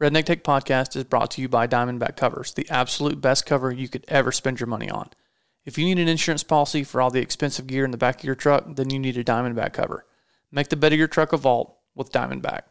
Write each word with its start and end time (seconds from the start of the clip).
Redneck 0.00 0.26
Tech 0.26 0.44
Podcast 0.44 0.94
is 0.94 1.02
brought 1.02 1.32
to 1.32 1.42
you 1.42 1.48
by 1.48 1.66
Diamondback 1.66 2.14
Covers, 2.14 2.54
the 2.54 2.70
absolute 2.70 3.20
best 3.20 3.44
cover 3.44 3.72
you 3.72 3.88
could 3.88 4.04
ever 4.06 4.30
spend 4.30 4.60
your 4.60 4.68
money 4.68 4.88
on. 4.88 5.10
If 5.64 5.76
you 5.76 5.84
need 5.84 5.98
an 5.98 6.06
insurance 6.06 6.44
policy 6.44 6.84
for 6.84 7.02
all 7.02 7.10
the 7.10 7.20
expensive 7.20 7.66
gear 7.66 7.84
in 7.84 7.90
the 7.90 7.96
back 7.96 8.20
of 8.20 8.24
your 8.24 8.36
truck, 8.36 8.76
then 8.76 8.90
you 8.90 9.00
need 9.00 9.16
a 9.16 9.24
Diamondback 9.24 9.72
cover. 9.72 10.06
Make 10.52 10.68
the 10.68 10.76
bed 10.76 10.92
of 10.92 11.00
your 11.00 11.08
truck 11.08 11.32
a 11.32 11.36
vault 11.36 11.76
with 11.96 12.12
Diamondback. 12.12 12.62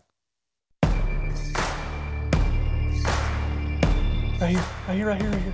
Right 4.40 4.52
here, 4.52 4.64
right 4.88 4.96
here, 4.96 5.08
right 5.08 5.22
here, 5.22 5.32
right 5.32 5.42
here. 5.42 5.54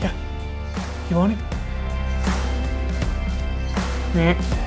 Yeah. 0.00 0.12
You 1.10 1.16
want 1.16 1.32
him? 1.34 1.46
Yeah. 4.14 4.65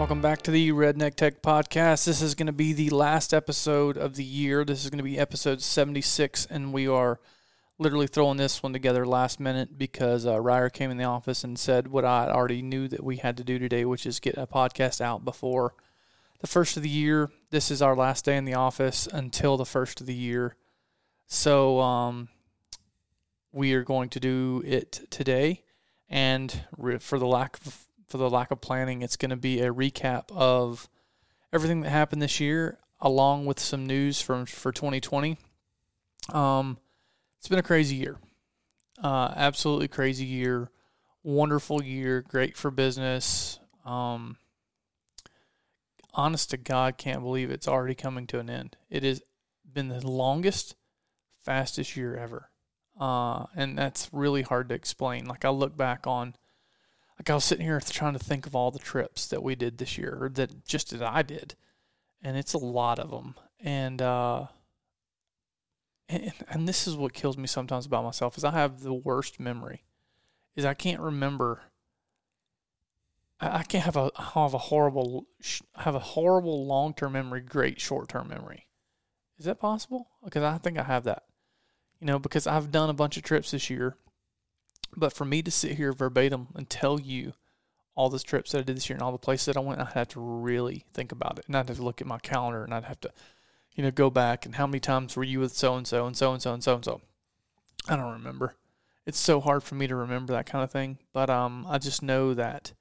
Welcome 0.00 0.22
back 0.22 0.40
to 0.42 0.50
the 0.50 0.70
Redneck 0.72 1.14
Tech 1.14 1.42
Podcast. 1.42 2.06
This 2.06 2.22
is 2.22 2.34
going 2.34 2.46
to 2.46 2.54
be 2.54 2.72
the 2.72 2.88
last 2.88 3.34
episode 3.34 3.98
of 3.98 4.16
the 4.16 4.24
year. 4.24 4.64
This 4.64 4.82
is 4.82 4.88
going 4.88 4.96
to 4.96 5.04
be 5.04 5.18
episode 5.18 5.60
76, 5.60 6.46
and 6.46 6.72
we 6.72 6.88
are 6.88 7.20
literally 7.78 8.06
throwing 8.06 8.38
this 8.38 8.62
one 8.62 8.72
together 8.72 9.06
last 9.06 9.38
minute 9.38 9.76
because 9.76 10.24
uh, 10.24 10.40
Ryer 10.40 10.70
came 10.70 10.90
in 10.90 10.96
the 10.96 11.04
office 11.04 11.44
and 11.44 11.58
said 11.58 11.88
what 11.88 12.06
I 12.06 12.30
already 12.30 12.62
knew 12.62 12.88
that 12.88 13.04
we 13.04 13.18
had 13.18 13.36
to 13.36 13.44
do 13.44 13.58
today, 13.58 13.84
which 13.84 14.06
is 14.06 14.20
get 14.20 14.38
a 14.38 14.46
podcast 14.46 15.02
out 15.02 15.22
before 15.22 15.74
the 16.40 16.46
first 16.46 16.78
of 16.78 16.82
the 16.82 16.88
year. 16.88 17.30
This 17.50 17.70
is 17.70 17.82
our 17.82 17.94
last 17.94 18.24
day 18.24 18.38
in 18.38 18.46
the 18.46 18.54
office 18.54 19.06
until 19.06 19.58
the 19.58 19.66
first 19.66 20.00
of 20.00 20.06
the 20.06 20.14
year. 20.14 20.56
So 21.26 21.78
um, 21.78 22.30
we 23.52 23.74
are 23.74 23.84
going 23.84 24.08
to 24.08 24.18
do 24.18 24.62
it 24.64 25.06
today. 25.10 25.62
And 26.08 26.64
for 27.00 27.18
the 27.18 27.26
lack 27.26 27.58
of 27.66 27.86
for 28.10 28.18
the 28.18 28.28
lack 28.28 28.50
of 28.50 28.60
planning, 28.60 29.02
it's 29.02 29.16
going 29.16 29.30
to 29.30 29.36
be 29.36 29.60
a 29.60 29.72
recap 29.72 30.24
of 30.32 30.88
everything 31.52 31.82
that 31.82 31.90
happened 31.90 32.20
this 32.20 32.40
year, 32.40 32.78
along 33.00 33.46
with 33.46 33.60
some 33.60 33.86
news 33.86 34.20
from 34.20 34.46
for 34.46 34.72
2020. 34.72 35.38
Um, 36.32 36.76
it's 37.38 37.48
been 37.48 37.60
a 37.60 37.62
crazy 37.62 37.94
year, 37.94 38.18
uh, 39.02 39.32
absolutely 39.36 39.88
crazy 39.88 40.26
year, 40.26 40.70
wonderful 41.22 41.82
year, 41.82 42.20
great 42.22 42.56
for 42.56 42.72
business. 42.72 43.60
Um, 43.84 44.36
honest 46.12 46.50
to 46.50 46.56
God, 46.56 46.98
can't 46.98 47.22
believe 47.22 47.50
it's 47.50 47.68
already 47.68 47.94
coming 47.94 48.26
to 48.26 48.40
an 48.40 48.50
end. 48.50 48.76
It 48.90 49.04
has 49.04 49.22
been 49.72 49.88
the 49.88 50.06
longest, 50.06 50.74
fastest 51.44 51.96
year 51.96 52.16
ever. 52.16 52.50
Uh, 52.98 53.46
and 53.54 53.78
that's 53.78 54.10
really 54.12 54.42
hard 54.42 54.68
to 54.68 54.74
explain. 54.74 55.26
Like 55.26 55.44
I 55.44 55.50
look 55.50 55.76
back 55.76 56.06
on 56.06 56.34
like 57.20 57.28
I 57.28 57.34
was 57.34 57.44
sitting 57.44 57.66
here 57.66 57.78
trying 57.80 58.14
to 58.14 58.18
think 58.18 58.46
of 58.46 58.56
all 58.56 58.70
the 58.70 58.78
trips 58.78 59.26
that 59.26 59.42
we 59.42 59.54
did 59.54 59.76
this 59.76 59.98
year, 59.98 60.16
or 60.22 60.30
that 60.30 60.64
just 60.64 60.88
that 60.98 61.02
I 61.02 61.20
did, 61.20 61.54
and 62.22 62.34
it's 62.34 62.54
a 62.54 62.58
lot 62.58 62.98
of 62.98 63.10
them. 63.10 63.34
And 63.62 64.00
uh, 64.00 64.46
and, 66.08 66.32
and 66.48 66.66
this 66.66 66.86
is 66.86 66.96
what 66.96 67.12
kills 67.12 67.36
me 67.36 67.46
sometimes 67.46 67.84
about 67.84 68.04
myself 68.04 68.38
is 68.38 68.44
I 68.44 68.52
have 68.52 68.80
the 68.80 68.94
worst 68.94 69.38
memory, 69.38 69.84
is 70.56 70.64
I 70.64 70.72
can't 70.72 70.98
remember. 70.98 71.60
I, 73.38 73.58
I 73.58 73.62
can't 73.64 73.84
have 73.84 73.98
a 73.98 74.10
have 74.18 74.54
a 74.54 74.58
horrible 74.58 75.26
have 75.76 75.94
a 75.94 75.98
horrible 75.98 76.66
long 76.66 76.94
term 76.94 77.12
memory, 77.12 77.42
great 77.42 77.82
short 77.82 78.08
term 78.08 78.28
memory. 78.28 78.66
Is 79.38 79.44
that 79.44 79.60
possible? 79.60 80.08
Because 80.24 80.42
I 80.42 80.56
think 80.56 80.78
I 80.78 80.84
have 80.84 81.04
that. 81.04 81.24
You 82.00 82.06
know, 82.06 82.18
because 82.18 82.46
I've 82.46 82.70
done 82.70 82.88
a 82.88 82.94
bunch 82.94 83.18
of 83.18 83.24
trips 83.24 83.50
this 83.50 83.68
year 83.68 83.98
but 84.96 85.12
for 85.12 85.24
me 85.24 85.42
to 85.42 85.50
sit 85.50 85.76
here 85.76 85.92
verbatim 85.92 86.48
and 86.54 86.68
tell 86.68 87.00
you 87.00 87.34
all 87.94 88.08
the 88.08 88.18
trips 88.18 88.52
that 88.52 88.58
I 88.58 88.62
did 88.62 88.76
this 88.76 88.88
year 88.88 88.96
and 88.96 89.02
all 89.02 89.12
the 89.12 89.18
places 89.18 89.46
that 89.46 89.56
I 89.56 89.60
went, 89.60 89.80
I'd 89.80 89.88
have 89.88 90.08
to 90.08 90.20
really 90.20 90.86
think 90.94 91.12
about 91.12 91.38
it. 91.38 91.44
And 91.46 91.56
I'd 91.56 91.68
have 91.68 91.76
to 91.76 91.82
look 91.82 92.00
at 92.00 92.06
my 92.06 92.18
calendar 92.18 92.64
and 92.64 92.72
I'd 92.72 92.84
have 92.84 93.00
to, 93.00 93.10
you 93.74 93.82
know, 93.82 93.90
go 93.90 94.10
back 94.10 94.46
and 94.46 94.54
how 94.54 94.66
many 94.66 94.80
times 94.80 95.16
were 95.16 95.24
you 95.24 95.40
with 95.40 95.52
so 95.52 95.74
and 95.76 95.86
so 95.86 96.06
and 96.06 96.16
so 96.16 96.32
and 96.32 96.42
so 96.42 96.54
and 96.54 96.64
so 96.64 96.74
and 96.76 96.84
so. 96.84 97.00
I 97.88 97.96
don't 97.96 98.12
remember. 98.12 98.54
It's 99.06 99.18
so 99.18 99.40
hard 99.40 99.62
for 99.62 99.74
me 99.74 99.86
to 99.86 99.96
remember 99.96 100.32
that 100.32 100.46
kind 100.46 100.62
of 100.64 100.70
thing. 100.70 100.98
But 101.12 101.30
um 101.30 101.66
I 101.68 101.78
just 101.78 102.02
know 102.02 102.34
that 102.34 102.72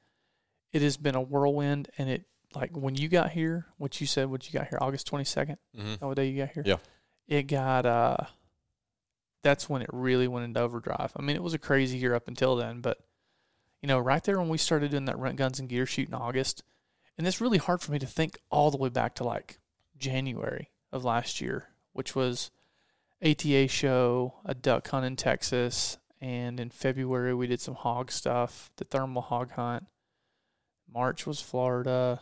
it 0.71 0.81
has 0.81 0.97
been 0.97 1.15
a 1.15 1.21
whirlwind 1.21 1.89
and 1.97 2.09
it 2.09 2.23
like 2.55 2.75
when 2.75 2.95
you 2.95 3.09
got 3.09 3.31
here, 3.31 3.65
what 3.77 3.99
you 4.01 4.07
said, 4.07 4.29
what 4.29 4.47
you 4.47 4.57
got 4.57 4.69
here, 4.69 4.77
August 4.81 5.07
twenty 5.07 5.25
second. 5.25 5.57
Mm-hmm. 5.77 6.05
What 6.05 6.15
day 6.15 6.27
you 6.27 6.37
got 6.37 6.53
here? 6.53 6.63
Yeah. 6.65 6.77
It 7.27 7.43
got 7.43 7.85
uh 7.85 8.17
that's 9.41 9.69
when 9.69 9.81
it 9.81 9.89
really 9.91 10.27
went 10.27 10.45
into 10.45 10.59
overdrive. 10.59 11.11
I 11.15 11.21
mean, 11.21 11.35
it 11.35 11.43
was 11.43 11.53
a 11.53 11.59
crazy 11.59 11.97
year 11.97 12.15
up 12.15 12.27
until 12.27 12.55
then, 12.55 12.81
but 12.81 12.99
you 13.81 13.87
know, 13.87 13.99
right 13.99 14.23
there 14.23 14.39
when 14.39 14.49
we 14.49 14.57
started 14.57 14.91
doing 14.91 15.05
that 15.05 15.17
rent 15.17 15.37
guns 15.37 15.59
and 15.59 15.69
gear 15.69 15.85
shoot 15.85 16.09
in 16.09 16.13
August, 16.13 16.63
and 17.17 17.25
it's 17.25 17.41
really 17.41 17.57
hard 17.57 17.81
for 17.81 17.91
me 17.91 17.99
to 17.99 18.05
think 18.05 18.37
all 18.49 18.71
the 18.71 18.77
way 18.77 18.89
back 18.89 19.15
to 19.15 19.23
like 19.23 19.59
January 19.97 20.69
of 20.91 21.05
last 21.05 21.39
year, 21.39 21.69
which 21.93 22.15
was 22.15 22.51
ATA 23.25 23.67
show, 23.67 24.35
a 24.45 24.53
duck 24.53 24.87
hunt 24.89 25.05
in 25.05 25.15
Texas, 25.15 25.97
and 26.21 26.59
in 26.59 26.69
February 26.69 27.33
we 27.33 27.47
did 27.47 27.61
some 27.61 27.75
hog 27.75 28.11
stuff, 28.11 28.71
the 28.77 28.85
thermal 28.85 29.21
hog 29.21 29.51
hunt. 29.51 29.85
March 30.91 31.27
was 31.27 31.41
Florida. 31.41 32.21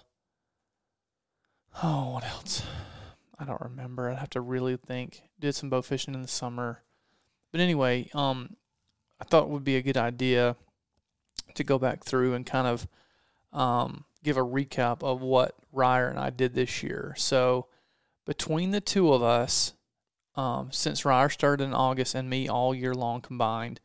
Oh, 1.82 2.14
what 2.14 2.26
else? 2.26 2.64
I 3.40 3.46
don't 3.46 3.62
remember. 3.62 4.10
I'd 4.10 4.18
have 4.18 4.32
to 4.32 4.42
really 4.42 4.78
think. 4.78 5.22
Did 5.40 5.56
some 5.56 5.70
bow 5.70 5.82
fishing 5.82 6.14
in 6.16 6.22
the 6.22 6.28
summer. 6.28 6.82
But 7.52 7.62
anyway, 7.62 8.10
um, 8.14 8.56
I 9.20 9.26
thought 9.26 9.44
it 9.44 9.50
would 9.50 9.64
be 9.64 9.78
a 9.78 9.82
good 9.82 9.98
idea 9.98 10.56
to 11.56 11.64
go 11.64 11.80
back 11.80 12.04
through 12.04 12.34
and 12.34 12.46
kind 12.46 12.68
of 12.68 12.88
um, 13.54 14.06
give 14.24 14.38
a 14.38 14.42
recap 14.42 15.04
of 15.04 15.22
what 15.22 15.56
Ryer 15.72 16.08
and 16.08 16.20
I 16.20 16.30
did 16.30 16.54
this 16.54 16.84
year. 16.84 17.14
So 17.18 17.68
between 18.26 18.72
the 18.72 18.82
two 18.82 19.14
of 19.14 19.24
us, 19.24 19.74
um, 20.36 20.70
since 20.72 21.06
Ryer 21.06 21.30
started 21.30 21.64
in 21.64 21.74
August 21.74 22.14
and 22.14 22.30
me 22.30 22.48
all 22.48 22.76
year 22.76 22.94
long 22.94 23.22
combined, 23.22 23.80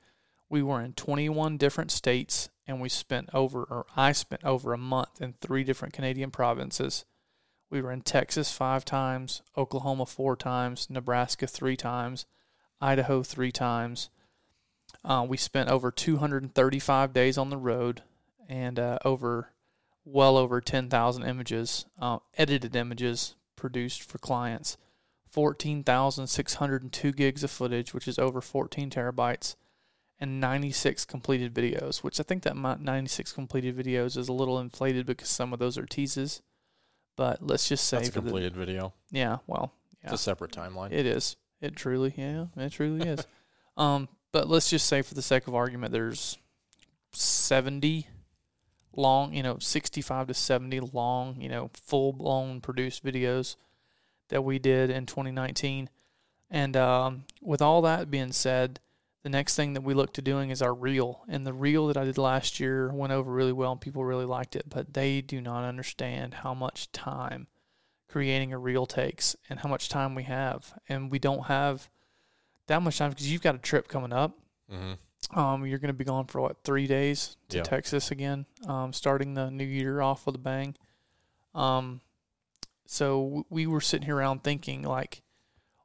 we 0.51 0.63
were 0.63 0.83
in 0.83 0.93
21 0.93 1.57
different 1.57 1.91
states 1.91 2.51
and 2.67 2.81
we 2.81 2.89
spent 2.89 3.31
over, 3.33 3.63
or 3.65 3.87
I 3.97 4.13
spent 4.13 4.45
over 4.45 4.73
a 4.73 4.79
month 4.79 5.21
in 5.21 5.35
three 5.35 5.65
different 5.65 5.95
Canadian 5.95 6.31
provinces. 6.31 7.05
We 7.71 7.81
were 7.81 7.91
in 7.91 8.03
Texas 8.03 8.53
five 8.53 8.85
times, 8.85 9.43
Oklahoma 9.57 10.07
four 10.07 10.37
times, 10.37 10.89
Nebraska 10.91 11.47
three 11.47 11.77
times, 11.77 12.27
Idaho 12.83 13.23
three 13.23 13.53
times. 13.53 14.11
Uh, 15.05 15.25
we 15.29 15.37
spent 15.37 15.71
over 15.71 15.91
235 15.91 17.13
days 17.13 17.39
on 17.39 17.51
the 17.51 17.57
road 17.57 18.03
and 18.49 18.79
uh, 18.79 18.99
over 19.05 19.51
well 20.05 20.37
over 20.37 20.61
10,000 20.61 21.23
images, 21.23 21.87
uh, 22.01 22.19
edited 22.37 22.75
images 22.77 23.37
produced 23.57 24.03
for 24.03 24.19
clients. 24.19 24.77
14,602 25.31 27.13
gigs 27.13 27.43
of 27.43 27.51
footage, 27.51 27.95
which 27.95 28.07
is 28.07 28.19
over 28.19 28.43
14 28.43 28.91
terabytes, 28.91 29.57
and 30.21 30.41
96 30.41 31.07
completed 31.07 31.55
videos, 31.55 32.03
which 32.03 32.21
I 32.21 32.23
think 32.23 32.43
that 32.43 32.57
96 32.57 33.33
completed 33.33 33.75
videos 33.77 34.19
is 34.19 34.29
a 34.29 34.33
little 34.33 34.59
inflated 34.59 35.07
because 35.07 35.29
some 35.29 35.55
of 35.55 35.59
those 35.59 35.79
are 35.79 35.87
teases. 35.87 36.43
But 37.17 37.43
let's 37.43 37.69
just 37.69 37.87
say 37.87 37.99
that's 37.99 38.11
a 38.11 38.13
completed 38.13 38.55
the, 38.55 38.59
video. 38.59 38.93
Yeah, 39.11 39.39
well, 39.47 39.73
yeah. 40.03 40.11
it's 40.11 40.21
a 40.21 40.25
separate 40.25 40.53
timeline. 40.53 40.93
It 40.93 41.07
is. 41.07 41.37
It 41.63 41.77
truly, 41.77 42.13
yeah, 42.17 42.47
it 42.57 42.73
truly 42.73 43.09
is. 43.09 43.27
Um, 43.75 44.07
but 44.33 44.51
let's 44.51 44.69
just 44.69 44.87
say, 44.87 45.01
for 45.01 45.15
the 45.15 45.23
sake 45.23 45.47
of 45.47 45.55
argument, 45.55 45.93
there's 45.93 46.37
70 47.13 48.07
long, 48.95 49.33
you 49.33 49.43
know, 49.43 49.57
65 49.59 50.27
to 50.27 50.35
70 50.35 50.81
long, 50.93 51.41
you 51.41 51.49
know, 51.49 51.71
full 51.73 52.13
blown 52.13 52.61
produced 52.61 53.03
videos 53.03 53.57
that 54.29 54.45
we 54.45 54.59
did 54.59 54.91
in 54.91 55.07
2019. 55.07 55.89
And 56.51 56.77
um, 56.77 57.25
with 57.41 57.63
all 57.63 57.81
that 57.81 58.11
being 58.11 58.33
said, 58.33 58.79
the 59.23 59.31
next 59.31 59.57
thing 59.57 59.75
that 59.75 59.83
we 59.83 59.95
look 59.95 60.13
to 60.15 60.23
doing 60.23 60.51
is 60.51 60.61
our 60.61 60.75
reel. 60.75 61.23
And 61.29 61.47
the 61.47 61.53
reel 61.53 61.87
that 61.87 61.97
I 61.97 62.05
did 62.05 62.19
last 62.19 62.61
year 62.61 62.93
went 62.93 63.13
over 63.13 63.33
really 63.33 63.53
well 63.53 63.73
and 63.73 63.81
people 63.81 64.05
really 64.05 64.25
liked 64.25 64.57
it, 64.57 64.69
but 64.69 64.93
they 64.95 65.21
do 65.21 65.41
not 65.41 65.65
understand 65.65 66.35
how 66.35 66.53
much 66.53 66.93
time 66.93 67.47
creating 68.13 68.53
a 68.53 68.59
reel 68.59 68.85
takes 68.85 69.35
and 69.49 69.61
how 69.61 69.69
much 69.69 69.89
time 69.89 70.15
we 70.15 70.25
have. 70.25 70.79
And 70.89 71.11
we 71.11 71.19
don't 71.19 71.47
have 71.47 71.89
that 72.67 72.83
much 72.83 72.99
time 72.99 73.11
because 73.11 73.33
you've 73.33 73.43
got 73.43 73.55
a 73.55 73.59
trip 73.59 73.89
coming 73.89 74.13
up. 74.13 74.39
Mm-hmm. 74.71 75.39
Um, 75.39 75.65
you're 75.65 75.79
going 75.79 75.89
to 75.89 75.95
be 75.95 76.05
gone 76.05 76.27
for 76.27 76.41
what 76.41 76.63
three 76.63 76.87
days 76.87 77.37
to 77.49 77.59
yeah. 77.59 77.63
Texas 77.63 78.11
again, 78.11 78.45
um, 78.69 78.93
starting 78.93 79.33
the 79.35 79.51
new 79.51 79.65
year 79.65 80.03
off 80.03 80.27
with 80.27 80.35
a 80.35 80.39
bang. 80.39 80.77
Um, 81.55 82.03
so 82.87 83.47
we 83.49 83.67
were 83.67 83.81
sitting 83.81 84.05
here 84.05 84.17
around 84.17 84.43
thinking 84.43 84.83
like, 84.83 85.23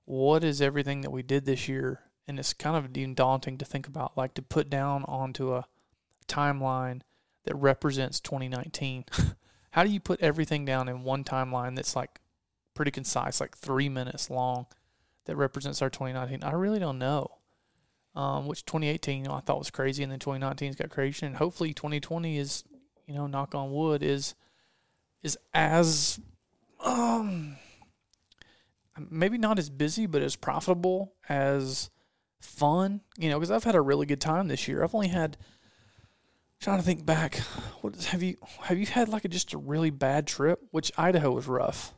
what 0.03 0.43
is 0.43 0.61
everything 0.61 1.01
that 1.01 1.11
we 1.11 1.23
did 1.23 1.45
this 1.45 1.69
year? 1.69 2.01
And 2.27 2.39
it's 2.39 2.53
kind 2.53 2.75
of 2.75 3.15
daunting 3.15 3.57
to 3.57 3.65
think 3.65 3.87
about, 3.87 4.17
like 4.17 4.33
to 4.33 4.41
put 4.41 4.69
down 4.69 5.05
onto 5.05 5.53
a 5.53 5.65
timeline 6.27 7.01
that 7.45 7.55
represents 7.55 8.19
2019. 8.19 9.05
How 9.77 9.83
do 9.83 9.91
you 9.91 9.99
put 9.99 10.21
everything 10.21 10.65
down 10.65 10.89
in 10.89 11.03
one 11.03 11.23
timeline 11.23 11.75
that's 11.75 11.95
like 11.95 12.19
pretty 12.73 12.89
concise, 12.89 13.39
like 13.39 13.55
three 13.55 13.89
minutes 13.89 14.27
long, 14.27 14.65
that 15.25 15.35
represents 15.35 15.83
our 15.83 15.89
2019? 15.91 16.43
I 16.43 16.53
really 16.53 16.79
don't 16.79 16.97
know. 16.97 17.27
um, 18.15 18.47
which 18.47 18.65
2018 18.65 19.19
you 19.21 19.29
know, 19.29 19.35
I 19.35 19.41
thought 19.41 19.59
was 19.59 19.69
crazy, 19.69 20.01
and 20.01 20.11
then 20.11 20.17
2019's 20.17 20.77
got 20.77 20.89
crazy, 20.89 21.27
and 21.27 21.35
hopefully 21.35 21.75
2020 21.75 22.39
is, 22.39 22.63
you 23.05 23.13
know, 23.13 23.27
knock 23.27 23.53
on 23.53 23.71
wood, 23.71 24.01
is 24.01 24.33
is 25.21 25.37
as 25.53 26.19
um 26.83 27.57
maybe 29.11 29.37
not 29.37 29.59
as 29.59 29.69
busy, 29.69 30.07
but 30.07 30.23
as 30.23 30.35
profitable 30.35 31.13
as 31.29 31.91
fun. 32.39 33.01
You 33.15 33.29
know, 33.29 33.37
because 33.37 33.51
I've 33.51 33.63
had 33.63 33.75
a 33.75 33.81
really 33.81 34.07
good 34.07 34.21
time 34.21 34.47
this 34.47 34.67
year. 34.67 34.83
I've 34.83 34.95
only 34.95 35.09
had 35.09 35.37
trying 36.59 36.77
to 36.77 36.83
think 36.83 37.05
back. 37.05 37.37
What 37.81 37.95
have 38.05 38.23
you 38.23 38.37
have 38.61 38.77
you 38.77 38.85
had 38.85 39.09
like 39.09 39.25
a, 39.25 39.27
just 39.27 39.53
a 39.53 39.57
really 39.57 39.89
bad 39.89 40.27
trip? 40.27 40.59
Which 40.71 40.91
Idaho 40.97 41.31
was 41.31 41.47
rough 41.47 41.93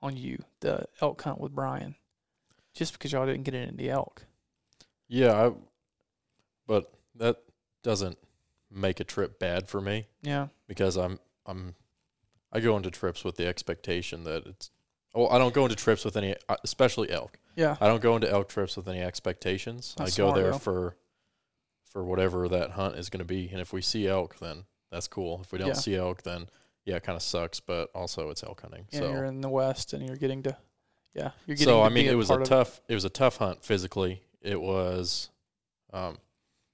on 0.00 0.16
you, 0.16 0.38
the 0.60 0.84
elk 1.00 1.22
hunt 1.22 1.40
with 1.40 1.52
Brian, 1.54 1.94
just 2.74 2.92
because 2.92 3.12
y'all 3.12 3.26
didn't 3.26 3.44
get 3.44 3.54
into 3.54 3.74
the 3.76 3.90
elk. 3.90 4.24
Yeah, 5.08 5.32
I, 5.48 5.52
but 6.66 6.92
that 7.16 7.36
doesn't 7.82 8.18
make 8.70 9.00
a 9.00 9.04
trip 9.04 9.38
bad 9.38 9.68
for 9.68 9.80
me 9.80 10.06
Yeah, 10.22 10.48
because 10.66 10.96
I'm 10.96 11.18
I'm 11.46 11.74
I 12.52 12.60
go 12.60 12.76
into 12.76 12.90
trips 12.90 13.24
with 13.24 13.36
the 13.36 13.46
expectation 13.46 14.24
that 14.24 14.46
it's. 14.46 14.70
Well, 15.14 15.28
I 15.30 15.36
don't 15.38 15.52
go 15.52 15.64
into 15.64 15.76
trips 15.76 16.06
with 16.06 16.16
any, 16.16 16.34
uh, 16.48 16.56
especially 16.64 17.10
elk. 17.10 17.38
yeah, 17.54 17.76
I 17.82 17.86
don't 17.86 18.00
go 18.02 18.14
into 18.16 18.30
elk 18.30 18.48
trips 18.48 18.76
with 18.76 18.88
any 18.88 19.00
expectations. 19.02 19.94
That's 19.98 20.14
I 20.14 20.22
go 20.22 20.28
smart, 20.28 20.36
there 20.36 20.50
though. 20.52 20.58
for 20.58 20.96
for 21.92 22.02
whatever 22.04 22.48
that 22.48 22.70
hunt 22.72 22.96
is 22.96 23.10
going 23.10 23.18
to 23.18 23.24
be, 23.24 23.48
and 23.50 23.60
if 23.60 23.72
we 23.72 23.82
see 23.82 24.08
elk, 24.08 24.38
then 24.38 24.64
that's 24.90 25.08
cool. 25.08 25.40
If 25.42 25.52
we 25.52 25.58
don't 25.58 25.68
Yeah. 25.68 25.74
see 25.74 25.94
elk, 25.96 26.22
then 26.22 26.48
yeah, 26.84 26.96
it 26.96 27.02
kind 27.02 27.16
of 27.16 27.22
sucks, 27.22 27.60
but 27.60 27.90
also 27.94 28.30
it's 28.30 28.42
elk 28.42 28.62
hunting. 28.62 28.86
yeah. 28.90 29.00
so 29.00 29.10
You're 29.12 29.24
in 29.26 29.40
the 29.40 29.48
west, 29.48 29.92
and 29.92 30.06
you're 30.06 30.16
getting 30.16 30.42
to, 30.44 30.56
yeah, 31.14 31.30
you're 31.46 31.54
getting. 31.56 31.64
so 31.72 31.78
to 31.78 31.82
I 31.82 31.88
be 31.88 31.94
mean, 31.96 32.06
it 32.06 32.14
was 32.14 32.30
a 32.30 32.34
part 32.34 32.42
of 32.42 32.48
tough. 32.48 32.80
It 32.88 32.94
was 32.94 33.04
a 33.04 33.10
tough 33.10 33.36
hunt 33.36 33.62
physically. 33.64 34.22
It 34.40 34.60
was 34.60 35.30
um, 35.92 36.18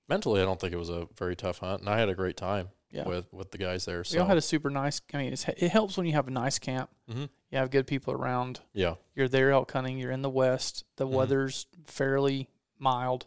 mentally. 0.09 0.41
I 0.41 0.45
don't 0.45 0.61
think 0.61 0.73
it 0.73 0.77
was 0.79 0.89
a 0.91 1.09
very 1.17 1.37
tough 1.37 1.59
hunt, 1.59 1.81
and 1.81 1.91
I 1.91 1.99
had 1.99 2.09
a 2.09 2.15
great 2.15 2.37
time 2.37 2.69
Yeah, 2.91 3.07
with 3.07 3.27
with 3.33 3.51
the 3.51 3.59
guys 3.59 3.85
there. 3.85 3.99
we 3.99 4.05
So 4.05 4.21
all 4.21 4.27
had 4.27 4.39
a 4.39 4.41
super 4.43 4.71
nice. 4.71 5.01
I 5.13 5.19
mean, 5.19 5.33
it's, 5.33 5.47
it 5.49 5.71
helps 5.71 5.97
when 5.97 6.07
you 6.07 6.13
have 6.13 6.29
a 6.29 6.31
nice 6.31 6.59
camp. 6.59 6.91
Mhm. 7.11 7.29
You 7.51 7.59
have 7.59 7.71
good 7.71 7.87
people 7.87 8.13
around. 8.15 8.61
yeah, 8.73 8.95
You're 9.15 9.29
there 9.29 9.51
elk 9.51 9.73
hunting. 9.73 9.99
You're 9.99 10.13
in 10.13 10.23
the 10.23 10.31
west. 10.31 10.85
The 10.97 11.07
Mhm. 11.07 11.11
weather's 11.11 11.67
fairly 11.85 12.49
mild. 12.79 13.27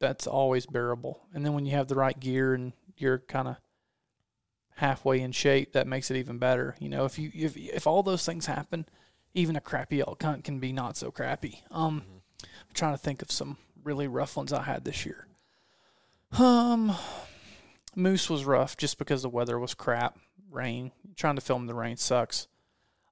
That's 0.00 0.26
always 0.26 0.66
bearable. 0.66 1.20
And 1.34 1.44
then 1.44 1.52
when 1.52 1.66
you 1.66 1.72
have 1.72 1.86
the 1.88 1.94
right 1.94 2.18
gear 2.18 2.54
and 2.54 2.72
you're 2.96 3.18
kind 3.18 3.48
of 3.48 3.56
halfway 4.76 5.20
in 5.20 5.32
shape, 5.32 5.72
that 5.74 5.86
makes 5.86 6.10
it 6.10 6.16
even 6.16 6.38
better. 6.38 6.74
You 6.80 6.88
know, 6.88 7.04
if 7.04 7.18
you 7.18 7.30
if 7.34 7.56
if 7.56 7.86
all 7.86 8.02
those 8.02 8.24
things 8.24 8.46
happen, 8.46 8.86
even 9.34 9.56
a 9.56 9.60
crappy 9.60 10.00
elk 10.00 10.22
hunt 10.22 10.44
can 10.44 10.58
be 10.58 10.72
not 10.72 10.96
so 10.96 11.10
crappy. 11.10 11.62
Um, 11.70 12.00
Mhm. 12.00 12.20
I'm 12.44 12.74
trying 12.74 12.94
to 12.94 12.98
think 12.98 13.20
of 13.22 13.30
some 13.30 13.58
really 13.84 14.08
rough 14.08 14.36
ones 14.36 14.52
I 14.52 14.62
had 14.62 14.84
this 14.84 15.04
year. 15.04 15.26
Um, 16.38 16.96
moose 17.94 18.30
was 18.30 18.44
rough 18.44 18.76
just 18.76 18.98
because 18.98 19.22
the 19.22 19.28
weather 19.28 19.58
was 19.58 19.74
crap. 19.74 20.18
Rain. 20.50 20.92
Trying 21.16 21.34
to 21.36 21.40
film 21.40 21.66
the 21.66 21.74
rain 21.74 21.96
sucks. 21.96 22.46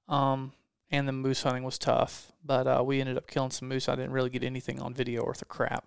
Um, 0.07 0.53
and 0.89 1.07
the 1.07 1.11
moose 1.11 1.43
hunting 1.43 1.63
was 1.63 1.77
tough, 1.77 2.31
but 2.43 2.65
uh, 2.65 2.83
we 2.83 2.99
ended 2.99 3.17
up 3.17 3.27
killing 3.27 3.51
some 3.51 3.67
moose. 3.67 3.87
I 3.87 3.95
didn't 3.95 4.11
really 4.13 4.29
get 4.31 4.43
anything 4.43 4.81
on 4.81 4.93
video 4.93 5.23
worth 5.23 5.41
of 5.41 5.47
crap. 5.47 5.85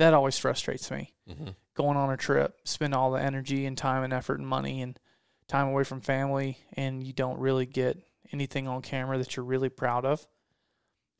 That 0.00 0.14
always 0.14 0.38
frustrates 0.38 0.90
me. 0.90 1.12
hmm 1.28 1.50
Going 1.74 1.96
on 1.96 2.10
a 2.10 2.16
trip, 2.16 2.56
spend 2.64 2.94
all 2.94 3.10
the 3.12 3.22
energy 3.22 3.66
and 3.66 3.76
time 3.76 4.02
and 4.02 4.12
effort 4.12 4.38
and 4.38 4.48
money 4.48 4.80
and 4.82 4.98
time 5.46 5.68
away 5.68 5.84
from 5.84 6.00
family, 6.00 6.58
and 6.74 7.06
you 7.06 7.12
don't 7.12 7.38
really 7.38 7.66
get 7.66 7.98
anything 8.32 8.66
on 8.66 8.80
camera 8.80 9.18
that 9.18 9.36
you're 9.36 9.44
really 9.44 9.68
proud 9.68 10.04
of. 10.04 10.26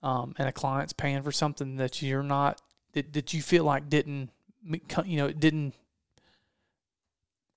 Um, 0.03 0.35
and 0.39 0.49
a 0.49 0.53
client's 0.53 0.95
paying 0.95 1.23
for 1.23 1.31
something 1.31 1.77
that 1.77 2.01
you're 2.01 2.23
not 2.23 2.63
that, 2.95 3.13
that 3.13 3.35
you 3.35 3.43
feel 3.43 3.65
like 3.65 3.91
didn't 3.91 4.31
you 5.05 5.17
know 5.19 5.27
it 5.27 5.41
didn't 5.41 5.75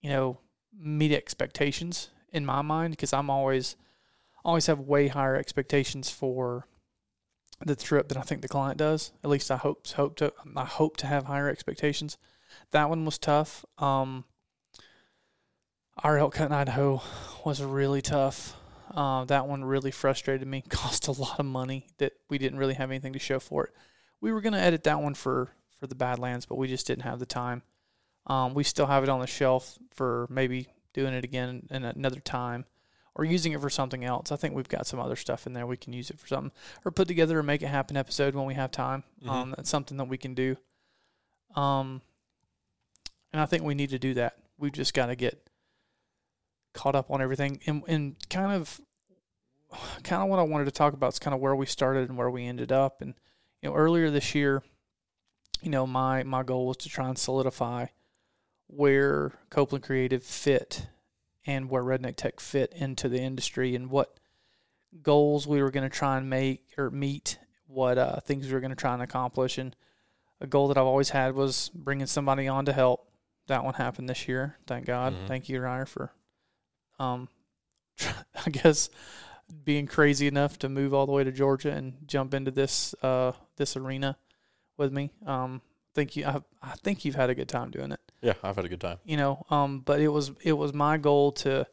you 0.02 0.10
know 0.10 0.40
meet 0.78 1.14
expectations 1.14 2.10
in 2.34 2.46
my 2.46 2.62
mind 2.62 2.92
because 2.92 3.14
I'm 3.14 3.30
always 3.30 3.78
always 4.44 4.66
have 4.68 4.80
way 4.80 5.08
higher 5.08 5.38
expectations 5.38 6.10
for 6.10 6.68
the 7.66 7.76
trip 7.76 8.10
than 8.10 8.18
I 8.18 8.22
think 8.22 8.42
the 8.42 8.48
client 8.48 8.78
does. 8.78 9.12
At 9.24 9.30
least 9.30 9.52
I 9.52 9.58
hope 9.58 9.88
hope 9.88 10.16
to 10.18 10.34
I 10.56 10.66
hope 10.66 10.98
to 10.98 11.08
have 11.08 11.26
higher 11.26 11.50
expectations. 11.50 12.18
That 12.72 12.90
one 12.90 13.06
was 13.06 13.18
tough. 13.18 13.66
Um, 13.78 14.26
our 15.98 16.18
elk 16.18 16.38
hunt 16.38 16.52
in 16.52 16.58
Idaho 16.58 17.02
was 17.46 17.62
really 17.62 18.02
tough. 18.02 18.56
Uh, 18.94 19.26
that 19.26 19.48
one 19.48 19.64
really 19.64 19.92
frustrated 19.92 20.48
me. 20.48 20.64
Cost 20.70 21.08
a 21.08 21.12
lot 21.12 21.40
of 21.40 21.46
money 21.46 21.88
that 21.98 22.14
we 22.30 22.38
didn't 22.38 22.60
really 22.60 22.74
have 22.76 22.92
anything 22.92 23.14
to 23.14 23.20
show 23.20 23.40
for 23.40 23.66
it. 23.66 23.74
We 24.22 24.32
were 24.32 24.42
gonna 24.42 24.60
edit 24.60 24.84
that 24.84 25.02
one 25.02 25.14
for 25.14 25.50
for 25.80 25.88
the 25.88 25.96
Badlands, 25.96 26.46
but 26.46 26.58
we 26.58 26.68
just 26.68 26.88
didn't 26.88 27.04
have 27.04 27.20
the 27.20 27.26
time. 27.26 27.64
Um, 28.26 28.54
we 28.54 28.64
still 28.64 28.86
have 28.86 29.04
it 29.04 29.10
on 29.10 29.20
the 29.20 29.28
shelf 29.28 29.78
for 29.92 30.28
maybe 30.30 30.68
doing 30.94 31.14
it 31.14 31.24
again 31.24 31.68
in 31.70 31.84
another 31.84 32.20
time 32.20 32.66
or 33.16 33.26
using 33.26 33.52
it 33.52 33.62
for 33.62 33.70
something 33.70 34.04
else. 34.04 34.32
I 34.32 34.36
think 34.36 34.56
we've 34.56 34.68
got 34.68 34.88
some 34.88 35.00
other 35.00 35.16
stuff 35.16 35.46
in 35.46 35.54
there 35.54 35.68
we 35.68 35.78
can 35.78 35.94
use 35.94 36.10
it 36.10 36.20
for 36.20 36.28
something 36.28 36.52
or 36.84 36.92
put 36.92 37.08
together 37.08 37.40
a 37.40 37.44
make 37.44 37.62
it 37.62 37.68
happen 37.68 37.96
episode 37.96 38.34
when 38.36 38.46
we 38.46 38.56
have 38.56 38.72
time. 38.72 39.04
Mhm. 39.24 39.30
Um, 39.30 39.54
that's 39.56 39.70
something 39.70 39.98
that 39.98 40.06
we 40.08 40.18
can 40.18 40.34
do. 40.34 40.58
Um, 41.56 42.02
and 43.32 43.42
I 43.42 43.46
think 43.46 43.64
we 43.64 43.76
need 43.76 43.92
to 43.92 44.00
do 44.00 44.16
that. 44.16 44.38
We've 44.58 44.72
just 44.72 44.94
got 44.94 45.08
to 45.08 45.16
get 45.16 45.48
caught 46.74 46.96
up 46.96 47.12
on 47.12 47.22
everything 47.22 47.60
and, 47.68 47.84
and 47.88 48.16
kind 48.30 48.52
of, 48.52 48.82
kind 50.04 50.24
of 50.24 50.30
what 50.30 50.40
I 50.40 50.44
wanted 50.44 50.66
to 50.66 50.72
talk 50.72 50.94
about 50.94 51.14
is 51.14 51.20
kind 51.20 51.36
of 51.36 51.40
where 51.42 51.56
we 51.56 51.66
started 51.66 52.10
and 52.10 52.18
where 52.18 52.30
we 52.30 52.46
ended 52.46 52.72
up. 52.72 53.02
And, 53.02 53.14
you 53.62 53.70
know, 53.70 53.76
earlier 53.76 54.10
this 54.10 54.34
year, 54.34 54.64
you 55.62 55.70
know, 55.70 55.86
my, 55.86 56.24
my 56.24 56.44
goal 56.44 56.68
was 56.68 56.78
to 56.78 56.90
try 56.90 57.08
and 57.08 57.18
solidify 57.18 57.88
where 58.68 59.34
Copeland 59.50 59.84
Creative 59.84 60.24
fit 60.24 60.88
and 61.46 61.70
where 61.70 61.84
Redneck 61.84 62.16
Tech 62.16 62.40
fit 62.40 62.74
into 62.74 63.10
the 63.10 63.20
industry 63.20 63.76
and 63.76 63.90
what 63.90 64.18
goals 65.02 65.48
we 65.48 65.62
were 65.62 65.72
going 65.72 65.90
to 65.90 65.96
try 65.96 66.18
and 66.18 66.30
make 66.30 66.74
or 66.78 66.90
meet, 66.90 67.38
what 67.68 67.98
uh, 67.98 68.20
things 68.22 68.48
we 68.48 68.54
were 68.54 68.60
going 68.60 68.70
to 68.72 68.76
try 68.76 68.94
and 68.94 69.02
accomplish. 69.02 69.58
And 69.58 69.76
a 70.40 70.48
goal 70.48 70.68
that 70.68 70.78
I've 70.78 70.86
always 70.86 71.10
had 71.10 71.36
was 71.36 71.70
bringing 71.74 72.08
somebody 72.08 72.48
on 72.48 72.66
to 72.66 72.74
help. 72.74 73.10
That 73.48 73.64
one 73.64 73.74
happened 73.74 74.08
this 74.10 74.28
year. 74.28 74.56
Thank 74.68 74.86
God. 74.86 75.14
Mhm. 75.14 75.28
Thank 75.28 75.50
you, 75.50 75.60
Ryer, 75.60 75.86
for, 75.86 76.14
um, 77.00 77.28
I 78.46 78.50
guess 78.50 78.90
being 79.66 79.86
crazy 79.88 80.28
enough 80.28 80.58
to 80.60 80.70
move 80.70 80.94
all 80.94 81.06
the 81.06 81.12
way 81.12 81.24
to 81.24 81.32
Georgia 81.32 81.72
and 81.72 81.94
jump 82.08 82.34
into 82.34 82.50
this 82.52 82.96
uh 83.04 83.34
this 83.58 83.76
arena 83.76 84.18
with 84.78 84.92
me. 84.94 85.12
Um, 85.26 85.62
think 85.94 86.16
you 86.16 86.26
I, 86.26 86.42
I 86.62 86.76
think 86.84 87.06
you've 87.06 87.16
had 87.16 87.30
a 87.30 87.36
good 87.36 87.50
time 87.50 87.70
doing 87.72 87.92
it 87.92 88.00
Yeah, 88.22 88.34
I've 88.44 88.56
had 88.56 88.66
a 88.66 88.70
good 88.70 88.82
time. 88.82 88.98
you 89.06 89.18
know 89.18 89.46
um 89.50 89.80
but 89.82 90.00
it 90.02 90.08
was 90.10 90.32
it 90.42 90.54
was 90.54 90.74
my 90.74 90.98
goal 90.98 91.32
to 91.34 91.68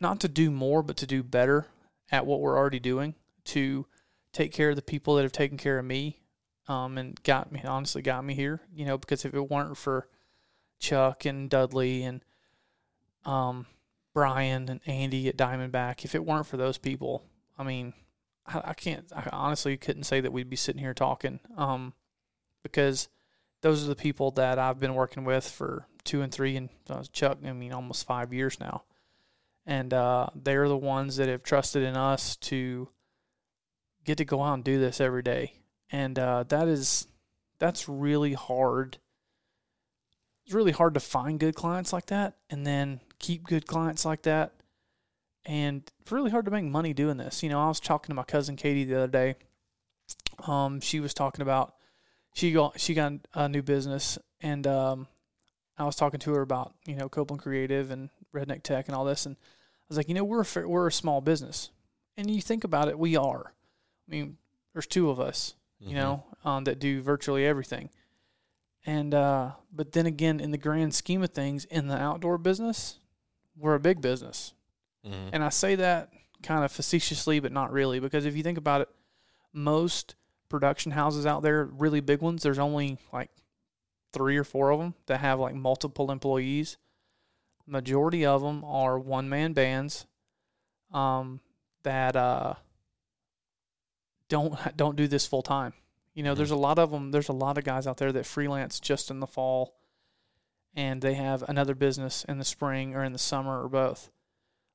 not 0.00 0.20
to 0.20 0.28
do 0.28 0.50
more 0.50 0.82
but 0.82 0.96
to 0.98 1.06
do 1.06 1.22
better 1.22 1.66
at 2.10 2.26
what 2.26 2.40
we're 2.40 2.56
already 2.56 2.80
doing 2.80 3.14
to 3.44 3.86
take 4.32 4.52
care 4.52 4.70
of 4.70 4.76
the 4.76 4.82
people 4.82 5.14
that 5.16 5.22
have 5.22 5.32
taken 5.32 5.56
care 5.56 5.78
of 5.78 5.84
me 5.84 6.18
um 6.68 6.98
and 6.98 7.22
got 7.22 7.50
me 7.52 7.60
honestly 7.64 8.02
got 8.02 8.24
me 8.24 8.34
here 8.34 8.60
you 8.74 8.84
know 8.84 8.98
because 8.98 9.24
if 9.24 9.34
it 9.34 9.50
weren't 9.50 9.76
for 9.76 10.08
Chuck 10.80 11.24
and 11.24 11.48
Dudley 11.48 12.02
and 12.02 12.22
um 13.24 13.66
Brian 14.12 14.68
and 14.68 14.80
Andy 14.86 15.28
at 15.28 15.36
Diamondback 15.36 16.04
if 16.04 16.14
it 16.14 16.24
weren't 16.24 16.46
for 16.46 16.56
those 16.56 16.78
people 16.78 17.24
I 17.58 17.64
mean 17.64 17.94
I, 18.46 18.62
I 18.66 18.74
can't 18.74 19.10
I 19.14 19.28
honestly 19.32 19.76
couldn't 19.76 20.04
say 20.04 20.20
that 20.20 20.32
we'd 20.32 20.50
be 20.50 20.56
sitting 20.56 20.80
here 20.80 20.94
talking 20.94 21.40
um 21.56 21.94
because 22.62 23.08
those 23.64 23.82
are 23.82 23.88
the 23.88 23.96
people 23.96 24.30
that 24.32 24.58
I've 24.58 24.78
been 24.78 24.94
working 24.94 25.24
with 25.24 25.48
for 25.48 25.86
two 26.04 26.20
and 26.20 26.30
three 26.30 26.54
and 26.54 26.68
uh, 26.90 27.02
Chuck, 27.12 27.38
I 27.44 27.52
mean, 27.52 27.72
almost 27.72 28.06
five 28.06 28.32
years 28.32 28.60
now. 28.60 28.82
And 29.66 29.94
uh, 29.94 30.26
they're 30.34 30.68
the 30.68 30.76
ones 30.76 31.16
that 31.16 31.30
have 31.30 31.42
trusted 31.42 31.82
in 31.82 31.96
us 31.96 32.36
to 32.36 32.90
get 34.04 34.18
to 34.18 34.24
go 34.26 34.42
out 34.42 34.54
and 34.54 34.64
do 34.64 34.78
this 34.78 35.00
every 35.00 35.22
day. 35.22 35.54
And 35.90 36.18
uh, 36.18 36.44
that 36.48 36.68
is, 36.68 37.06
that's 37.58 37.88
really 37.88 38.34
hard. 38.34 38.98
It's 40.44 40.54
really 40.54 40.72
hard 40.72 40.92
to 40.92 41.00
find 41.00 41.40
good 41.40 41.54
clients 41.54 41.90
like 41.90 42.06
that 42.06 42.36
and 42.50 42.66
then 42.66 43.00
keep 43.18 43.44
good 43.44 43.66
clients 43.66 44.04
like 44.04 44.22
that. 44.22 44.52
And 45.46 45.82
it's 46.00 46.10
really 46.12 46.30
hard 46.30 46.44
to 46.46 46.50
make 46.50 46.64
money 46.64 46.94
doing 46.94 47.16
this. 47.18 47.42
You 47.42 47.48
know, 47.50 47.60
I 47.60 47.68
was 47.68 47.80
talking 47.80 48.08
to 48.08 48.14
my 48.14 48.22
cousin 48.22 48.56
Katie 48.56 48.84
the 48.84 48.96
other 48.96 49.06
day. 49.08 49.34
Um, 50.46 50.80
she 50.80 51.00
was 51.00 51.12
talking 51.14 51.42
about 51.42 51.74
she 52.34 52.50
got 52.52 52.80
she 52.80 52.94
got 52.94 53.12
a 53.34 53.48
new 53.48 53.62
business 53.62 54.18
and 54.40 54.66
um 54.66 55.06
I 55.78 55.84
was 55.84 55.96
talking 55.96 56.18
to 56.20 56.32
her 56.34 56.40
about 56.42 56.74
you 56.86 56.96
know 56.96 57.08
Copeland 57.08 57.42
Creative 57.42 57.90
and 57.90 58.10
Redneck 58.34 58.62
Tech 58.64 58.88
and 58.88 58.96
all 58.96 59.04
this 59.04 59.24
and 59.26 59.36
I 59.36 59.84
was 59.88 59.96
like 59.96 60.08
you 60.08 60.14
know 60.14 60.24
we're 60.24 60.42
a, 60.42 60.68
we're 60.68 60.88
a 60.88 60.92
small 60.92 61.20
business 61.20 61.70
and 62.16 62.28
you 62.28 62.42
think 62.42 62.64
about 62.64 62.88
it 62.88 62.98
we 62.98 63.14
are 63.16 63.52
I 64.08 64.10
mean 64.10 64.36
there's 64.72 64.86
two 64.88 65.10
of 65.10 65.20
us 65.20 65.54
you 65.78 65.90
Mhm. 65.90 65.94
know 65.94 66.24
um, 66.44 66.64
that 66.64 66.80
do 66.80 67.00
virtually 67.00 67.46
everything 67.46 67.88
and 68.84 69.14
uh 69.14 69.52
but 69.72 69.92
then 69.92 70.06
again 70.06 70.40
in 70.40 70.50
the 70.50 70.58
grand 70.58 70.92
scheme 70.94 71.22
of 71.22 71.30
things 71.30 71.64
in 71.66 71.86
the 71.86 71.96
outdoor 71.96 72.36
business 72.38 72.98
we're 73.56 73.74
a 73.74 73.80
big 73.80 74.00
business 74.00 74.53
Mhm. 75.06 75.30
and 75.32 75.44
I 75.44 75.48
say 75.50 75.74
that 75.76 76.10
kind 76.42 76.64
of 76.64 76.72
facetiously, 76.72 77.40
but 77.40 77.52
not 77.52 77.72
really, 77.72 78.00
because 78.00 78.24
if 78.24 78.36
you 78.36 78.42
think 78.42 78.58
about 78.58 78.80
it, 78.82 78.88
most 79.52 80.14
production 80.48 80.92
houses 80.92 81.26
out 81.26 81.42
there, 81.42 81.64
really 81.64 82.00
big 82.00 82.20
ones. 82.22 82.42
There's 82.42 82.58
only 82.58 82.98
like 83.12 83.30
three 84.12 84.36
or 84.36 84.44
four 84.44 84.70
of 84.70 84.78
them 84.78 84.94
that 85.06 85.18
have 85.20 85.40
like 85.40 85.54
multiple 85.54 86.10
employees. 86.10 86.76
Majority 87.66 88.24
of 88.26 88.42
them 88.42 88.62
are 88.64 88.98
one 88.98 89.28
man 89.28 89.52
bands 89.52 90.06
um, 90.92 91.40
that 91.82 92.14
uh, 92.14 92.54
don't 94.28 94.54
don't 94.76 94.96
do 94.96 95.06
this 95.08 95.26
full 95.26 95.42
time. 95.42 95.72
You 96.14 96.22
know, 96.22 96.34
Mhm. 96.34 96.36
there's 96.36 96.50
a 96.50 96.56
lot 96.56 96.78
of 96.78 96.90
them. 96.90 97.10
There's 97.10 97.28
a 97.28 97.32
lot 97.32 97.58
of 97.58 97.64
guys 97.64 97.86
out 97.86 97.96
there 97.96 98.12
that 98.12 98.26
freelance 98.26 98.78
just 98.80 99.10
in 99.10 99.20
the 99.20 99.26
fall, 99.26 99.74
and 100.74 101.02
they 101.02 101.14
have 101.14 101.42
another 101.48 101.74
business 101.74 102.24
in 102.24 102.38
the 102.38 102.44
spring 102.44 102.94
or 102.94 103.02
in 103.02 103.12
the 103.12 103.18
summer 103.18 103.62
or 103.62 103.68
both. 103.68 104.10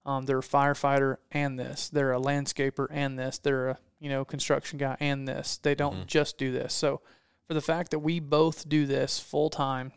Um, 0.09 0.25
they're 0.25 0.39
a 0.39 0.41
firefighter 0.41 1.17
and 1.31 1.59
this. 1.59 1.87
They're 1.87 2.13
a 2.13 2.19
landscaper 2.19 2.87
and 2.89 3.19
this. 3.19 3.37
They're 3.37 3.69
a 3.69 3.79
you 3.99 4.09
know 4.09 4.25
construction 4.25 4.79
guy 4.79 4.97
and 4.99 5.27
this. 5.27 5.57
They 5.57 5.75
don't 5.75 5.97
Mhm. 5.97 6.07
just 6.07 6.39
do 6.39 6.51
this. 6.51 6.73
So, 6.73 7.01
for 7.47 7.53
the 7.53 7.61
fact 7.61 7.91
that 7.91 7.99
we 7.99 8.19
both 8.19 8.67
do 8.67 8.87
this 8.87 9.19
full 9.19 9.51
time, 9.51 9.91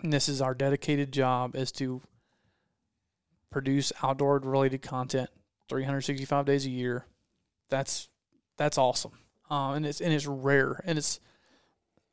and 0.00 0.10
this 0.10 0.26
is 0.26 0.40
our 0.40 0.54
dedicated 0.54 1.12
job, 1.12 1.54
is 1.54 1.70
to 1.72 2.00
produce 3.50 3.92
outdoor 4.02 4.38
related 4.38 4.80
content 4.80 5.28
365 5.68 6.46
days 6.46 6.64
a 6.64 6.70
year. 6.70 7.04
That's 7.68 8.08
that's 8.56 8.78
awesome, 8.78 9.18
uh, 9.50 9.72
and 9.72 9.84
it's 9.84 10.00
and 10.00 10.14
it's 10.14 10.26
rare, 10.26 10.80
and 10.86 10.96
it's 10.96 11.20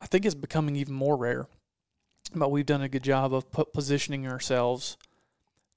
I 0.01 0.07
think 0.07 0.25
it's 0.25 0.35
becoming 0.35 0.75
even 0.75 0.93
more 0.93 1.15
rare. 1.15 1.47
But 2.35 2.51
we've 2.51 2.65
done 2.65 2.81
a 2.81 2.89
good 2.89 3.03
job 3.03 3.33
of 3.33 3.49
put, 3.49 3.71
positioning 3.71 4.27
ourselves 4.27 4.97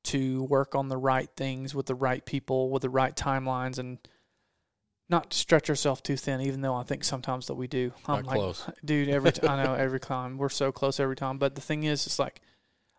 to 0.04 0.42
work 0.44 0.74
on 0.74 0.88
the 0.88 0.96
right 0.96 1.28
things 1.36 1.74
with 1.74 1.86
the 1.86 1.94
right 1.94 2.24
people 2.24 2.70
with 2.70 2.82
the 2.82 2.90
right 2.90 3.14
timelines 3.14 3.78
and 3.78 3.98
not 5.08 5.32
stretch 5.32 5.68
ourselves 5.68 6.00
too 6.00 6.16
thin. 6.16 6.40
Even 6.40 6.60
though 6.60 6.74
I 6.74 6.82
think 6.84 7.04
sometimes 7.04 7.46
that 7.48 7.54
we 7.54 7.66
do. 7.66 7.92
I'm 8.06 8.16
Not 8.22 8.26
like, 8.26 8.36
close. 8.36 8.68
dude. 8.84 9.08
Every 9.08 9.32
t- 9.32 9.46
I 9.46 9.62
know 9.64 9.74
every 9.78 10.00
time 10.00 10.38
we're 10.38 10.48
so 10.48 10.70
close 10.72 11.00
every 11.00 11.16
time. 11.16 11.38
But 11.38 11.54
the 11.54 11.60
thing 11.60 11.82
is, 11.84 12.06
it's 12.06 12.18
like 12.18 12.40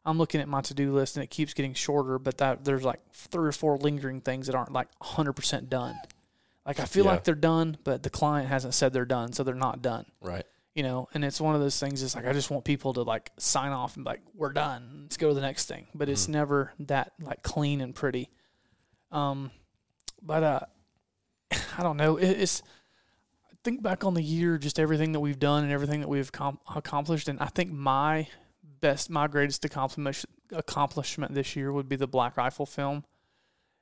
I'm 0.03 0.17
looking 0.17 0.41
at 0.41 0.47
my 0.47 0.61
to 0.61 0.73
do 0.73 0.91
list 0.93 1.15
and 1.15 1.23
it 1.23 1.29
keeps 1.29 1.53
getting 1.53 1.73
shorter. 1.73 2.19
But 2.19 2.37
that 2.39 2.65
there's 2.65 2.83
like 2.83 2.99
three 3.13 3.47
or 3.47 3.51
four 3.53 3.77
lingering 3.77 4.21
things 4.21 4.47
that 4.47 4.55
aren't 4.55 4.73
like 4.73 4.87
100 4.99 5.33
percent 5.33 5.69
done. 5.69 5.95
Like 6.65 6.79
I 6.79 6.85
feel 6.85 7.05
Yeah. 7.05 7.11
like 7.11 7.23
they're 7.23 7.33
done, 7.33 7.77
but 7.83 8.03
the 8.03 8.09
client 8.11 8.47
hasn't 8.49 8.73
said 8.75 8.93
they're 8.93 9.05
done, 9.05 9.33
so 9.33 9.43
they're 9.43 9.55
not 9.55 9.81
done. 9.81 10.05
Right. 10.21 10.45
You 10.73 10.83
know, 10.83 11.09
and 11.13 11.25
it's 11.25 11.41
one 11.41 11.53
of 11.53 11.59
those 11.59 11.77
things. 11.79 12.01
It's 12.01 12.15
like 12.15 12.25
I 12.25 12.31
just 12.31 12.49
want 12.49 12.63
people 12.63 12.93
to 12.93 13.01
like 13.01 13.31
sign 13.37 13.71
off 13.73 13.95
and 13.97 14.05
be 14.05 14.11
like, 14.11 14.21
"We're 14.33 14.53
done. 14.53 15.01
Let's 15.03 15.17
go 15.17 15.27
to 15.29 15.33
the 15.33 15.41
next 15.41 15.65
thing." 15.65 15.87
But 15.93 16.07
it's 16.07 16.27
Mhm. 16.27 16.29
never 16.29 16.73
that 16.79 17.11
like 17.19 17.43
clean 17.43 17.81
and 17.81 17.93
pretty. 17.93 18.29
Um, 19.11 19.51
but 20.21 20.43
uh, 20.43 20.59
I 21.77 21.83
don't 21.83 21.97
know. 21.97 22.15
It, 22.15 22.29
it's 22.29 22.61
I 23.51 23.55
think 23.65 23.83
back 23.83 24.05
on 24.05 24.13
the 24.13 24.23
year, 24.23 24.57
just 24.57 24.79
everything 24.79 25.11
that 25.11 25.19
we've 25.19 25.37
done 25.39 25.63
and 25.63 25.73
everything 25.73 25.99
that 25.99 26.07
we've 26.07 26.31
com- 26.31 26.59
accomplished, 26.73 27.27
and 27.27 27.37
I 27.41 27.47
think 27.47 27.71
my 27.73 28.27
best, 28.79 29.09
my 29.09 29.27
greatest 29.27 29.65
accomplishment 29.65 30.25
accomplishment 30.53 31.33
this 31.33 31.53
year 31.55 31.71
would 31.73 31.89
be 31.89 31.97
the 31.97 32.07
Black 32.07 32.37
Rifle 32.37 32.65
film, 32.65 33.03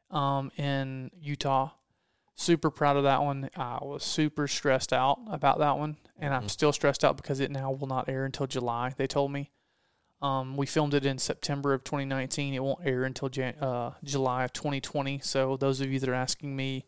um, 0.09 0.51
in 0.57 1.11
Utah. 1.21 1.69
Super 2.39 2.69
proud 2.69 2.95
of 2.95 3.03
that 3.03 3.21
one. 3.21 3.49
I 3.57 3.79
was 3.81 4.01
super 4.01 4.47
stressed 4.47 4.93
out 4.93 5.19
about 5.27 5.59
that 5.59 5.77
one, 5.77 5.97
and 6.17 6.33
I'm 6.33 6.45
Mhm. 6.45 6.49
still 6.49 6.71
stressed 6.71 7.03
out 7.03 7.17
because 7.17 7.41
it 7.41 7.51
now 7.51 7.69
will 7.71 7.87
not 7.87 8.07
air 8.07 8.23
until 8.23 8.47
July. 8.47 8.93
They 8.95 9.07
told 9.07 9.31
me. 9.33 9.51
Um, 10.21 10.55
we 10.55 10.65
filmed 10.65 10.93
it 10.93 11.05
in 11.05 11.17
September 11.17 11.73
of 11.73 11.83
2019. 11.83 12.53
It 12.53 12.63
won't 12.63 12.85
air 12.85 13.03
until 13.03 13.27
Jan- 13.27 13.57
uh, 13.61 13.95
July 14.05 14.45
of 14.45 14.53
2020. 14.53 15.19
So 15.19 15.57
those 15.57 15.81
of 15.81 15.91
you 15.91 15.99
that 15.99 16.07
are 16.07 16.13
asking 16.13 16.55
me 16.55 16.85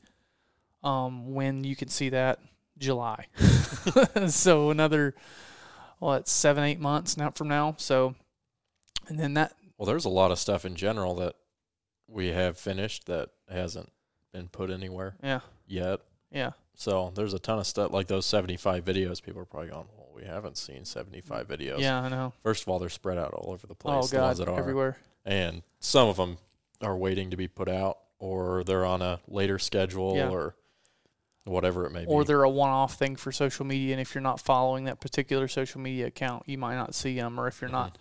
um, 0.84 1.34
when 1.34 1.64
you 1.66 1.76
can 1.76 1.90
see 1.90 2.08
that, 2.10 2.40
July. 2.78 3.28
so 4.30 4.70
another 4.72 5.16
what 6.00 6.28
seven 6.30 6.64
eight 6.64 6.80
months 6.80 7.18
now 7.18 7.30
from 7.32 7.50
now. 7.50 7.76
So 7.78 8.16
and 9.08 9.20
then 9.20 9.34
that 9.36 9.54
Well, 9.78 9.86
there's 9.86 10.06
a 10.06 10.10
lot 10.10 10.32
of 10.32 10.40
stuff 10.40 10.64
in 10.66 10.76
general 10.76 11.14
that 11.16 11.36
we 12.08 12.30
have 12.30 12.58
finished 12.58 13.06
that 13.08 13.30
hasn't 13.50 13.92
been 14.32 14.48
put 14.48 14.70
anywhere 14.70 15.16
yeah 15.24 15.40
yet. 15.68 16.00
yeah 16.32 16.52
So 16.76 17.12
there's 17.16 17.34
a 17.34 17.40
ton 17.40 17.60
of 17.60 17.68
stuff 17.68 17.92
like 17.92 18.08
those 18.08 18.26
75 18.26 18.86
videos. 18.86 19.22
People 19.22 19.42
are 19.42 19.46
probably 19.46 19.70
going, 19.70 19.88
well, 19.98 20.10
we 20.16 20.24
haven't 20.24 20.58
seen 20.58 20.86
75 20.86 21.48
videos. 21.48 21.80
yeah 21.80 22.02
I 22.02 22.10
know. 22.10 22.34
First 22.44 22.64
of 22.64 22.70
all, 22.70 22.80
they're 22.80 22.90
spread 22.90 23.18
out 23.18 23.34
all 23.34 23.52
over 23.52 23.68
the 23.68 23.74
oh, 23.74 23.76
place. 23.76 24.06
Oh 24.06 24.08
the 24.08 24.22
ones 24.22 24.40
god, 24.40 24.48
that 24.48 24.52
are. 24.52 24.60
everywhere. 24.60 24.98
And 25.26 25.64
some 25.80 26.08
of 26.08 26.18
them 26.18 26.38
are 26.82 26.96
waiting 26.96 27.30
to 27.32 27.38
be 27.38 27.48
put 27.48 27.70
out 27.70 27.98
or 28.20 28.64
they're 28.64 28.86
on 28.86 29.02
a 29.02 29.20
later 29.28 29.60
schedule 29.60 30.16
Yeah. 30.16 30.30
or 30.30 30.56
whatever 31.44 31.86
it 31.86 31.92
may 31.92 32.02
be. 32.02 32.08
Or 32.08 32.24
they're 32.24 32.44
a 32.44 32.50
one-off 32.50 32.96
thing 32.96 33.16
for 33.16 33.32
social 33.32 33.66
media, 33.66 33.94
and 33.94 34.02
if 34.02 34.14
you're 34.14 34.22
not 34.22 34.40
following 34.40 34.86
that 34.86 35.00
particular 35.00 35.48
social 35.48 35.82
media 35.82 36.08
account, 36.08 36.44
you 36.48 36.58
might 36.58 36.76
not 36.76 36.94
see 36.94 37.16
them. 37.16 37.40
Or 37.40 37.48
if 37.48 37.62
you're 37.62 37.70
mm-hmm. 37.70 37.78
not, 37.78 37.98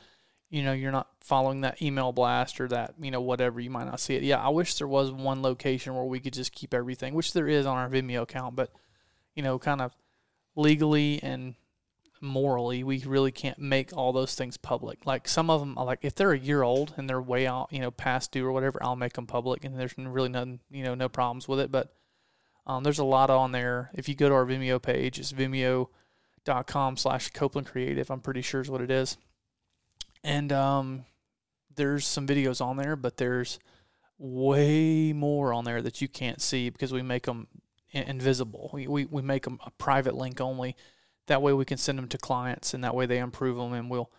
you 0.51 0.63
know, 0.63 0.73
you're 0.73 0.93
not 0.93 1.09
following 1.21 1.61
that 1.63 1.81
email 1.81 2.13
blast 2.13 2.61
or 2.61 2.69
that, 2.69 2.95
you 3.01 3.11
know, 3.11 3.21
whatever, 3.21 3.61
you 3.61 3.71
might 3.71 3.87
not 3.87 4.01
see 4.01 4.17
it. 4.17 4.23
Yeah, 4.23 4.39
I 4.39 4.49
wish 4.49 4.75
there 4.75 4.89
was 4.89 5.13
one 5.13 5.43
location 5.43 5.95
where 5.95 6.05
we 6.05 6.21
could 6.21 6.33
just 6.33 6.53
keep 6.53 6.75
everything, 6.75 7.15
which 7.15 7.33
there 7.33 7.49
is 7.49 7.67
on 7.67 7.79
our 7.79 7.89
Vimeo 7.89 8.23
account, 8.23 8.57
but 8.57 8.71
you 9.35 9.43
know, 9.43 9.59
kind 9.59 9.81
of 9.81 9.95
legally 10.57 11.21
and 11.23 11.55
morally, 12.21 12.85
we 12.85 12.99
really 13.05 13.33
can't 13.33 13.59
make 13.59 13.97
all 13.97 14.13
those 14.13 14.35
things 14.35 14.57
public. 14.57 15.07
Like 15.07 15.29
some 15.29 15.51
of 15.51 15.61
them, 15.61 15.75
like 15.75 16.01
if 16.03 16.15
they're 16.15 16.33
a 16.33 16.39
year 16.39 16.63
old 16.63 16.95
and 16.97 17.09
they're 17.09 17.23
way 17.23 17.47
out, 17.47 17.73
you 17.73 17.79
know, 17.79 17.91
past 17.91 18.33
due 18.33 18.47
or 18.47 18.53
whatever, 18.53 18.83
I'll 18.83 18.97
make 18.97 19.15
them 19.15 19.27
public, 19.27 19.65
and 19.65 19.79
there's 19.79 19.97
really 19.97 20.29
none 20.29 20.61
you 20.71 20.83
know, 20.83 20.95
no 20.95 21.09
problems 21.09 21.49
with 21.49 21.61
it. 21.61 21.73
But 21.73 21.95
um, 22.67 22.85
there's 22.85 22.99
a 22.99 23.05
lot 23.05 23.31
on 23.31 23.53
there. 23.53 23.91
If 23.95 24.09
you 24.09 24.15
go 24.15 24.29
to 24.29 24.35
our 24.35 24.47
Vimeo 24.47 24.81
page, 24.81 25.19
it's 25.19 25.33
vimeo.com 25.33 26.97
slash 26.97 27.31
Copeland 27.31 27.69
Creative. 27.69 28.11
I'm 28.11 28.21
pretty 28.21 28.43
sure 28.43 28.61
is 28.61 28.71
what 28.71 28.83
it 28.83 28.91
is. 28.91 29.17
And 30.23 30.53
um, 30.53 31.05
there's 31.75 32.07
some 32.07 32.27
videos 32.27 32.61
on 32.61 32.77
there, 32.77 32.97
but 32.97 33.17
there's 33.17 33.59
way 34.19 35.13
more 35.13 35.53
on 35.55 35.65
there 35.65 35.81
that 35.81 36.01
you 36.03 36.09
can't 36.09 36.43
see 36.43 36.69
because 36.69 36.93
we 36.93 37.03
make 37.03 37.25
them 37.25 37.49
invisible. 37.91 38.71
We, 38.73 38.87
we, 38.87 39.07
we 39.07 39.23
make 39.23 39.45
them 39.45 39.59
a 39.65 39.71
private 39.71 40.15
link 40.15 40.41
only. 40.41 40.77
That 41.27 41.43
way 41.43 41.53
we 41.53 41.65
can 41.65 41.79
send 41.79 41.99
them 41.99 42.09
to 42.09 42.19
clients 42.19 42.75
and 42.75 42.85
that 42.85 42.95
way 42.95 43.07
they 43.07 43.19
improve 43.19 43.57
them 43.57 43.73
and 43.73 43.91
we'll 43.91 44.11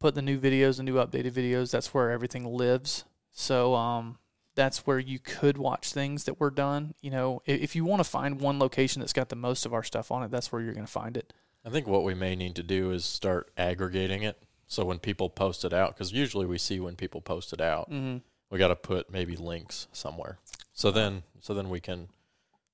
put 0.00 0.14
the 0.14 0.22
new 0.22 0.38
videos, 0.38 0.78
the 0.78 0.82
new 0.82 0.94
updated 0.94 1.32
videos. 1.32 1.70
That's 1.70 1.94
where 1.94 2.10
everything 2.10 2.44
lives. 2.44 3.04
So, 3.30 3.74
um, 3.74 4.18
that's 4.54 4.86
where 4.86 4.98
you 4.98 5.18
could 5.18 5.58
watch 5.58 5.92
things 5.92 6.24
that 6.24 6.40
were 6.40 6.50
done. 6.50 6.94
You 7.00 7.10
know, 7.10 7.42
if, 7.44 7.60
if 7.60 7.76
you 7.76 7.84
want 7.84 8.00
to 8.00 8.08
find 8.08 8.40
one 8.40 8.58
location 8.58 9.00
that's 9.00 9.12
got 9.12 9.28
the 9.28 9.36
most 9.36 9.66
of 9.66 9.74
our 9.74 9.82
stuff 9.82 10.10
on 10.10 10.22
it, 10.22 10.30
that's 10.30 10.52
where 10.52 10.62
you're 10.62 10.74
going 10.74 10.86
to 10.86 10.92
find 10.92 11.16
it. 11.16 11.32
I 11.64 11.70
think 11.70 11.86
what 11.86 12.04
we 12.04 12.14
may 12.14 12.36
need 12.36 12.56
to 12.56 12.62
do 12.62 12.90
is 12.90 13.04
start 13.04 13.50
aggregating 13.56 14.22
it. 14.22 14.40
So 14.74 14.84
when 14.84 14.98
people 14.98 15.30
post 15.30 15.64
it 15.64 15.72
out, 15.72 15.94
because 15.94 16.12
usually 16.12 16.46
we 16.46 16.58
see 16.58 16.80
when 16.80 16.96
people 16.96 17.20
post 17.20 17.52
it 17.52 17.60
out, 17.60 17.90
Mm-hmm. 17.90 18.18
we 18.50 18.58
got 18.58 18.68
to 18.68 18.76
put 18.76 19.10
maybe 19.10 19.36
links 19.36 19.86
somewhere. 19.92 20.38
So 20.72 20.90
then, 20.90 21.22
so 21.40 21.54
then 21.54 21.68
we 21.68 21.80
can 21.80 22.08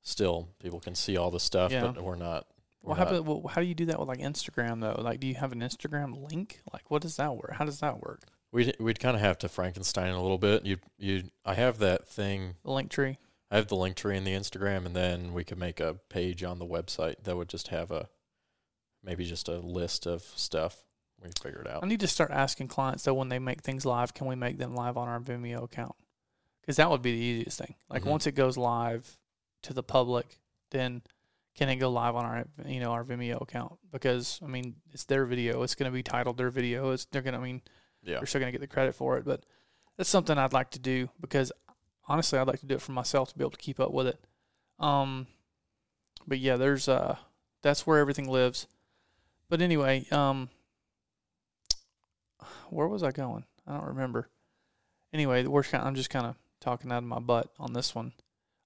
still 0.02 0.49
people 0.62 0.80
can 0.80 0.95
see 0.95 1.16
all 1.16 1.30
the 1.30 1.40
stuff, 1.40 1.71
Yeah. 1.73 1.83
but 1.88 2.02
we're 2.02 2.16
not. 2.16 2.47
We're 2.83 2.97
not- 2.97 3.09
happen, 3.09 3.25
well, 3.26 3.47
how 3.49 3.61
do 3.61 3.66
you 3.66 3.75
do 3.75 3.85
that 3.87 3.99
with 3.99 4.09
like 4.09 4.21
Instagram 4.21 4.80
though? 4.80 4.99
Like, 5.02 5.21
do 5.21 5.26
you 5.26 5.35
have 5.35 5.52
an 5.52 5.61
Instagram 5.61 6.30
link? 6.30 6.61
Like, 6.73 6.90
what 6.90 7.02
does 7.02 7.16
that 7.16 7.37
work? 7.37 7.52
How 7.52 7.66
does 7.66 7.80
that 7.80 8.00
work? 8.00 8.23
We'd 8.52 8.75
we'd 8.80 8.99
kind 8.99 9.14
of 9.14 9.21
have 9.21 9.37
to 9.38 9.49
Frankenstein 9.49 10.12
a 10.14 10.23
little 10.23 10.38
bit. 10.38 10.64
You 10.64 10.78
you 10.99 11.25
I 11.45 11.54
have 11.54 11.78
that 11.78 12.09
thing. 12.09 12.54
The 12.64 12.71
Linktree. 12.71 13.16
I 13.50 13.57
have 13.57 13.66
the 13.69 13.76
Linktree 13.76 14.16
in 14.16 14.25
the 14.25 14.33
Instagram, 14.33 14.87
and 14.87 14.97
then 14.97 15.33
we 15.35 15.45
could 15.45 15.59
make 15.59 15.78
a 15.80 15.95
page 16.09 16.42
on 16.42 16.59
the 16.59 16.66
website 16.66 17.25
that 17.25 17.37
would 17.37 17.49
just 17.49 17.69
have 17.69 17.90
a 17.90 18.09
maybe 19.04 19.25
just 19.25 19.49
a 19.49 19.59
list 19.59 20.07
of 20.07 20.23
stuff. 20.23 20.85
We 21.22 21.30
figure 21.42 21.60
it 21.60 21.66
out. 21.70 21.82
I 21.82 21.86
need 21.86 22.00
to 22.00 22.06
start 22.06 22.30
asking 22.30 22.68
clients 22.68 23.04
though 23.04 23.14
when 23.14 23.28
they 23.28 23.38
make 23.38 23.62
things 23.62 23.84
live, 23.84 24.14
can 24.14 24.26
we 24.26 24.34
make 24.36 24.58
them 24.58 24.74
live 24.74 24.96
on 24.96 25.08
our 25.08 25.20
Vimeo 25.20 25.62
account? 25.64 25.94
Because 26.60 26.76
that 26.76 26.90
would 26.90 27.02
be 27.02 27.12
the 27.12 27.22
easiest 27.22 27.58
thing. 27.58 27.74
Like 27.88 28.02
Mhm. 28.02 28.10
once 28.10 28.26
it 28.26 28.32
goes 28.32 28.56
live 28.56 29.18
to 29.62 29.74
the 29.74 29.82
public, 29.82 30.38
then 30.70 31.02
can 31.54 31.68
it 31.68 31.76
go 31.76 31.90
live 31.90 32.14
on 32.16 32.24
our 32.24 32.44
you 32.64 32.80
know 32.80 32.92
our 32.92 33.04
Vimeo 33.04 33.40
account? 33.42 33.78
Because 33.92 34.40
I 34.42 34.46
mean 34.46 34.76
it's 34.92 35.04
their 35.04 35.26
video. 35.26 35.62
It's 35.62 35.74
going 35.74 35.90
to 35.90 35.94
be 35.94 36.02
titled 36.02 36.36
their 36.38 36.50
video. 36.50 36.92
It's 36.92 37.04
they're 37.06 37.22
going 37.22 37.34
to 37.34 37.40
I 37.40 37.42
mean 37.42 37.62
Yeah, 38.02 38.16
they're 38.18 38.26
still 38.26 38.40
going 38.40 38.52
to 38.52 38.58
get 38.58 38.62
the 38.62 38.72
credit 38.72 38.94
for 38.94 39.18
it. 39.18 39.24
But 39.24 39.44
that's 39.96 40.08
something 40.08 40.38
I'd 40.38 40.52
like 40.54 40.70
to 40.70 40.78
do 40.78 41.10
because 41.20 41.52
honestly, 42.08 42.38
I'd 42.38 42.46
like 42.48 42.60
to 42.60 42.66
do 42.66 42.76
it 42.76 42.82
for 42.82 42.92
myself 42.92 43.28
to 43.30 43.38
be 43.38 43.42
able 43.44 43.50
to 43.50 43.58
keep 43.58 43.78
up 43.78 43.92
with 43.92 44.06
it. 44.06 44.24
Um, 44.78 45.26
but 46.26 46.38
yeah, 46.38 46.56
there's 46.56 46.88
uh, 46.88 47.16
that's 47.62 47.86
where 47.86 47.98
everything 47.98 48.28
lives. 48.30 48.66
But 49.50 49.60
anyway, 49.60 50.06
um, 50.10 50.48
where 52.70 52.88
was 52.88 53.02
I 53.02 53.11
going? 53.11 53.44
I 53.66 53.75
don't 53.75 53.88
remember. 53.88 54.28
Anyway, 55.12 55.44
we're 55.44 55.62
kind. 55.62 55.87
I'm 55.87 55.94
just 55.94 56.11
kind 56.11 56.26
of 56.26 56.37
talking 56.61 56.92
out 56.92 56.99
of 56.99 57.04
my 57.04 57.18
butt 57.18 57.50
on 57.59 57.73
this 57.73 57.94
one. 57.94 58.12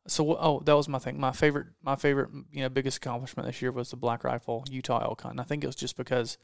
So 0.07 0.37
oh, 0.37 0.61
that 0.65 0.77
was 0.77 0.89
my 0.89 0.99
thing. 0.99 1.19
My 1.19 1.33
favorite, 1.33 1.69
my 1.83 1.97
favorite, 1.97 2.31
you 2.53 2.63
know, 2.63 2.69
biggest 2.69 2.99
accomplishment 2.99 3.47
this 3.47 3.63
year 3.63 3.73
was 3.73 3.91
the 3.91 3.97
Black 3.97 4.25
Rifle 4.25 4.65
Utah 4.71 5.03
elk 5.03 5.23
hunt. 5.23 5.33
And 5.33 5.41
I 5.41 5.45
think 5.45 5.65
it 5.65 5.69
was 5.69 5.77
just 5.77 5.97
because 5.97 6.37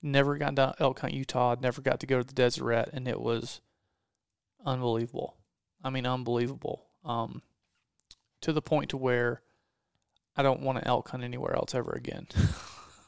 never 0.00 0.36
got 0.36 0.54
to 0.56 0.74
elk 0.78 1.00
hunt 1.00 1.14
Utah, 1.14 1.56
never 1.60 1.80
got 1.80 2.00
to 2.00 2.06
go 2.06 2.18
to 2.18 2.24
the 2.24 2.34
Deseret, 2.34 2.90
and 2.92 3.08
it 3.08 3.20
was 3.20 3.60
unbelievable. 4.64 5.36
I 5.82 5.90
mean, 5.90 6.06
unbelievable. 6.06 6.84
Um, 7.04 7.42
to 8.42 8.52
the 8.52 8.62
point 8.62 8.90
to 8.90 8.96
where 8.96 9.42
I 10.36 10.42
don't 10.42 10.60
want 10.60 10.78
to 10.78 10.86
elk 10.86 11.08
hunt 11.08 11.24
anywhere 11.24 11.54
else 11.54 11.74
ever 11.74 11.92
again. 11.92 12.26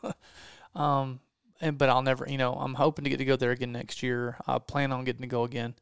um, 0.75 1.21
and 1.61 1.79
but 1.79 1.89
I'll 1.89 2.03
never, 2.03 2.27
you 2.29 2.39
know, 2.39 2.55
I'm 2.55 2.75
hoping 2.75 3.05
to 3.05 3.11
get 3.11 3.19
to 3.19 3.25
go 3.25 3.37
there 3.37 3.51
again 3.51 3.73
next 3.73 4.03
year. 4.03 4.37
I 4.47 4.59
plan 4.59 4.93
on 4.93 5.05
getting 5.05 5.23
to 5.23 5.29
go 5.29 5.45
again, 5.45 5.75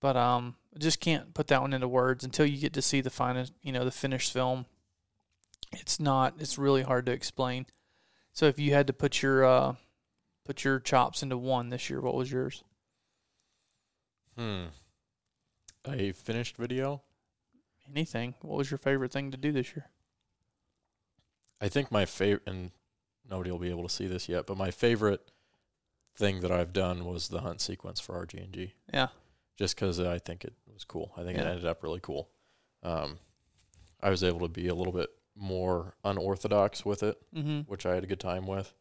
but 0.00 0.16
um, 0.16 0.56
I 0.74 0.78
just 0.78 1.00
can't 1.00 1.34
put 1.34 1.48
that 1.48 1.60
one 1.60 1.72
into 1.72 1.88
words 1.88 2.24
until 2.24 2.46
you 2.46 2.58
get 2.58 2.72
to 2.74 2.82
see 2.82 3.00
the 3.00 3.10
final, 3.10 3.46
you 3.62 3.72
know, 3.72 3.84
the 3.84 3.90
finished 3.90 4.32
film. 4.32 4.66
It's 5.72 6.00
not. 6.00 6.34
It's 6.38 6.58
really 6.58 6.82
hard 6.82 7.06
to 7.06 7.12
explain. 7.12 7.66
So 8.32 8.46
if 8.46 8.58
you 8.58 8.72
had 8.72 8.86
to 8.86 8.92
put 8.92 9.22
your 9.22 9.44
uh, 9.44 9.74
put 10.44 10.64
your 10.64 10.80
chops 10.80 11.22
into 11.22 11.36
one 11.36 11.68
this 11.68 11.90
year, 11.90 12.00
what 12.00 12.14
was 12.14 12.30
yours? 12.30 12.62
Hmm. 14.36 14.66
A 15.86 16.12
finished 16.12 16.56
video. 16.56 17.02
Anything. 17.90 18.34
What 18.42 18.58
was 18.58 18.70
your 18.70 18.78
favorite 18.78 19.12
thing 19.12 19.30
to 19.30 19.36
do 19.36 19.52
this 19.52 19.74
year? 19.74 19.86
I 21.60 21.68
think 21.68 21.90
my 21.90 22.04
favorite, 22.04 22.42
and 22.46 22.70
nobody 23.30 23.50
will 23.50 23.58
be 23.58 23.70
able 23.70 23.82
to 23.84 23.94
see 23.94 24.06
this 24.06 24.28
yet, 24.28 24.46
but 24.46 24.56
my 24.56 24.70
favorite 24.70 25.20
thing 26.16 26.40
that 26.40 26.50
I've 26.50 26.72
done 26.72 27.04
was 27.04 27.28
the 27.28 27.40
hunt 27.40 27.60
sequence 27.60 28.00
for 28.00 28.14
RG&G. 28.26 28.72
Yeah. 28.92 29.08
Just 29.56 29.76
because 29.76 30.00
I 30.00 30.18
think 30.18 30.44
it 30.44 30.54
was 30.72 30.84
cool. 30.84 31.12
I 31.16 31.22
think 31.22 31.38
it 31.38 31.46
ended 31.46 31.66
up 31.66 31.82
really 31.82 32.00
cool. 32.00 32.28
Um, 32.82 33.18
I 34.00 34.10
was 34.10 34.22
able 34.24 34.40
to 34.40 34.48
be 34.48 34.68
a 34.68 34.74
little 34.74 34.92
bit 34.92 35.10
more 35.36 35.94
unorthodox 36.04 36.84
with 36.84 37.02
it, 37.02 37.16
Mm-hmm. 37.34 37.60
which 37.70 37.86
I 37.86 37.94
had 37.94 38.04
a 38.04 38.08
good 38.08 38.20
time 38.20 38.46
with. 38.46 38.72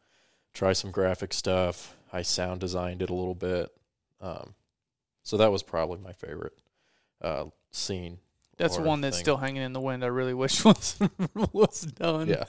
Try 0.54 0.74
some 0.74 0.92
graphic 0.92 1.34
stuff. 1.34 1.96
I 2.14 2.22
sound 2.22 2.60
designed 2.62 3.02
it 3.02 3.10
a 3.10 3.14
little 3.16 3.36
bit. 3.36 3.70
Um, 4.22 4.54
so 5.24 5.38
that 5.38 5.52
was 5.52 5.62
probably 5.62 6.00
my 6.00 6.14
favorite 6.14 6.54
uh, 7.22 7.46
scene. 7.72 8.20
That's 8.58 8.78
one 8.78 9.02
that's 9.02 9.18
thing. 9.18 9.24
still 9.24 9.38
hanging 9.38 9.62
in 9.62 9.74
the 9.74 9.80
wind. 9.82 10.04
I 10.04 10.08
really 10.08 10.34
wish 10.44 10.64
was 10.66 10.98
was 11.54 11.82
done. 11.82 12.28
Yeah. 12.28 12.44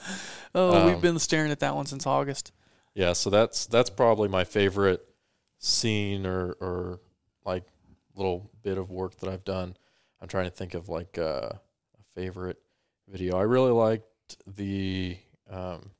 Oh, 0.55 0.85
we've 0.85 0.95
Um, 0.95 1.01
been 1.01 1.19
staring 1.19 1.51
at 1.51 1.59
that 1.59 1.75
one 1.75 1.85
since 1.85 2.05
August. 2.07 2.51
Yeah, 2.95 3.13
so 3.13 3.29
that's 3.29 3.67
that's 3.67 3.89
probably 3.89 4.27
my 4.27 4.43
favorite 4.43 5.05
scene 5.59 6.25
or 6.25 6.53
or 6.59 6.99
like 7.45 7.63
little 8.15 8.49
bit 8.63 8.77
of 8.77 8.89
work 8.89 9.15
that 9.17 9.29
I've 9.29 9.43
done. 9.45 9.75
I'm 10.21 10.27
trying 10.27 10.45
to 10.45 10.51
think 10.51 10.73
of 10.73 10.89
like 10.89 11.17
uh, 11.17 11.49
a 11.53 12.03
favorite 12.15 12.57
video. 13.07 13.37
I 13.37 13.43
really 13.43 13.71
liked 13.71 14.05
the 14.47 15.17
um, 15.49 15.91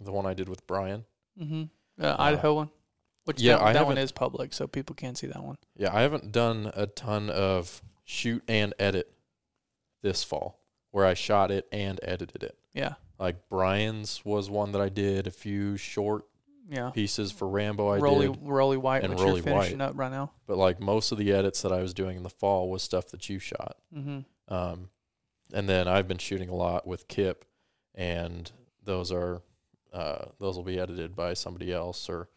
the 0.00 0.12
one 0.12 0.26
I 0.26 0.34
did 0.34 0.48
with 0.48 0.66
Brian. 0.66 1.04
Mm-hmm. 1.40 1.64
Uh, 2.02 2.16
Idaho 2.18 2.54
one. 2.54 2.70
Which 3.24 3.42
yeah, 3.42 3.56
that, 3.58 3.62
I 3.62 3.72
that 3.74 3.84
one 3.86 3.98
is 3.98 4.10
public, 4.12 4.54
so 4.54 4.66
people 4.66 4.94
can 4.94 5.14
see 5.14 5.26
that 5.26 5.42
one. 5.42 5.58
Yeah, 5.76 5.94
I 5.94 6.00
haven't 6.00 6.32
done 6.32 6.70
a 6.74 6.86
ton 6.86 7.28
of 7.28 7.82
shoot 8.10 8.42
and 8.48 8.72
edit 8.78 9.12
this 10.02 10.24
fall 10.24 10.58
where 10.92 11.04
I 11.04 11.12
shot 11.12 11.50
it 11.50 11.68
and 11.70 12.00
edited 12.02 12.42
it. 12.42 12.56
Yeah. 12.72 12.94
Like 13.18 13.48
Brian's 13.50 14.24
was 14.24 14.48
one 14.48 14.72
that 14.72 14.80
I 14.80 14.88
did 14.88 15.26
a 15.26 15.30
few 15.30 15.76
short 15.76 16.24
Yeah. 16.70 16.88
pieces 16.90 17.30
for 17.30 17.46
Rambo 17.46 17.88
I 17.88 17.98
Rolly 17.98 18.28
did. 18.28 18.38
Rolly 18.42 18.78
White, 18.78 19.02
and 19.04 19.10
which 19.12 19.20
Rolly 19.22 19.34
you're 19.36 19.42
finishing 19.42 19.78
White. 19.80 19.90
up 19.90 19.98
right 19.98 20.10
now. 20.10 20.32
But 20.46 20.56
like 20.56 20.80
most 20.80 21.12
of 21.12 21.18
the 21.18 21.32
edits 21.32 21.60
that 21.62 21.72
I 21.72 21.82
was 21.82 21.92
doing 21.92 22.16
in 22.16 22.22
the 22.22 22.30
fall 22.30 22.70
was 22.70 22.82
stuff 22.82 23.08
that 23.08 23.28
you 23.28 23.38
shot. 23.38 23.76
Mm-hmm. 23.94 24.20
Um, 24.54 24.88
and 25.52 25.68
then 25.68 25.86
I've 25.86 26.08
been 26.08 26.18
shooting 26.18 26.48
a 26.48 26.54
lot 26.54 26.86
with 26.86 27.08
Kip, 27.08 27.44
and 27.94 28.50
those 28.84 29.12
are 29.12 29.42
uh, 29.92 30.26
those 30.38 30.56
will 30.56 30.64
be 30.64 30.78
edited 30.80 31.14
by 31.14 31.34
somebody 31.34 31.72
else, 31.72 32.08
or 32.08 32.28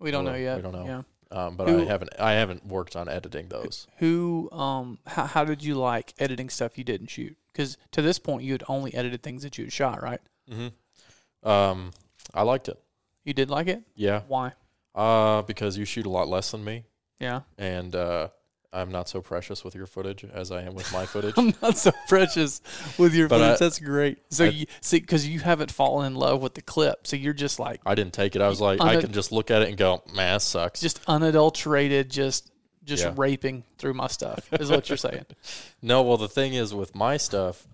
We 0.00 0.10
don't 0.10 0.24
know 0.24 0.34
yet. 0.34 0.56
we 0.56 0.62
don't 0.62 0.72
know. 0.72 0.84
Yeah. 0.86 1.02
Um, 1.32 1.56
but 1.56 1.68
Who- 1.68 1.82
I 1.82 1.84
haven't 1.86 2.10
I 2.18 2.32
haven't 2.32 2.64
worked 2.66 2.94
on 2.94 3.08
editing 3.08 3.48
those. 3.48 3.86
Who 3.98 4.48
um 4.52 4.98
how, 5.06 5.26
how 5.26 5.44
did 5.44 5.64
you 5.64 5.74
like 5.74 6.14
editing 6.18 6.48
stuff 6.50 6.76
you 6.78 6.84
didn't 6.84 7.08
shoot? 7.08 7.36
Because 7.52 7.76
to 7.90 8.02
this 8.02 8.18
point 8.18 8.44
you 8.44 8.52
had 8.52 8.62
only 8.68 8.94
edited 8.94 9.22
things 9.22 9.42
that 9.42 9.58
you 9.58 9.64
had 9.64 9.72
shot, 9.72 10.02
right? 10.02 10.20
Mm-hmm. 10.50 11.48
Um, 11.48 11.90
I 12.34 12.42
liked 12.42 12.68
it. 12.68 12.78
You 13.24 13.32
did 13.34 13.50
like 13.50 13.66
it. 13.68 13.82
Yeah, 13.94 14.22
Why? 14.28 14.52
uh, 14.94 15.42
because 15.42 15.76
you 15.76 15.84
shoot 15.84 16.06
a 16.06 16.10
lot 16.10 16.28
less 16.28 16.50
than 16.50 16.64
me, 16.64 16.84
Yeah. 17.20 17.40
and 17.58 17.94
uh, 17.94 18.28
I'm 18.72 18.90
not 18.90 19.08
so 19.08 19.20
precious 19.20 19.64
with 19.64 19.74
your 19.74 19.86
footage 19.86 20.24
as 20.32 20.50
I 20.50 20.62
am 20.62 20.74
with 20.74 20.90
my 20.92 21.04
footage. 21.12 21.34
I'm 21.36 21.52
not 21.60 21.76
so 21.76 21.92
precious 22.08 22.62
with 22.98 23.14
your 23.14 23.28
But 23.28 23.38
footage. 23.38 23.54
I- 23.54 23.64
That's 23.64 23.78
great. 23.78 24.18
So 24.30 24.44
I- 24.46 24.48
you 24.48 24.66
see, 24.80 24.98
because 25.00 25.28
you 25.28 25.40
haven't 25.40 25.70
fallen 25.70 26.06
in 26.06 26.14
love 26.14 26.40
with 26.42 26.54
the 26.54 26.62
clip, 26.62 27.06
so 27.06 27.16
you're 27.16 27.34
just 27.34 27.58
like 27.58 27.80
I 27.84 27.94
didn't 27.94 28.14
take 28.14 28.34
it. 28.36 28.42
I 28.42 28.48
was 28.48 28.60
like, 28.60 28.80
I 28.80 29.00
can 29.00 29.12
just 29.12 29.30
look 29.32 29.50
at 29.50 29.62
it 29.62 29.68
and 29.68 29.76
go, 29.76 30.02
man, 30.14 30.34
that 30.36 30.42
sucks. 30.42 30.80
just 30.80 31.00
unadulterated, 31.06 32.10
just 32.10 32.50
just 32.84 33.04
Yeah. 33.04 33.12
raping 33.16 33.62
through 33.78 33.94
my 33.94 34.08
stuff. 34.08 34.52
Is 34.54 34.70
what 34.70 34.88
you're 34.88 34.96
saying. 34.96 35.24
no, 35.82 36.02
well, 36.02 36.16
the 36.16 36.28
thing 36.28 36.54
is 36.54 36.74
with 36.74 36.94
my 36.96 37.16
stuff 37.16 37.66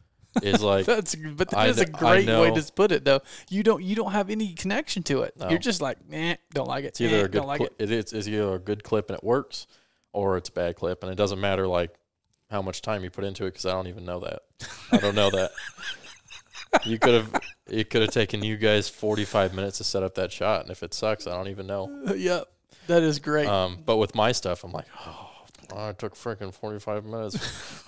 is 0.43 0.63
like 0.63 0.85
That's 0.87 1.15
but 1.15 1.49
that 1.51 1.59
I 1.59 1.69
is 1.69 1.79
a 1.79 1.87
great 1.87 2.27
way 2.29 2.51
to 2.51 2.73
put 2.73 2.93
it, 2.93 3.05
though. 3.05 3.21
You 3.49 3.63
don't 3.63 3.83
you 3.83 3.95
don't 3.97 4.13
have 4.13 4.29
any 4.31 4.53
connection 4.53 5.03
to 5.05 5.23
it. 5.23 5.35
No. 5.39 5.49
You're 5.49 5.59
just 5.61 5.81
like, 5.81 5.97
eh, 6.13 6.37
don't 6.53 6.69
like 6.69 6.85
it. 6.85 6.89
It's 6.89 7.01
either 7.01 7.17
eh, 7.17 7.21
a 7.21 7.23
good 7.23 7.33
don't 7.33 7.47
like 7.47 7.59
cli- 7.61 7.69
it. 7.79 7.85
it 7.85 7.91
is 7.93 8.13
it's 8.13 8.29
either 8.29 8.55
a 8.55 8.59
good 8.59 8.83
clip 8.85 9.09
and 9.11 9.17
it 9.17 9.25
works, 9.25 9.67
or 10.19 10.37
it's 10.37 10.49
a 10.49 10.53
bad 10.53 10.75
clip, 10.75 11.03
and 11.03 11.13
it 11.13 11.15
doesn't 11.15 11.41
matter 11.41 11.67
like 11.67 11.95
how 12.51 12.61
much 12.61 12.83
time 12.83 13.05
you 13.05 13.11
put 13.11 13.25
into 13.25 13.45
it 13.45 13.53
because 13.53 13.67
I 13.67 13.73
don't 13.73 13.87
even 13.87 14.05
know 14.05 14.21
that. 14.21 14.41
I 14.91 14.99
don't 14.99 15.15
know 15.15 15.31
that. 15.31 15.53
You 16.85 16.99
could 16.99 17.15
have 17.15 17.41
it 17.69 17.89
could 17.89 18.03
have 18.03 18.11
taken 18.11 18.43
you 18.43 18.57
guys 18.57 18.89
forty 18.89 19.25
five 19.25 19.55
minutes 19.55 19.79
to 19.79 19.85
set 19.85 20.03
up 20.03 20.17
that 20.17 20.33
shot, 20.33 20.63
and 20.63 20.71
if 20.71 20.83
it 20.83 20.93
sucks, 20.93 21.27
I 21.27 21.35
don't 21.35 21.49
even 21.49 21.67
know. 21.67 22.13
yep, 22.17 22.49
that 22.89 23.03
is 23.03 23.21
great. 23.21 23.47
Um, 23.47 23.79
but 23.87 23.97
with 23.97 24.15
my 24.15 24.33
stuff, 24.33 24.65
I'm 24.65 24.73
like, 24.73 24.87
oh, 25.07 25.31
I 25.77 25.93
took 25.93 26.15
freaking 26.15 26.53
forty 26.53 26.81
five 26.81 27.05
minutes. 27.05 27.37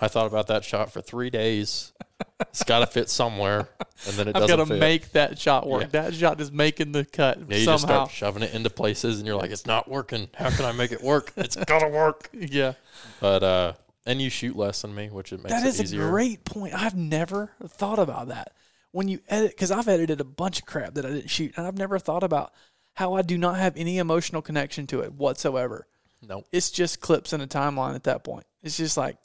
I 0.00 0.08
thought 0.08 0.26
about 0.26 0.46
that 0.46 0.64
shot 0.64 0.92
for 0.92 1.02
three 1.02 1.30
days. 1.30 1.92
It's 2.40 2.64
got 2.64 2.80
to 2.80 2.86
fit 2.86 3.08
somewhere, 3.10 3.68
and 4.06 4.14
then 4.16 4.28
it 4.28 4.30
I've 4.36 4.42
doesn't 4.42 4.60
I've 4.60 4.68
got 4.68 4.74
to 4.74 4.80
make 4.80 5.12
that 5.12 5.38
shot 5.38 5.66
work. 5.68 5.82
Yeah. 5.82 5.88
That 5.88 6.14
shot 6.14 6.40
is 6.40 6.50
making 6.50 6.92
the 6.92 7.04
cut 7.04 7.38
yeah, 7.38 7.58
you 7.58 7.64
just 7.64 7.82
somehow. 7.82 8.06
start 8.06 8.10
shoving 8.10 8.42
it 8.42 8.54
into 8.54 8.70
places, 8.70 9.18
and 9.18 9.26
you're 9.26 9.36
like, 9.36 9.50
it's 9.50 9.66
not 9.66 9.88
working. 9.88 10.28
How 10.34 10.50
can 10.50 10.64
I 10.64 10.72
make 10.72 10.90
it 10.92 11.02
work? 11.02 11.32
It's 11.36 11.56
gotta 11.56 11.88
work. 11.88 12.30
yeah, 12.32 12.72
But 13.20 13.42
uh, 13.42 13.72
and 14.06 14.20
you 14.20 14.30
shoot 14.30 14.56
less 14.56 14.82
than 14.82 14.94
me, 14.94 15.08
which 15.10 15.32
it 15.32 15.42
makes 15.42 15.50
that 15.50 15.64
is 15.66 15.80
easier. 15.80 16.06
a 16.06 16.10
great 16.10 16.44
point. 16.44 16.74
I've 16.74 16.96
never 16.96 17.52
thought 17.66 17.98
about 17.98 18.28
that. 18.28 18.52
When 18.92 19.06
you 19.06 19.20
edit, 19.28 19.50
because 19.52 19.70
I've 19.70 19.86
edited 19.86 20.20
a 20.20 20.24
bunch 20.24 20.58
of 20.60 20.66
crap 20.66 20.94
that 20.94 21.04
I 21.06 21.10
didn't 21.10 21.30
shoot, 21.30 21.52
and 21.56 21.66
I've 21.66 21.78
never 21.78 21.98
thought 21.98 22.22
about 22.24 22.52
how 22.94 23.14
I 23.14 23.22
do 23.22 23.38
not 23.38 23.56
have 23.56 23.76
any 23.76 23.98
emotional 23.98 24.42
connection 24.42 24.86
to 24.88 25.00
it 25.00 25.12
whatsoever. 25.12 25.86
Nope. 26.26 26.46
it's 26.52 26.70
just 26.70 27.00
clips 27.00 27.32
in 27.32 27.40
a 27.40 27.46
timeline 27.46 27.94
at 27.94 28.04
that 28.04 28.24
point. 28.24 28.44
It's 28.62 28.76
just 28.76 28.96
like 28.96 29.16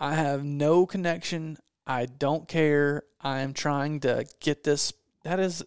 I 0.00 0.14
have 0.14 0.44
no 0.44 0.86
connection. 0.86 1.56
I 1.86 2.06
don't 2.06 2.48
care. 2.48 3.04
I 3.20 3.40
am 3.40 3.52
trying 3.52 4.00
to 4.00 4.26
get 4.40 4.64
this. 4.64 4.92
That 5.24 5.40
is 5.40 5.64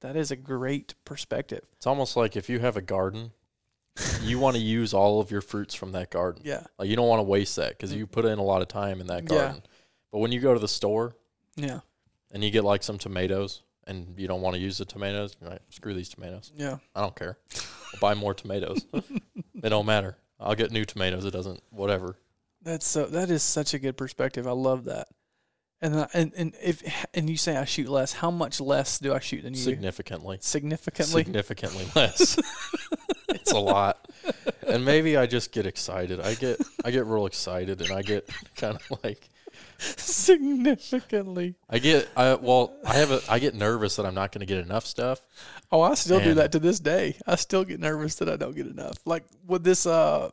that 0.00 0.16
is 0.16 0.30
a 0.30 0.36
great 0.36 0.94
perspective. 1.04 1.62
It's 1.76 1.86
almost 1.86 2.16
like 2.16 2.36
if 2.36 2.48
you 2.48 2.60
have 2.60 2.76
a 2.76 2.82
garden, 2.82 3.32
you 4.22 4.38
want 4.38 4.56
to 4.56 4.62
use 4.62 4.94
all 4.94 5.20
of 5.20 5.30
your 5.30 5.40
fruits 5.40 5.74
from 5.74 5.92
that 5.92 6.10
garden. 6.10 6.42
Yeah. 6.44 6.62
Like 6.78 6.88
you 6.88 6.96
don't 6.96 7.08
want 7.08 7.18
to 7.20 7.24
waste 7.24 7.56
that 7.56 7.70
because 7.70 7.92
you 7.92 8.06
put 8.06 8.24
in 8.24 8.38
a 8.38 8.42
lot 8.42 8.62
of 8.62 8.68
time 8.68 9.00
in 9.00 9.08
that 9.08 9.24
garden. 9.24 9.56
Yeah. 9.56 9.70
But 10.12 10.18
when 10.18 10.30
you 10.32 10.40
go 10.40 10.54
to 10.54 10.60
the 10.60 10.68
store 10.68 11.16
Yeah. 11.56 11.80
and 12.30 12.42
you 12.44 12.50
get 12.50 12.62
like 12.64 12.82
some 12.84 12.96
tomatoes 12.98 13.62
and 13.88 14.14
you 14.18 14.28
don't 14.28 14.40
want 14.40 14.54
to 14.54 14.60
use 14.60 14.78
the 14.78 14.84
tomatoes, 14.84 15.36
you're 15.40 15.50
like, 15.50 15.62
screw 15.70 15.94
these 15.94 16.08
tomatoes. 16.08 16.52
Yeah. 16.56 16.78
I 16.94 17.00
don't 17.00 17.16
care. 17.16 17.38
I'll 17.92 18.00
buy 18.00 18.14
more 18.14 18.34
tomatoes. 18.34 18.86
they 19.54 19.68
don't 19.68 19.86
matter. 19.86 20.16
I'll 20.38 20.54
get 20.54 20.70
new 20.70 20.84
tomatoes. 20.84 21.24
It 21.24 21.32
doesn't. 21.32 21.60
Whatever. 21.70 22.16
That's 22.62 22.86
so 22.86 23.06
that 23.06 23.30
is 23.30 23.42
such 23.42 23.74
a 23.74 23.78
good 23.78 23.96
perspective. 23.96 24.46
I 24.46 24.52
love 24.52 24.84
that. 24.84 25.08
And 25.80 26.08
and 26.12 26.32
and 26.36 26.54
if 26.62 27.06
and 27.14 27.30
you 27.30 27.36
say 27.36 27.56
I 27.56 27.64
shoot 27.64 27.88
less, 27.88 28.12
how 28.12 28.30
much 28.30 28.60
less 28.60 28.98
do 28.98 29.14
I 29.14 29.20
shoot 29.20 29.42
than 29.42 29.54
you? 29.54 29.60
Significantly. 29.60 30.38
Significantly. 30.40 31.22
Significantly 31.22 31.86
less. 31.94 32.36
it's 33.28 33.52
a 33.52 33.58
lot. 33.58 34.10
And 34.66 34.84
maybe 34.84 35.16
I 35.16 35.26
just 35.26 35.52
get 35.52 35.66
excited. 35.66 36.20
I 36.20 36.34
get 36.34 36.60
I 36.84 36.90
get 36.90 37.06
real 37.06 37.26
excited 37.26 37.80
and 37.80 37.92
I 37.92 38.02
get 38.02 38.28
kind 38.56 38.76
of 38.76 38.98
like 39.04 39.30
Significantly. 39.78 41.54
I 41.70 41.78
get 41.78 42.08
I 42.16 42.34
well 42.34 42.72
I 42.84 42.94
have 42.94 43.12
a 43.12 43.20
I 43.28 43.38
get 43.38 43.54
nervous 43.54 43.96
that 43.96 44.06
I'm 44.06 44.14
not 44.14 44.32
going 44.32 44.40
to 44.40 44.46
get 44.46 44.58
enough 44.58 44.84
stuff. 44.84 45.20
Oh, 45.70 45.82
I 45.82 45.94
still 45.94 46.20
do 46.20 46.34
that 46.34 46.52
to 46.52 46.58
this 46.58 46.80
day. 46.80 47.16
I 47.26 47.36
still 47.36 47.64
get 47.64 47.78
nervous 47.78 48.16
that 48.16 48.28
I 48.28 48.36
don't 48.36 48.56
get 48.56 48.66
enough. 48.66 48.96
Like 49.04 49.24
with 49.46 49.62
this 49.62 49.86
uh 49.86 50.30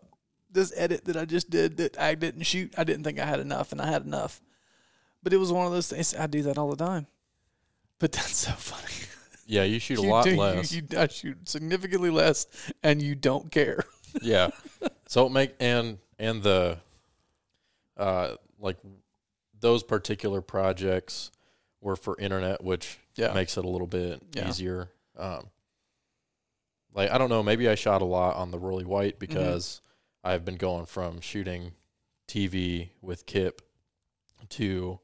this 0.56 0.74
edit 0.76 1.06
that 1.06 1.16
I 1.16 1.26
just 1.26 1.50
did 1.52 1.78
that 1.78 2.00
I 2.00 2.16
didn't 2.16 2.44
shoot, 2.44 2.74
I 2.78 2.84
didn't 2.84 3.04
think 3.04 3.20
I 3.20 3.26
had 3.26 3.40
enough 3.40 3.72
and 3.72 3.80
I 3.82 3.86
had 3.88 4.04
enough. 4.04 4.42
But 5.22 5.34
it 5.34 5.38
was 5.38 5.52
one 5.52 5.66
of 5.68 5.72
those 5.72 5.88
things 5.90 6.16
I 6.16 6.26
do 6.28 6.42
that 6.44 6.58
all 6.58 6.70
the 6.70 6.84
time. 6.84 7.06
But 8.00 8.12
that's 8.12 8.36
so 8.36 8.52
funny. 8.52 8.92
Yeah, 9.48 9.64
you 9.64 9.80
shoot 9.80 10.00
a 10.00 10.02
You 10.04 10.10
lot 10.10 10.24
do- 10.26 10.32
you- 10.32 10.38
less. 10.38 10.72
You, 10.74 10.82
I 10.98 11.08
shoot 11.08 11.48
significantly 11.48 12.10
less 12.10 12.48
and 12.84 13.02
you 13.02 13.14
don't 13.16 13.52
care. 13.52 13.84
yeah. 14.22 14.50
So 15.08 15.26
it 15.28 15.32
make 15.32 15.54
and 15.60 16.00
and 16.18 16.42
the 16.42 16.78
uh 17.98 18.36
like 18.60 18.78
those 19.60 19.84
particular 19.84 20.42
projects 20.42 21.32
were 21.82 21.96
for 21.96 22.18
internet, 22.20 22.64
which 22.64 22.98
Yeah. 23.16 23.34
makes 23.34 23.58
it 23.58 23.66
a 23.66 23.70
little 23.70 23.88
bit 23.88 24.22
Yeah. 24.34 24.50
easier. 24.50 24.90
Um 25.18 25.48
like 26.94 27.12
I 27.12 27.18
don't 27.18 27.30
know, 27.30 27.44
maybe 27.44 27.68
I 27.68 27.76
shot 27.76 28.02
a 28.02 28.06
lot 28.06 28.36
on 28.36 28.52
the 28.52 28.60
Rolly 28.60 28.86
White 28.86 29.20
because 29.20 29.82
I've 30.26 30.44
been 30.44 30.58
going 30.58 30.86
from 30.88 31.22
shooting 31.22 31.74
TV 32.28 32.90
with 33.02 33.26
Kip 33.26 33.62
to 34.50 35.00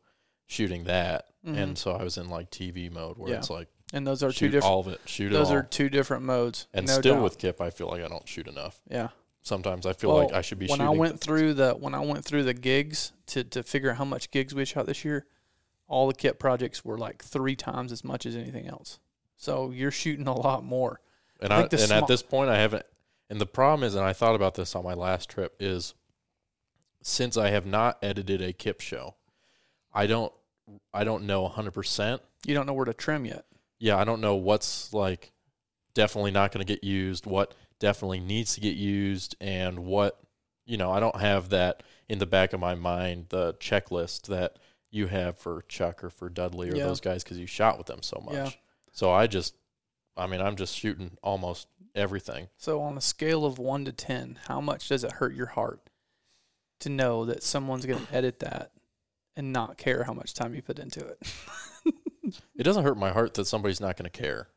shooting 0.47 0.83
that, 0.85 1.27
Mhm. 1.45 1.57
and 1.57 1.77
so 1.77 1.91
I 1.91 2.03
was 2.03 2.17
in 2.17 2.29
like 2.29 2.49
TV 2.51 2.89
mode 2.89 3.17
where 3.17 3.31
Yeah. 3.31 3.37
it's 3.37 3.49
like 3.49 3.67
and 3.93 4.05
those 4.07 4.23
are 4.23 4.31
two 4.31 4.49
different. 4.49 4.65
all 4.71 4.79
of 4.79 4.87
it, 4.87 4.99
shoot 5.05 5.29
Those 5.29 5.49
it 5.51 5.53
are 5.55 5.63
two 5.63 5.89
different 5.89 6.23
modes. 6.23 6.67
and 6.73 6.87
no 6.87 6.99
still 6.99 7.15
doubt. 7.15 7.23
with 7.23 7.37
Kip, 7.37 7.61
I 7.61 7.69
feel 7.69 7.87
like 7.87 8.03
I 8.03 8.07
don't 8.07 8.27
shoot 8.27 8.47
enough. 8.47 8.81
yeah. 8.89 9.09
Sometimes 9.43 9.85
I 9.87 9.93
feel 9.93 10.13
Well, 10.13 10.25
like 10.25 10.33
I 10.33 10.41
should 10.41 10.59
be 10.59 10.67
when 10.67 10.77
shooting. 10.79 10.85
I 10.87 10.97
went 10.97 11.19
through 11.19 11.55
the 11.55 11.73
when 11.73 11.93
I 11.95 11.99
went 11.99 12.25
through 12.25 12.43
the 12.43 12.53
gigs 12.53 13.11
to 13.27 13.43
to 13.43 13.63
figure 13.63 13.91
out 13.91 13.97
how 13.97 14.05
much 14.05 14.31
gigs 14.31 14.53
we 14.53 14.65
shot 14.65 14.85
this 14.85 15.03
year, 15.05 15.25
all 15.87 16.07
the 16.07 16.13
Kip 16.13 16.37
projects 16.39 16.83
were 16.85 16.97
like 16.97 17.23
three 17.23 17.55
times 17.55 17.91
as 17.91 18.03
much 18.03 18.25
as 18.25 18.35
anything 18.35 18.67
else. 18.67 18.99
So 19.37 19.71
you're 19.71 19.91
shooting 19.91 20.27
a 20.27 20.33
lot 20.35 20.63
more. 20.63 21.01
and 21.39 21.51
I 21.51 21.61
I, 21.61 21.63
and 21.63 21.79
small- 21.79 21.97
at 22.03 22.07
this 22.07 22.21
point 22.21 22.49
I 22.51 22.57
haven't. 22.59 22.85
And 23.31 23.39
the 23.39 23.45
problem 23.45 23.83
is, 23.87 23.95
and 23.95 24.03
I 24.03 24.11
thought 24.11 24.35
about 24.35 24.55
this 24.55 24.75
on 24.75 24.83
my 24.83 24.93
last 24.93 25.29
trip, 25.29 25.55
is 25.57 25.93
since 27.01 27.37
I 27.37 27.49
have 27.49 27.65
not 27.65 27.97
edited 28.03 28.41
a 28.41 28.51
Kip 28.51 28.81
show, 28.81 29.15
I 29.93 30.05
don't 30.05 30.33
I 30.93 31.03
don't 31.05 31.25
know 31.25 31.43
100 31.43 31.71
percent 31.71 32.21
You 32.45 32.53
don't 32.53 32.65
know 32.65 32.73
where 32.73 32.85
to 32.85 32.93
trim 32.93 33.23
yet. 33.25 33.45
yeah, 33.79 33.97
I 33.97 34.03
don't 34.03 34.19
know 34.21 34.35
what's 34.35 34.93
like 34.93 35.31
definitely 35.93 36.31
not 36.31 36.51
going 36.51 36.65
to 36.65 36.71
get 36.73 36.83
used, 36.83 37.25
what 37.25 37.53
definitely 37.79 38.19
needs 38.19 38.53
to 38.55 38.61
get 38.61 38.75
used, 38.75 39.35
and 39.41 39.79
what, 39.79 40.19
you 40.65 40.75
know, 40.77 40.91
I 40.91 40.99
don't 40.99 41.19
have 41.19 41.49
that 41.49 41.83
in 42.09 42.19
the 42.19 42.25
back 42.25 42.51
of 42.53 42.59
my 42.59 42.75
mind, 42.75 43.27
the 43.29 43.53
checklist 43.55 44.23
that 44.27 44.57
you 44.91 45.07
have 45.07 45.37
for 45.37 45.63
Chuck 45.69 46.03
or 46.03 46.09
for 46.09 46.27
Dudley 46.29 46.69
or 46.69 46.75
Yeah. 46.75 46.83
those 46.83 46.99
guys 46.99 47.23
because 47.23 47.37
you 47.39 47.47
shot 47.47 47.77
with 47.77 47.87
them 47.87 48.01
so 48.03 48.21
much. 48.25 48.33
Yeah. 48.35 48.49
So 48.91 49.09
I 49.11 49.27
just, 49.27 49.55
I 50.17 50.27
mean, 50.27 50.41
I'm 50.41 50.57
just 50.57 50.75
shooting 50.75 51.11
almost 51.23 51.67
everything. 51.95 52.47
So 52.57 52.81
on 52.81 52.97
a 52.97 53.01
scale 53.01 53.45
of 53.45 53.57
one 53.59 53.85
to 53.85 53.91
ten, 53.91 54.39
how 54.47 54.61
much 54.61 54.89
does 54.89 55.03
it 55.03 55.13
hurt 55.13 55.33
your 55.35 55.47
heart 55.47 55.89
to 56.79 56.89
know 56.89 57.25
that 57.25 57.43
someone's 57.43 57.85
going 57.85 58.05
to 58.05 58.13
edit 58.15 58.39
that 58.39 58.71
and 59.35 59.53
not 59.53 59.77
care 59.77 60.03
how 60.03 60.13
much 60.13 60.33
time 60.33 60.53
you 60.55 60.61
put 60.61 60.79
into 60.79 61.05
it? 61.05 61.17
It 62.55 62.63
doesn't 62.63 62.83
hurt 62.83 62.97
my 62.97 63.11
heart 63.11 63.33
that 63.33 63.45
somebody's 63.45 63.81
not 63.81 63.97
going 63.97 64.09
to 64.09 64.17
care. 64.21 64.47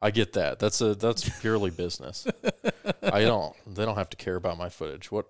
I 0.00 0.10
get 0.12 0.32
that. 0.34 0.60
That's 0.60 0.80
a 0.80 0.94
that's 0.94 1.28
purely 1.40 1.70
business. 1.70 2.26
I 3.02 3.20
don't. 3.24 3.54
They 3.66 3.84
don't 3.84 3.96
have 3.96 4.08
to 4.10 4.16
care 4.16 4.36
about 4.36 4.56
my 4.56 4.70
footage. 4.70 5.10
What 5.12 5.26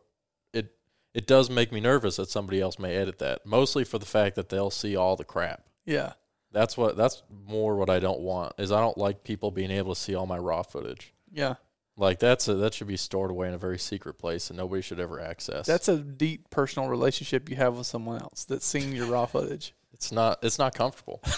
it 0.52 0.70
it 1.14 1.26
does 1.26 1.50
make 1.50 1.72
me 1.72 1.80
nervous 1.80 2.16
that 2.16 2.28
somebody 2.28 2.60
else 2.60 2.78
may 2.78 2.94
edit 2.94 3.18
that. 3.18 3.44
Mostly 3.46 3.82
for 3.82 3.98
the 3.98 4.06
fact 4.06 4.36
that 4.36 4.48
they'll 4.50 4.70
see 4.70 4.94
all 4.94 5.16
the 5.16 5.24
crap. 5.24 5.64
yeah. 5.86 6.12
That's 6.52 6.76
what 6.76 6.96
that's 6.96 7.22
more 7.46 7.74
what 7.76 7.90
I 7.90 7.98
don't 7.98 8.20
want. 8.20 8.52
Is 8.58 8.70
I 8.70 8.80
don't 8.80 8.98
like 8.98 9.24
people 9.24 9.50
being 9.50 9.70
able 9.72 9.94
to 9.94 10.00
see 10.00 10.14
all 10.14 10.26
my 10.26 10.38
raw 10.38 10.62
footage. 10.62 11.12
Yeah. 11.32 11.54
Like 11.96 12.20
that's 12.20 12.46
a 12.46 12.54
that 12.54 12.74
should 12.74 12.86
be 12.86 12.96
stored 12.96 13.30
away 13.30 13.48
in 13.48 13.54
a 13.54 13.58
very 13.58 13.78
secret 13.78 14.18
place 14.18 14.50
and 14.50 14.56
nobody 14.56 14.82
should 14.82 15.00
ever 15.00 15.20
access. 15.20 15.66
That's 15.66 15.88
a 15.88 15.98
deep 15.98 16.48
personal 16.50 16.88
relationship 16.88 17.48
you 17.50 17.56
have 17.56 17.76
with 17.76 17.86
someone 17.88 18.20
else 18.22 18.44
that's 18.44 18.64
seeing 18.66 18.92
your 18.92 19.06
raw 19.06 19.26
footage. 19.26 19.74
it's 19.92 20.12
not 20.12 20.38
it's 20.42 20.58
not 20.58 20.74
comfortable. 20.74 21.20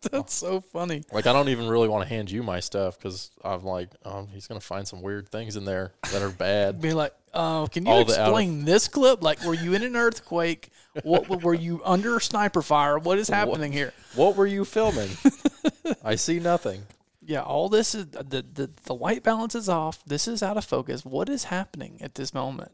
That's 0.10 0.34
so 0.34 0.60
funny. 0.60 1.02
Like 1.12 1.26
I 1.26 1.32
don't 1.32 1.48
even 1.48 1.68
really 1.68 1.88
want 1.88 2.02
to 2.04 2.08
hand 2.08 2.30
you 2.30 2.42
my 2.42 2.60
stuff 2.60 2.98
because 2.98 3.30
I'm 3.44 3.64
like, 3.64 3.90
oh, 4.04 4.28
he's 4.32 4.46
gonna 4.46 4.60
find 4.60 4.86
some 4.86 5.02
weird 5.02 5.28
things 5.28 5.56
in 5.56 5.64
there 5.64 5.92
that 6.12 6.22
are 6.22 6.30
bad. 6.30 6.80
Be 6.80 6.92
like, 6.92 7.12
oh, 7.34 7.68
can 7.70 7.84
you 7.84 7.90
All 7.90 8.00
out 8.00 8.02
of- 8.02 8.08
explain 8.10 8.64
this 8.64 8.88
clip? 8.88 9.22
Like, 9.22 9.42
were 9.44 9.54
you 9.54 9.74
in 9.74 9.82
an 9.82 9.96
earthquake? 9.96 10.70
What 11.02 11.42
were 11.42 11.54
you 11.54 11.80
under 11.84 12.20
sniper 12.20 12.62
fire? 12.62 12.98
What 12.98 13.18
is 13.18 13.28
happening 13.28 13.72
here? 13.72 13.92
what 14.14 14.36
were 14.36 14.46
you 14.46 14.64
filming? 14.64 15.10
I 16.04 16.14
see 16.14 16.38
nothing. 16.38 16.82
Yeah, 17.28 17.42
all 17.42 17.68
this 17.68 17.94
is 17.94 18.06
the, 18.06 18.42
the 18.54 18.70
the 18.84 18.94
white 18.94 19.22
balance 19.22 19.54
is 19.54 19.68
off. 19.68 20.02
This 20.06 20.26
is 20.26 20.42
out 20.42 20.56
of 20.56 20.64
focus. 20.64 21.04
What 21.04 21.28
is 21.28 21.44
happening 21.44 21.98
at 22.00 22.14
this 22.14 22.32
moment? 22.32 22.72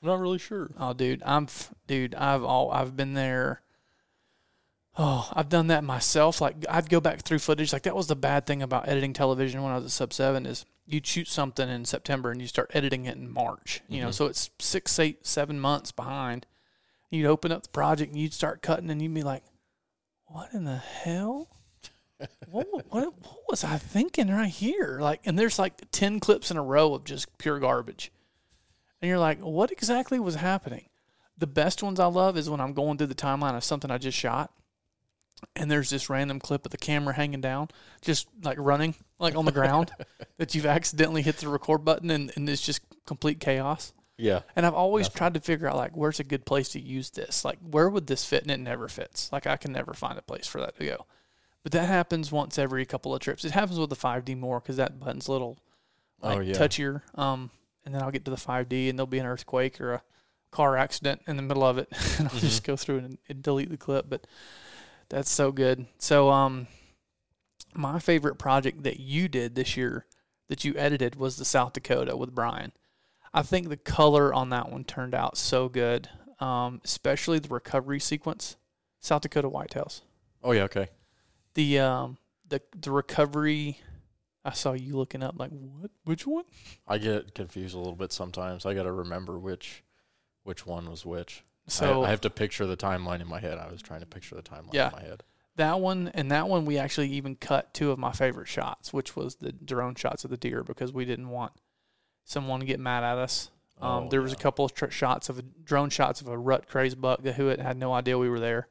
I'm 0.00 0.08
not 0.08 0.20
really 0.20 0.38
sure. 0.38 0.70
Oh, 0.78 0.94
dude, 0.94 1.22
I'm 1.22 1.44
f- 1.44 1.74
dude. 1.86 2.14
I've 2.14 2.42
all 2.42 2.70
I've 2.70 2.96
been 2.96 3.12
there. 3.12 3.60
Oh, 4.96 5.28
I've 5.34 5.50
done 5.50 5.66
that 5.66 5.84
myself. 5.84 6.40
Like 6.40 6.64
I'd 6.66 6.88
go 6.88 6.98
back 6.98 7.20
through 7.20 7.40
footage. 7.40 7.74
Like 7.74 7.82
that 7.82 7.94
was 7.94 8.06
the 8.06 8.16
bad 8.16 8.46
thing 8.46 8.62
about 8.62 8.88
editing 8.88 9.12
television 9.12 9.62
when 9.62 9.72
I 9.72 9.74
was 9.74 9.84
at 9.84 9.90
Sub 9.90 10.14
Seven 10.14 10.46
is 10.46 10.64
you'd 10.86 11.06
shoot 11.06 11.28
something 11.28 11.68
in 11.68 11.84
September 11.84 12.30
and 12.30 12.40
you 12.40 12.48
start 12.48 12.70
editing 12.72 13.04
it 13.04 13.18
in 13.18 13.30
March. 13.30 13.82
You 13.86 14.00
know, 14.00 14.06
mm-hmm. 14.06 14.12
so 14.12 14.26
it's 14.28 14.48
six, 14.58 14.98
eight, 14.98 15.26
seven 15.26 15.60
months 15.60 15.92
behind. 15.92 16.46
You'd 17.10 17.26
open 17.26 17.52
up 17.52 17.64
the 17.64 17.68
project 17.68 18.12
and 18.12 18.20
you'd 18.20 18.32
start 18.32 18.62
cutting 18.62 18.88
and 18.88 19.02
you'd 19.02 19.12
be 19.12 19.22
like, 19.22 19.42
"What 20.24 20.54
in 20.54 20.64
the 20.64 20.78
hell? 20.78 21.50
What, 22.48 22.66
what 22.72 22.90
what 22.90 23.40
was 23.48 23.64
I 23.64 23.78
thinking 23.78 24.28
right 24.28 24.48
here?" 24.48 24.98
Like, 25.00 25.20
and 25.24 25.38
there's 25.38 25.58
like 25.58 25.90
ten 25.90 26.20
clips 26.20 26.50
in 26.50 26.56
a 26.56 26.62
row 26.62 26.94
of 26.94 27.04
just 27.04 27.36
pure 27.38 27.58
garbage, 27.58 28.12
and 29.00 29.08
you're 29.08 29.18
like, 29.18 29.40
"What 29.40 29.70
exactly 29.70 30.18
was 30.18 30.36
happening?" 30.36 30.88
The 31.36 31.46
best 31.46 31.82
ones 31.82 32.00
I 32.00 32.06
love 32.06 32.36
is 32.36 32.50
when 32.50 32.60
I'm 32.60 32.72
going 32.72 32.98
through 32.98 33.06
the 33.08 33.14
timeline 33.14 33.56
of 33.56 33.62
something 33.62 33.90
I 33.90 33.98
just 33.98 34.18
shot, 34.18 34.52
and 35.54 35.70
there's 35.70 35.90
this 35.90 36.10
random 36.10 36.40
clip 36.40 36.64
of 36.64 36.72
the 36.72 36.78
camera 36.78 37.14
hanging 37.14 37.40
down, 37.40 37.68
just 38.02 38.28
like 38.42 38.58
running, 38.58 38.94
like 39.18 39.36
on 39.36 39.44
the 39.44 39.52
ground, 39.52 39.92
that 40.38 40.54
you've 40.54 40.66
accidentally 40.66 41.22
hit 41.22 41.36
the 41.36 41.48
record 41.48 41.84
button, 41.84 42.10
and, 42.10 42.32
and 42.34 42.48
it's 42.48 42.62
just 42.62 42.80
complete 43.06 43.40
chaos. 43.40 43.92
Yeah. 44.18 44.40
And 44.56 44.66
I've 44.66 44.74
always 44.74 45.08
tried 45.08 45.34
to 45.34 45.40
figure 45.40 45.68
out 45.68 45.76
like 45.76 45.96
where's 45.96 46.18
a 46.20 46.24
good 46.24 46.44
place 46.44 46.70
to 46.70 46.80
use 46.80 47.10
this. 47.10 47.44
Like 47.44 47.58
where 47.60 47.88
would 47.88 48.08
this 48.08 48.24
fit? 48.24 48.42
And 48.42 48.50
it 48.50 48.58
never 48.58 48.88
fits. 48.88 49.32
Like 49.32 49.46
I 49.46 49.56
can 49.56 49.72
never 49.72 49.94
find 49.94 50.18
a 50.18 50.22
place 50.22 50.46
for 50.46 50.60
that 50.60 50.76
to 50.78 50.84
go. 50.84 51.06
But 51.62 51.72
that 51.72 51.86
happens 51.88 52.30
once 52.32 52.58
every 52.58 52.86
couple 52.86 53.14
of 53.14 53.20
trips. 53.20 53.44
It 53.44 53.52
happens 53.52 53.78
with 53.78 53.90
the 53.90 53.96
5D 53.96 54.36
more 54.38 54.60
because 54.60 54.76
that 54.76 54.98
button's 55.00 55.28
a 55.28 55.32
little 55.32 55.58
like 56.22 56.38
Oh, 56.38 56.40
yeah. 56.40 56.54
touchier. 56.54 57.02
Um, 57.18 57.50
and 57.84 57.94
then 57.94 58.02
I'll 58.02 58.10
get 58.10 58.24
to 58.26 58.30
the 58.30 58.36
5D 58.36 58.88
and 58.88 58.98
there'll 58.98 59.06
be 59.06 59.18
an 59.18 59.26
earthquake 59.26 59.80
or 59.80 59.94
a 59.94 60.02
car 60.50 60.76
accident 60.76 61.22
in 61.26 61.36
the 61.36 61.42
middle 61.42 61.64
of 61.64 61.76
it, 61.78 61.88
and 62.18 62.28
I'll 62.28 62.34
Mm-hmm. 62.34 62.38
just 62.38 62.64
go 62.64 62.76
through 62.76 62.98
and, 62.98 63.18
and 63.28 63.42
delete 63.42 63.70
the 63.70 63.76
clip. 63.76 64.06
But 64.08 64.26
that's 65.08 65.30
so 65.30 65.52
good. 65.52 65.86
So 65.98 66.30
um, 66.30 66.68
my 67.74 67.98
favorite 67.98 68.36
project 68.38 68.82
that 68.84 69.00
you 69.00 69.28
did 69.28 69.54
this 69.54 69.76
year 69.76 70.06
that 70.48 70.64
you 70.64 70.74
edited 70.76 71.16
was 71.16 71.36
the 71.36 71.44
South 71.44 71.74
Dakota 71.74 72.16
with 72.16 72.34
Brian. 72.34 72.72
I 73.34 73.42
think 73.42 73.68
the 73.68 73.76
color 73.76 74.32
on 74.32 74.48
that 74.50 74.70
one 74.72 74.84
turned 74.84 75.14
out 75.14 75.36
so 75.36 75.68
good, 75.68 76.08
um, 76.40 76.80
especially 76.84 77.38
the 77.38 77.48
recovery 77.48 78.00
sequence, 78.00 78.56
South 79.00 79.20
Dakota 79.22 79.50
whitetails. 79.50 80.00
Oh 80.42 80.52
yeah. 80.52 80.62
Okay. 80.64 80.88
The 81.58 81.80
um, 81.80 82.18
the 82.48 82.62
the 82.80 82.92
recovery. 82.92 83.80
I 84.44 84.52
saw 84.52 84.74
you 84.74 84.96
looking 84.96 85.24
up 85.24 85.34
like 85.38 85.50
what? 85.50 85.90
Which 86.04 86.24
one? 86.24 86.44
I 86.86 86.98
get 86.98 87.34
confused 87.34 87.74
a 87.74 87.78
little 87.78 87.96
bit 87.96 88.12
sometimes. 88.12 88.64
I 88.64 88.74
got 88.74 88.84
to 88.84 88.92
remember 88.92 89.40
which 89.40 89.82
which 90.44 90.64
one 90.66 90.88
was 90.88 91.04
which. 91.04 91.42
So 91.66 92.04
I, 92.04 92.06
I 92.06 92.10
have 92.10 92.20
to 92.20 92.30
picture 92.30 92.64
the 92.64 92.76
timeline 92.76 93.20
in 93.20 93.26
my 93.26 93.40
head. 93.40 93.58
I 93.58 93.68
was 93.72 93.82
trying 93.82 94.00
to 94.00 94.06
picture 94.06 94.36
the 94.36 94.42
timeline 94.42 94.72
Yeah. 94.72 94.86
in 94.86 94.92
my 94.92 95.02
head. 95.02 95.24
that 95.56 95.80
one 95.80 96.12
and 96.14 96.30
that 96.30 96.48
one 96.48 96.64
we 96.64 96.78
actually 96.78 97.08
even 97.08 97.34
cut 97.34 97.74
two 97.74 97.90
of 97.90 97.98
my 97.98 98.12
favorite 98.12 98.46
shots, 98.46 98.92
which 98.92 99.16
was 99.16 99.34
the 99.34 99.50
drone 99.50 99.96
shots 99.96 100.22
of 100.24 100.30
the 100.30 100.36
deer 100.36 100.62
because 100.62 100.92
we 100.92 101.04
didn't 101.04 101.28
want 101.28 101.50
someone 102.24 102.60
to 102.60 102.66
get 102.66 102.78
mad 102.78 103.02
at 103.02 103.18
us. 103.18 103.50
Um, 103.80 104.04
Oh, 104.04 104.08
there 104.08 104.22
was 104.22 104.32
a 104.32 104.36
couple 104.36 104.64
of 104.64 104.74
tr- 104.74 104.90
shots 104.90 105.28
of 105.28 105.40
a, 105.40 105.42
drone 105.42 105.90
shots 105.90 106.20
of 106.20 106.28
a 106.28 106.38
rut 106.38 106.68
crazed 106.68 107.00
buck 107.00 107.22
that 107.22 107.34
who 107.34 107.46
had 107.48 107.76
no 107.76 107.92
idea 107.92 108.16
we 108.16 108.28
were 108.30 108.38
there, 108.40 108.68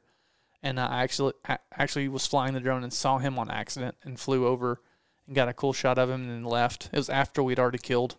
and 0.62 0.78
I 0.80 1.02
actually 1.02 1.34
actually 1.72 2.08
was 2.08 2.26
flying 2.26 2.54
the 2.54 2.60
drone 2.60 2.82
and 2.82 2.92
saw 2.92 3.18
him 3.18 3.38
on 3.38 3.50
accident 3.50 3.96
and 4.02 4.18
flew 4.18 4.46
over 4.46 4.80
and 5.26 5.36
got 5.36 5.48
a 5.48 5.52
cool 5.52 5.72
shot 5.72 5.98
of 5.98 6.10
him 6.10 6.22
and 6.22 6.30
then 6.30 6.44
left. 6.44 6.90
It 6.92 6.96
was 6.96 7.10
after 7.10 7.42
we'd 7.42 7.58
already 7.58 7.78
killed, 7.78 8.16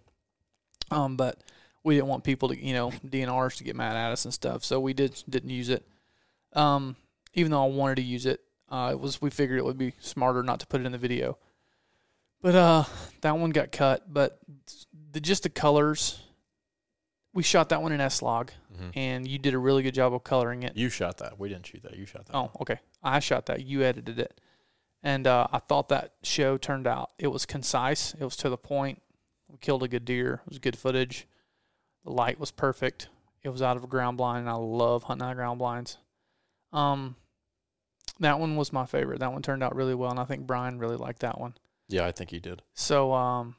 um, 0.92 1.16
but 1.18 1.42
we 1.84 1.96
didn't 1.96 2.08
want 2.08 2.24
people 2.24 2.50
to 2.50 2.58
you 2.58 2.74
know 2.74 2.92
DNRs 3.06 3.58
to 3.58 3.64
get 3.64 3.76
mad 3.76 3.96
at 3.96 4.12
us 4.12 4.26
and 4.26 4.34
stuff, 4.34 4.64
so 4.64 4.80
we 4.80 4.94
did 4.94 5.24
didn't 5.30 5.50
use 5.50 5.70
it. 5.70 5.86
Um, 6.54 6.96
even 7.34 7.52
though 7.52 7.64
I 7.64 7.68
wanted 7.68 7.96
to 7.96 8.04
use 8.04 8.26
it, 8.26 8.42
uh, 8.70 8.90
it 8.92 9.00
was 9.00 9.22
we 9.22 9.30
figured 9.30 9.60
it 9.60 9.66
would 9.66 9.78
be 9.78 9.94
smarter 10.00 10.44
not 10.44 10.60
to 10.62 10.68
put 10.68 10.82
it 10.82 10.86
in 10.86 10.92
the 10.92 10.98
video. 10.98 11.38
But 12.42 12.56
uh, 12.56 12.84
that 13.22 13.38
one 13.38 13.50
got 13.50 13.72
cut. 13.72 14.12
But 14.12 14.40
the 15.12 15.20
just 15.20 15.44
the 15.44 15.50
colors, 15.50 16.22
we 17.34 17.44
shot 17.44 17.70
that 17.70 17.82
one 17.82 17.92
in 17.92 18.02
S-Log, 18.02 18.52
Mhm. 18.76 18.92
and 18.96 19.28
you 19.28 19.38
did 19.38 19.54
a 19.54 19.58
really 19.60 19.84
good 19.84 19.94
job 19.94 20.14
of 20.14 20.24
coloring 20.24 20.64
it. 20.64 20.76
You 20.76 20.90
shot 20.90 21.18
that. 21.18 21.38
We 21.40 21.50
didn't 21.50 21.68
shoot 21.68 21.84
that. 21.84 21.96
You 21.96 22.06
shot 22.06 22.26
that. 22.26 22.36
Oh, 22.36 22.52
okay. 22.62 22.80
I 23.04 23.20
shot 23.20 23.46
that. 23.48 23.64
You 23.66 23.84
edited 23.84 24.20
it, 24.20 24.40
and 25.04 25.28
uh, 25.28 25.48
I 25.52 25.60
thought 25.60 25.90
that 25.90 26.14
show 26.24 26.58
turned 26.58 26.88
out. 26.88 27.12
It 27.20 27.28
was 27.28 27.46
concise. 27.46 28.14
It 28.16 28.24
was 28.24 28.36
to 28.38 28.50
the 28.50 28.58
point. 28.58 29.02
We 29.48 29.58
killed 29.58 29.84
a 29.84 29.88
good 29.88 30.06
deer. 30.06 30.42
It 30.46 30.50
was 30.50 30.60
good 30.60 30.78
footage. 30.78 31.28
The 32.04 32.12
light 32.12 32.40
was 32.40 32.52
perfect. 32.52 33.10
It 33.44 33.50
was 33.50 33.62
out 33.62 33.78
of 33.78 33.84
a 33.84 33.88
ground 33.88 34.18
blind, 34.18 34.40
and 34.40 34.50
I 34.50 34.54
love 34.54 35.04
hunting 35.04 35.26
out 35.26 35.32
of 35.32 35.38
ground 35.38 35.60
blinds. 35.60 35.98
Um, 36.74 37.16
that 38.20 38.40
one 38.40 38.56
was 38.58 38.74
my 38.74 38.86
favorite. 38.86 39.20
That 39.20 39.32
one 39.32 39.42
turned 39.42 39.64
out 39.64 39.76
really 39.76 39.96
well, 39.96 40.12
and 40.12 40.20
I 40.20 40.26
think 40.26 40.46
Brian 40.46 40.78
really 40.80 40.98
liked 40.98 41.20
that 41.22 41.40
one. 41.40 41.56
Yeah, 41.88 42.06
I 42.06 42.12
think 42.12 42.32
he 42.32 42.40
did. 42.40 42.62
So 42.74 43.14
um, 43.14 43.56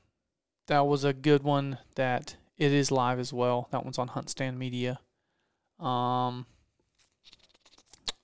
that 0.66 0.86
was 0.86 1.04
a 1.04 1.12
good 1.12 1.42
one. 1.42 1.78
That 1.96 2.36
it 2.60 2.72
is 2.72 2.90
live 2.92 3.18
as 3.18 3.32
well. 3.32 3.68
That 3.72 3.84
one's 3.84 3.98
on 3.98 4.10
HuntStand 4.10 4.58
Media. 4.58 5.00
Um, 5.80 6.44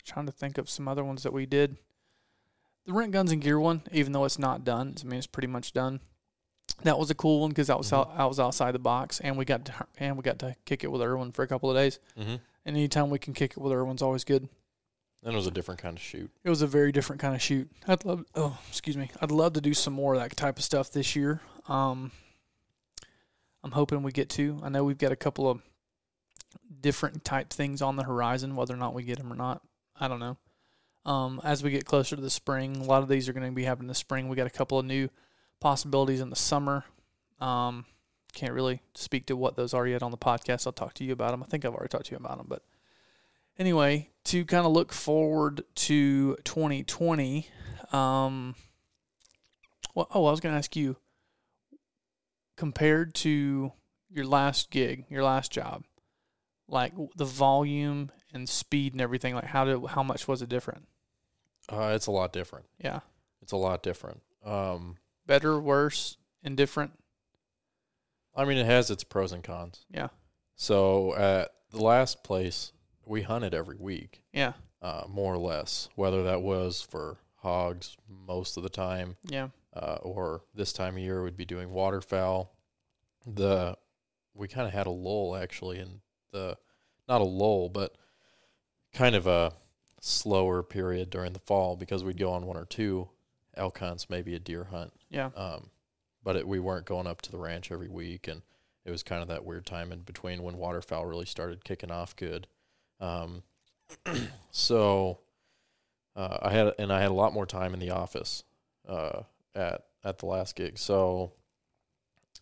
trying 0.04 0.26
to 0.26 0.32
think 0.32 0.58
of 0.58 0.68
some 0.68 0.86
other 0.86 1.02
ones 1.02 1.22
that 1.22 1.32
we 1.32 1.46
did. 1.46 1.78
The 2.84 2.92
rent 2.92 3.12
guns 3.12 3.32
and 3.32 3.40
gear 3.40 3.58
one, 3.58 3.82
even 3.90 4.12
though 4.12 4.26
it's 4.26 4.38
not 4.38 4.62
done, 4.62 4.94
I 5.02 5.06
mean 5.06 5.16
it's 5.16 5.26
pretty 5.26 5.48
much 5.48 5.72
done. 5.72 6.00
That 6.82 6.98
was 6.98 7.10
a 7.10 7.14
cool 7.14 7.40
one 7.40 7.48
because 7.48 7.68
that 7.68 7.78
was 7.78 7.90
out, 7.94 8.12
I 8.14 8.26
was 8.26 8.38
outside 8.38 8.72
the 8.72 8.78
box, 8.78 9.20
and 9.20 9.38
we 9.38 9.46
got 9.46 9.64
to, 9.64 9.86
and 9.96 10.18
we 10.18 10.22
got 10.22 10.38
to 10.40 10.54
kick 10.66 10.84
it 10.84 10.92
with 10.92 11.00
Irwin 11.00 11.32
for 11.32 11.42
a 11.42 11.48
couple 11.48 11.70
of 11.70 11.76
days. 11.76 11.98
Mm-hmm. 12.18 12.36
And 12.66 12.76
anytime 12.76 13.08
we 13.08 13.18
can 13.18 13.32
kick 13.32 13.52
it 13.52 13.58
with 13.58 13.72
Irwin's 13.72 14.02
always 14.02 14.22
good. 14.22 14.48
And 15.24 15.32
it 15.32 15.36
was 15.36 15.46
a 15.46 15.50
different 15.50 15.80
kind 15.80 15.96
of 15.96 16.02
shoot. 16.02 16.30
It 16.44 16.50
was 16.50 16.60
a 16.60 16.66
very 16.66 16.92
different 16.92 17.22
kind 17.22 17.34
of 17.34 17.40
shoot. 17.40 17.70
I'd 17.88 18.04
love. 18.04 18.26
Oh, 18.34 18.58
excuse 18.68 18.98
me. 18.98 19.10
I'd 19.20 19.30
love 19.30 19.54
to 19.54 19.62
do 19.62 19.72
some 19.72 19.94
more 19.94 20.14
of 20.14 20.20
that 20.20 20.36
type 20.36 20.58
of 20.58 20.64
stuff 20.64 20.92
this 20.92 21.16
year. 21.16 21.40
Um, 21.68 22.12
I'm 23.66 23.72
hoping 23.72 24.04
we 24.04 24.12
get 24.12 24.30
to. 24.30 24.60
I 24.62 24.68
know 24.68 24.84
we've 24.84 24.96
got 24.96 25.10
a 25.10 25.16
couple 25.16 25.50
of 25.50 25.60
different 26.80 27.24
type 27.24 27.50
things 27.50 27.82
on 27.82 27.96
the 27.96 28.04
horizon. 28.04 28.54
Whether 28.54 28.74
or 28.74 28.76
not 28.76 28.94
we 28.94 29.02
get 29.02 29.18
them 29.18 29.32
or 29.32 29.34
not, 29.34 29.60
I 29.98 30.06
don't 30.06 30.20
know. 30.20 30.36
Um, 31.04 31.40
as 31.42 31.64
we 31.64 31.72
get 31.72 31.84
closer 31.84 32.14
to 32.14 32.22
the 32.22 32.30
spring, 32.30 32.76
a 32.76 32.84
lot 32.84 33.02
of 33.02 33.08
these 33.08 33.28
are 33.28 33.32
going 33.32 33.44
to 33.44 33.50
be 33.50 33.64
happening 33.64 33.86
in 33.86 33.88
the 33.88 33.94
spring. 33.96 34.28
We 34.28 34.36
got 34.36 34.46
a 34.46 34.50
couple 34.50 34.78
of 34.78 34.86
new 34.86 35.08
possibilities 35.58 36.20
in 36.20 36.30
the 36.30 36.36
summer. 36.36 36.84
Um, 37.40 37.86
can't 38.34 38.52
really 38.52 38.82
speak 38.94 39.26
to 39.26 39.36
what 39.36 39.56
those 39.56 39.74
are 39.74 39.84
yet 39.84 40.04
on 40.04 40.12
the 40.12 40.16
podcast. 40.16 40.64
I'll 40.64 40.72
talk 40.72 40.94
to 40.94 41.04
you 41.04 41.12
about 41.12 41.32
them. 41.32 41.42
I 41.42 41.46
think 41.46 41.64
I've 41.64 41.74
already 41.74 41.88
talked 41.88 42.06
to 42.06 42.12
you 42.12 42.18
about 42.18 42.38
them, 42.38 42.46
but 42.48 42.62
anyway, 43.58 44.10
to 44.26 44.44
kind 44.44 44.64
of 44.64 44.70
look 44.70 44.92
forward 44.92 45.64
to 45.74 46.36
2020. 46.44 47.48
Um, 47.92 48.54
well, 49.92 50.06
oh, 50.14 50.26
I 50.26 50.30
was 50.30 50.38
going 50.38 50.52
to 50.52 50.58
ask 50.58 50.76
you, 50.76 50.98
compared 52.56 53.14
to 53.14 53.72
your 54.10 54.24
last 54.24 54.70
gig, 54.70 55.04
your 55.08 55.22
last 55.22 55.52
job, 55.52 55.84
like 56.68 56.92
the 57.16 57.24
volume 57.24 58.10
and 58.32 58.48
speed 58.48 58.92
and 58.92 59.00
everything, 59.00 59.34
like 59.34 59.44
how 59.44 59.64
did 59.64 59.84
how 59.86 60.02
much 60.02 60.26
was 60.26 60.42
it 60.42 60.48
different? 60.48 60.86
Uh, 61.68 61.92
it's 61.94 62.06
a 62.06 62.10
lot 62.12 62.32
different. 62.32 62.66
Yeah, 62.78 63.00
It's 63.42 63.52
a 63.52 63.56
lot 63.56 63.82
different. 63.82 64.22
Um, 64.44 64.96
better, 65.26 65.58
worse, 65.60 66.16
indifferent. 66.42 66.92
I 68.34 68.44
mean, 68.44 68.58
it 68.58 68.66
has 68.66 68.90
its 68.90 69.02
pros 69.02 69.32
and 69.32 69.42
cons. 69.42 69.84
Yeah, 69.90 70.08
So 70.54 71.14
at 71.16 71.50
the 71.70 71.82
last 71.82 72.22
place, 72.22 72.72
we 73.04 73.22
hunted 73.22 73.52
every 73.54 73.76
week, 73.76 74.22
yeah, 74.32 74.52
uh, 74.82 75.04
more 75.08 75.34
or 75.34 75.38
less. 75.38 75.88
Whether 75.96 76.22
that 76.24 76.42
was 76.42 76.82
for 76.82 77.16
hogs 77.36 77.96
most 78.08 78.56
of 78.56 78.62
the 78.62 78.68
time, 78.68 79.16
yeah, 79.24 79.48
uh, 79.76 79.98
or 80.02 80.42
this 80.54 80.72
time 80.72 80.94
of 80.94 81.02
year 81.02 81.22
we'd 81.22 81.36
be 81.36 81.44
doing 81.44 81.70
waterfowl. 81.70 82.56
The 83.26 83.76
we 84.34 84.48
kind 84.48 84.66
of 84.66 84.72
had 84.72 84.86
a 84.86 84.90
lull 84.90 85.36
actually 85.36 85.78
in 85.78 86.00
the 86.32 86.56
not 87.08 87.20
a 87.20 87.24
lull, 87.24 87.68
but 87.68 87.96
kind 88.92 89.14
of 89.14 89.26
a 89.26 89.52
slower 90.00 90.62
period 90.62 91.10
during 91.10 91.32
the 91.32 91.38
fall 91.40 91.76
because 91.76 92.02
we'd 92.02 92.18
go 92.18 92.32
on 92.32 92.46
one 92.46 92.56
or 92.56 92.64
two 92.64 93.08
elk 93.56 93.78
hunts, 93.78 94.10
maybe 94.10 94.34
a 94.34 94.38
deer 94.38 94.64
hunt. 94.64 94.92
yeah, 95.10 95.30
Um, 95.36 95.70
but 96.22 96.36
it, 96.36 96.46
we 96.46 96.58
weren't 96.58 96.86
going 96.86 97.06
up 97.06 97.22
to 97.22 97.30
the 97.30 97.38
ranch 97.38 97.70
every 97.70 97.88
week, 97.88 98.28
and 98.28 98.42
it 98.84 98.90
was 98.90 99.02
kind 99.02 99.22
of 99.22 99.28
that 99.28 99.44
weird 99.44 99.66
time 99.66 99.92
in 99.92 100.00
between 100.00 100.42
when 100.42 100.56
waterfowl 100.56 101.06
really 101.06 101.26
started 101.26 101.64
kicking 101.64 101.90
off 101.90 102.16
good. 102.16 102.46
Um, 103.00 103.42
so 104.50 105.20
uh, 106.14 106.38
I 106.42 106.52
had 106.52 106.72
and 106.78 106.92
I 106.92 107.00
had 107.00 107.10
a 107.10 107.14
lot 107.14 107.32
more 107.32 107.46
time 107.46 107.74
in 107.74 107.80
the 107.80 107.90
office 107.90 108.42
uh, 108.88 109.22
at 109.56 109.82
at 110.04 110.18
the 110.18 110.26
last 110.26 110.54
gig, 110.54 110.78
so 110.78 111.32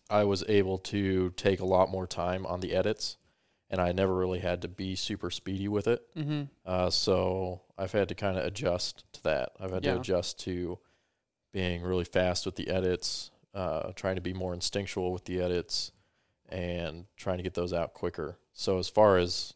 I 0.09 0.23
was 0.25 0.43
able 0.47 0.77
to 0.79 1.31
take 1.31 1.59
a 1.61 1.65
lot 1.65 1.89
more 1.89 2.05
time 2.05 2.45
on 2.45 2.59
the 2.59 2.73
edits, 2.75 3.17
and 3.71 3.81
I 3.81 3.91
never 3.91 4.13
really 4.13 4.39
had 4.39 4.61
to 4.61 4.67
be 4.67 4.95
super 4.95 5.31
speedy 5.31 5.67
with 5.67 5.87
it. 5.87 6.03
mm-hmm. 6.15 6.43
Uh, 6.63 6.91
so 6.91 7.61
I've 7.77 7.91
had 7.91 8.09
to 8.09 8.15
kind 8.15 8.37
of 8.37 8.45
adjust 8.45 9.03
to 9.13 9.23
that. 9.23 9.53
I've 9.59 9.71
had 9.71 9.83
Yeah. 9.83 9.93
to 9.95 9.99
adjust 9.99 10.39
to 10.41 10.77
being 11.51 11.81
really 11.81 12.03
fast 12.05 12.45
with 12.45 12.55
the 12.55 12.67
edits, 12.67 13.31
uh, 13.55 13.93
trying 13.95 14.15
to 14.15 14.21
be 14.21 14.33
more 14.33 14.53
instinctual 14.53 15.11
with 15.11 15.25
the 15.25 15.41
edits, 15.41 15.91
and 16.49 17.05
trying 17.17 17.37
to 17.37 17.43
get 17.43 17.55
those 17.55 17.73
out 17.73 17.93
quicker. 17.93 18.37
So 18.53 18.77
as 18.77 18.89
far 18.89 19.17
as 19.17 19.55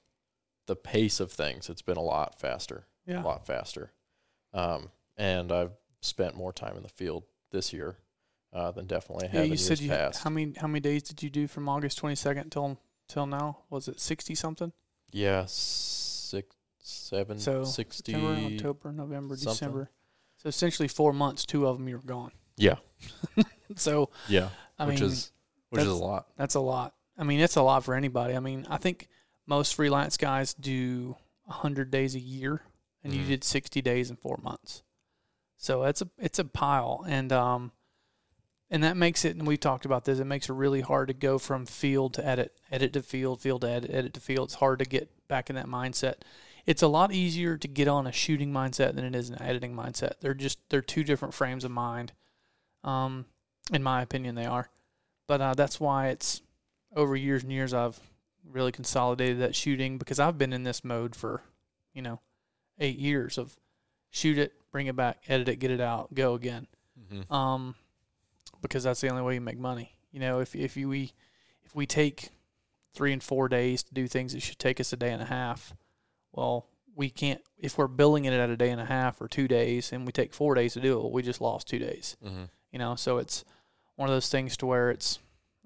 the 0.66 0.76
pace 0.76 1.20
of 1.20 1.32
things, 1.32 1.70
it's 1.70 1.84
been 1.84 1.98
a 1.98 2.02
lot 2.02 2.40
faster, 2.40 2.88
yeah. 3.06 3.22
a 3.22 3.26
lot 3.26 3.46
faster. 3.46 3.92
Um, 4.52 4.90
and 5.16 5.52
I've 5.52 5.74
spent 6.02 6.36
more 6.36 6.52
time 6.54 6.76
in 6.76 6.82
the 6.82 6.90
field 6.90 7.26
this 7.52 7.74
year 7.74 7.98
uh, 8.54 8.72
than 8.72 8.86
definitely 8.88 9.28
I 9.30 9.32
Yeah, 9.38 9.44
you 9.44 9.52
in 9.54 9.58
said 9.58 9.80
you 9.80 9.90
past. 9.90 10.24
how 10.24 10.30
many 10.30 10.54
how 10.58 10.68
many 10.68 10.80
days 10.80 11.04
did 11.04 11.22
you 11.24 11.30
do 11.30 11.48
from 11.48 11.68
August 11.70 11.98
twenty 11.98 12.16
second 12.16 12.50
till 12.52 12.80
till 13.08 13.26
now? 13.26 13.60
Was 13.70 13.88
it 13.88 14.00
sixty 14.00 14.36
something? 14.36 14.72
yeah, 15.12 15.46
six, 15.48 16.56
seven, 16.80 17.40
So, 17.40 17.64
sixty. 17.64 18.14
September, 18.14 18.54
October, 18.56 18.92
November, 18.92 19.36
something. 19.36 19.52
December. 19.54 19.90
So 20.38 20.48
essentially 20.50 20.88
four 20.88 21.12
months. 21.14 21.46
Two 21.46 21.68
of 21.68 21.78
them 21.78 21.88
you 21.90 21.98
were 21.98 22.04
gone. 22.04 22.32
Yeah, 22.58 22.76
So 23.76 24.10
yeah, 24.28 24.50
I 24.78 24.86
which 24.86 25.00
mean, 25.02 25.10
is 25.10 25.32
which 25.70 25.82
is 25.82 25.88
a 25.88 25.94
lot. 25.94 26.28
that's 26.38 26.56
a 26.56 26.60
lot. 26.60 26.94
I 27.18 27.24
mean, 27.24 27.40
it's 27.40 27.56
a 27.56 27.62
lot 27.62 27.84
for 27.84 27.94
anybody. 27.96 28.36
I 28.36 28.40
mean, 28.40 28.66
I 28.70 28.78
think 28.78 29.08
most 29.46 29.76
freelance 29.76 30.18
guys 30.18 30.54
do 30.54 31.16
hundred 31.48 31.90
days 31.92 32.16
a 32.16 32.20
year, 32.20 32.62
and 33.04 33.14
you 33.14 33.24
Mhm. 33.24 33.28
did 33.28 33.44
sixty 33.44 33.82
days 33.82 34.10
in 34.10 34.16
four 34.18 34.38
months. 34.42 34.84
So 35.62 35.84
it's 35.84 36.02
a 36.02 36.08
it's 36.18 36.40
a 36.40 36.46
pile, 36.46 37.06
and 37.06 37.34
um, 37.34 37.74
and 38.72 38.82
that 38.82 38.96
makes 38.96 39.26
it. 39.26 39.36
And 39.36 39.46
we 39.46 39.58
talked 39.58 39.84
about 39.84 40.06
this. 40.06 40.18
It 40.18 40.26
makes 40.26 40.50
it 40.50 40.54
really 40.54 40.80
hard 40.80 41.10
to 41.10 41.14
go 41.14 41.38
from 41.38 41.66
field 41.66 42.14
to 42.14 42.26
edit, 42.26 42.58
edit 42.72 42.94
to 42.94 43.02
field, 43.02 43.42
field 43.42 43.62
to 43.62 43.70
edit, 43.70 43.92
edit 43.94 44.14
to 44.14 44.22
field. 44.22 44.48
It's 44.48 44.56
hard 44.56 44.80
to 44.80 44.86
get 44.86 45.12
back 45.28 45.50
in 45.50 45.58
that 45.58 45.68
mindset. 45.68 46.16
It's 46.66 46.82
a 46.82 46.88
lot 46.88 47.12
easier 47.12 47.58
to 47.58 47.68
get 47.68 47.90
on 47.90 48.08
a 48.08 48.12
shooting 48.14 48.54
mindset 48.54 48.96
than 48.96 49.04
it 49.04 49.14
is 49.14 49.30
an 49.30 49.42
editing 49.42 49.76
mindset. 49.76 50.14
They're 50.22 50.34
just 50.34 50.60
they're 50.70 50.82
two 50.82 51.04
different 51.04 51.34
frames 51.34 51.66
of 51.66 51.72
mind. 51.72 52.14
Um, 52.86 53.26
in 53.74 53.84
my 53.84 54.02
opinion, 54.02 54.36
they 54.36 54.46
are. 54.46 54.70
But 55.28 55.42
uh, 55.42 55.54
that's 55.56 55.78
why 55.78 56.08
it's 56.08 56.42
over 56.96 57.18
years 57.18 57.44
and 57.44 57.52
years 57.52 57.74
I've 57.74 58.00
really 58.50 58.72
consolidated 58.72 59.40
that 59.40 59.56
shooting 59.56 59.98
because 59.98 60.22
I've 60.22 60.38
been 60.38 60.54
in 60.54 60.64
this 60.64 60.86
mode 60.86 61.18
for, 61.18 61.44
you 61.94 62.02
know, 62.02 62.22
eight 62.80 62.98
years 62.98 63.38
of 63.38 63.58
shoot 64.10 64.38
it, 64.38 64.54
bring 64.72 64.88
it 64.88 64.96
back, 64.96 65.24
edit 65.28 65.50
it, 65.50 65.56
get 65.58 65.72
it 65.72 65.82
out, 65.82 66.14
go 66.14 66.34
again. 66.34 66.68
Mm-hmm. 67.14 67.34
Um, 67.34 67.76
because 68.62 68.84
that's 68.84 69.02
the 69.02 69.10
only 69.10 69.22
way 69.24 69.36
you 69.36 69.42
make 69.42 69.58
money. 69.58 69.94
You 70.12 70.20
know, 70.20 70.40
if 70.40 70.56
if 70.56 70.76
you, 70.78 70.90
we 70.90 71.14
if 71.64 71.76
we 71.76 71.86
take 71.86 72.30
three 72.94 73.14
and 73.14 73.22
four 73.24 73.48
days 73.48 73.84
to 73.84 73.94
do 73.94 74.08
things 74.08 74.34
that 74.34 74.42
should 74.42 74.60
take 74.60 74.80
us 74.80 74.92
a 74.92 74.98
day 74.98 75.12
and 75.12 75.22
a 75.22 75.26
half, 75.26 75.74
well, 76.32 76.68
we 76.96 77.10
can't. 77.10 77.42
If 77.58 77.78
we're 77.78 77.88
billing 77.88 78.26
it 78.26 78.34
at 78.34 78.50
a 78.50 78.58
day 78.58 78.70
and 78.72 78.82
a 78.82 78.86
half 78.86 79.22
or 79.22 79.28
two 79.28 79.48
days, 79.48 79.92
and 79.94 80.06
we 80.06 80.12
take 80.12 80.34
four 80.34 80.56
days 80.56 80.74
to 80.74 80.82
do 80.82 81.00
it, 81.06 81.12
we 81.12 81.22
just 81.22 81.42
lost 81.42 81.68
two 81.68 81.80
days 81.80 82.18
Mm-hmm. 82.26 82.44
you 82.72 82.80
know 82.80 82.96
so 82.96 83.18
it's 83.18 83.46
one 83.96 84.10
of 84.10 84.16
those 84.16 84.30
things 84.30 84.58
to 84.58 84.66
where 84.66 84.90
it's 84.92 85.20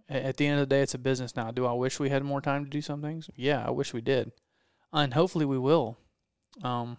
at 0.09 0.37
the 0.37 0.45
end 0.47 0.59
of 0.59 0.67
the 0.69 0.75
day 0.75 0.81
it's 0.81 0.93
a 0.93 0.97
business 0.99 1.35
now 1.35 1.49
do 1.51 1.65
i 1.65 1.71
wish 1.73 1.99
we 1.99 2.09
had 2.09 2.23
more 2.23 2.41
time 2.41 2.63
to 2.65 2.69
do 2.69 2.81
some 2.81 3.01
things 3.01 3.29
yeah 3.35 3.63
i 3.65 3.69
wish 3.71 3.93
we 3.93 4.01
did 4.01 4.31
and 4.91 5.13
hopefully 5.13 5.45
we 5.45 5.57
will 5.57 5.97
um 6.63 6.97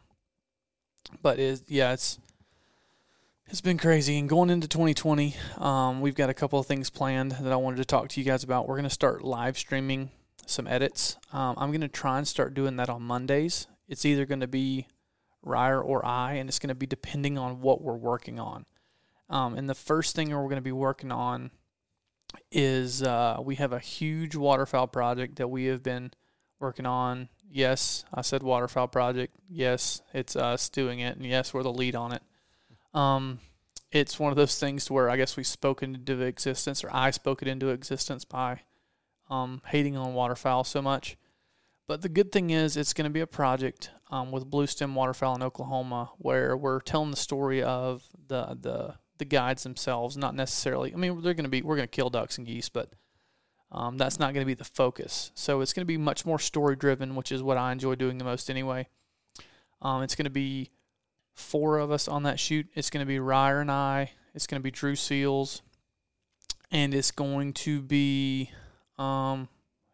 but 1.22 1.38
is 1.38 1.62
yeah 1.68 1.92
it's 1.92 2.18
it's 3.48 3.60
been 3.60 3.78
crazy 3.78 4.18
and 4.18 4.28
going 4.28 4.50
into 4.50 4.66
2020 4.66 5.34
um 5.58 6.00
we've 6.00 6.14
got 6.14 6.30
a 6.30 6.34
couple 6.34 6.58
of 6.58 6.66
things 6.66 6.90
planned 6.90 7.32
that 7.32 7.52
i 7.52 7.56
wanted 7.56 7.76
to 7.76 7.84
talk 7.84 8.08
to 8.08 8.20
you 8.20 8.26
guys 8.26 8.42
about 8.42 8.68
we're 8.68 8.76
going 8.76 8.84
to 8.84 8.90
start 8.90 9.22
live 9.22 9.56
streaming 9.58 10.10
some 10.46 10.66
edits 10.66 11.16
um, 11.32 11.54
i'm 11.58 11.70
going 11.70 11.80
to 11.80 11.88
try 11.88 12.18
and 12.18 12.28
start 12.28 12.54
doing 12.54 12.76
that 12.76 12.88
on 12.88 13.02
mondays 13.02 13.66
it's 13.88 14.04
either 14.04 14.26
going 14.26 14.40
to 14.40 14.46
be 14.46 14.86
Ryer 15.44 15.80
or 15.80 16.04
I, 16.04 16.34
and 16.34 16.48
it's 16.48 16.58
going 16.58 16.68
to 16.68 16.74
be 16.74 16.86
depending 16.86 17.38
on 17.38 17.60
what 17.60 17.82
we're 17.82 17.96
working 17.96 18.40
on. 18.40 18.64
Um, 19.28 19.56
and 19.56 19.68
the 19.68 19.74
first 19.74 20.16
thing 20.16 20.30
we're 20.30 20.42
going 20.44 20.56
to 20.56 20.62
be 20.62 20.72
working 20.72 21.12
on 21.12 21.50
is 22.50 23.02
uh, 23.02 23.38
we 23.42 23.56
have 23.56 23.72
a 23.72 23.78
huge 23.78 24.34
waterfowl 24.34 24.88
project 24.88 25.36
that 25.36 25.48
we 25.48 25.66
have 25.66 25.82
been 25.82 26.12
working 26.60 26.86
on. 26.86 27.28
Yes, 27.50 28.04
I 28.12 28.22
said 28.22 28.42
waterfowl 28.42 28.88
project. 28.88 29.34
Yes, 29.48 30.02
it's 30.12 30.36
us 30.36 30.68
doing 30.68 31.00
it, 31.00 31.16
and 31.16 31.24
yes, 31.24 31.54
we're 31.54 31.62
the 31.62 31.72
lead 31.72 31.94
on 31.94 32.12
it. 32.12 32.22
Um, 32.92 33.38
it's 33.92 34.18
one 34.18 34.30
of 34.32 34.36
those 34.36 34.58
things 34.58 34.90
where 34.90 35.08
I 35.08 35.16
guess 35.16 35.36
we 35.36 35.44
spoke 35.44 35.82
into 35.82 36.20
existence, 36.20 36.82
or 36.82 36.90
I 36.92 37.10
spoke 37.10 37.42
it 37.42 37.48
into 37.48 37.68
existence 37.68 38.24
by 38.24 38.60
um, 39.30 39.62
hating 39.66 39.96
on 39.96 40.14
waterfowl 40.14 40.64
so 40.64 40.82
much. 40.82 41.16
But 41.86 42.02
the 42.02 42.08
good 42.08 42.32
thing 42.32 42.50
is, 42.50 42.76
it's 42.76 42.92
going 42.94 43.04
to 43.04 43.10
be 43.10 43.20
a 43.20 43.26
project 43.26 43.90
um, 44.10 44.32
with 44.32 44.50
Blue 44.50 44.66
Stem 44.66 44.94
Waterfowl 44.94 45.36
in 45.36 45.42
Oklahoma, 45.42 46.10
where 46.18 46.56
we're 46.56 46.80
telling 46.80 47.10
the 47.10 47.16
story 47.16 47.62
of 47.62 48.02
the 48.26 48.56
the 48.60 48.94
the 49.18 49.24
guides 49.24 49.62
themselves, 49.62 50.16
not 50.16 50.34
necessarily. 50.34 50.92
I 50.92 50.96
mean, 50.96 51.22
they're 51.22 51.34
going 51.34 51.44
to 51.44 51.50
be 51.50 51.62
we're 51.62 51.76
going 51.76 51.88
to 51.88 51.96
kill 51.96 52.10
ducks 52.10 52.38
and 52.38 52.46
geese, 52.46 52.68
but 52.68 52.92
um, 53.74 53.98
that's 53.98 54.20
not 54.20 54.32
going 54.32 54.42
to 54.44 54.46
be 54.46 54.54
the 54.54 54.64
focus. 54.64 55.32
So 55.34 55.60
it's 55.60 55.72
going 55.72 55.82
to 55.82 55.86
be 55.86 55.98
much 55.98 56.24
more 56.24 56.38
story 56.38 56.76
driven, 56.76 57.16
which 57.16 57.32
is 57.32 57.42
what 57.42 57.58
I 57.58 57.72
enjoy 57.72 57.96
doing 57.96 58.18
the 58.18 58.24
most 58.24 58.48
anyway. 58.48 58.86
Um, 59.82 60.02
it's 60.04 60.14
going 60.14 60.24
to 60.24 60.30
be 60.30 60.70
four 61.34 61.78
of 61.78 61.90
us 61.90 62.06
on 62.06 62.22
that 62.22 62.38
shoot. 62.38 62.68
It's 62.74 62.88
going 62.88 63.04
to 63.04 63.08
be 63.08 63.18
Ryer 63.18 63.60
and 63.60 63.72
I. 63.72 64.12
It's 64.32 64.46
going 64.46 64.60
to 64.60 64.64
be 64.64 64.70
Drew 64.70 64.94
Seals, 64.94 65.62
and 66.70 66.94
it's 66.94 67.10
going 67.10 67.52
to 67.52 67.82
be 67.82 68.50
um, 68.96 69.48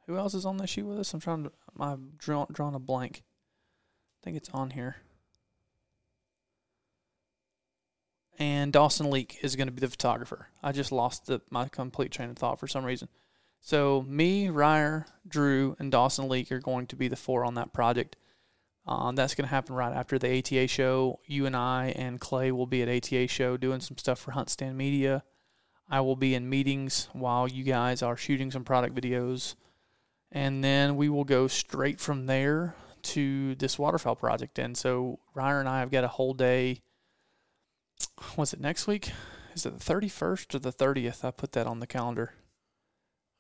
who 0.07 0.17
else 0.17 0.35
is 0.35 0.45
on 0.45 0.59
that 0.59 0.69
shoot 0.69 0.87
with 0.87 0.99
us? 0.99 1.15
I'm 1.15 1.21
trying 1.21 1.45
to. 1.45 1.53
I've 1.79 2.19
drawn 2.19 2.49
drawn 2.53 2.75
a 2.75 2.79
blank. 2.79 3.23
I 4.21 4.25
think 4.25 4.37
it's 4.37 4.51
on 4.51 4.71
here. 4.71 4.97
And 8.39 8.73
Dawson 8.73 9.11
Leak 9.11 9.39
is 9.43 9.57
going 9.57 9.69
to 9.69 9.73
be 9.73 9.81
the 9.81 9.89
photographer. 9.89 10.49
I 10.63 10.73
just 10.73 10.93
lost 10.93 11.27
the, 11.27 11.43
my 11.51 11.69
complete 11.69 12.11
train 12.11 12.31
of 12.31 12.37
thought 12.37 12.59
for 12.59 12.67
some 12.67 12.85
reason. 12.85 13.09
So 13.61 14.05
me, 14.09 14.49
Ryer, 14.49 15.07
Drew, 15.29 15.77
and 15.79 15.93
Dawson 15.93 16.29
Leak 16.29 16.51
are 16.51 16.61
going 16.61 16.87
to 16.89 16.97
be 16.97 17.09
the 17.09 17.17
four 17.17 17.45
on 17.45 17.55
that 17.55 17.73
project. 17.73 18.17
Uh, 18.87 19.13
that's 19.13 19.35
going 19.35 19.45
to 19.45 19.55
happen 19.55 19.75
right 19.75 19.95
after 19.95 20.19
the 20.19 20.39
ATA 20.39 20.67
show. 20.67 21.21
You 21.27 21.47
and 21.47 21.55
I 21.55 21.93
and 21.97 22.19
Clay 22.19 22.51
will 22.51 22.67
be 22.67 22.83
at 22.83 22.89
ATA 22.89 23.29
show 23.29 23.57
doing 23.57 23.81
some 23.81 23.99
stuff 23.99 24.19
for 24.19 24.33
HuntStand 24.33 24.75
Media. 24.75 25.23
I 25.89 26.01
will 26.01 26.17
be 26.17 26.35
in 26.35 26.49
meetings 26.49 27.09
while 27.13 27.47
you 27.47 27.63
guys 27.63 28.03
are 28.03 28.17
shooting 28.17 28.51
some 28.51 28.65
product 28.65 28.95
videos. 28.95 29.55
And 30.33 30.65
then 30.65 30.97
we 30.97 31.09
will 31.09 31.25
go 31.25 31.47
straight 31.47 32.01
from 32.01 32.27
there 32.27 32.75
to 33.03 33.55
this 33.57 33.79
waterfowl 33.79 34.17
project. 34.17 34.59
And 34.59 34.77
so 34.77 35.19
Ryan 35.35 35.61
and 35.61 35.69
I 35.69 35.81
have 35.81 35.91
got 35.91 36.05
a 36.05 36.09
whole 36.09 36.35
day. 36.35 36.81
Was 38.37 38.53
it 38.55 38.61
next 38.61 38.87
week? 38.87 39.11
Is 39.55 39.67
it 39.67 39.79
the 39.79 39.85
31st 39.85 40.55
or 40.55 40.59
the 40.61 40.73
30th? 40.73 41.25
I 41.25 41.31
put 41.33 41.53
that 41.53 41.67
on 41.67 41.81
the 41.81 41.87
calendar 41.87 42.35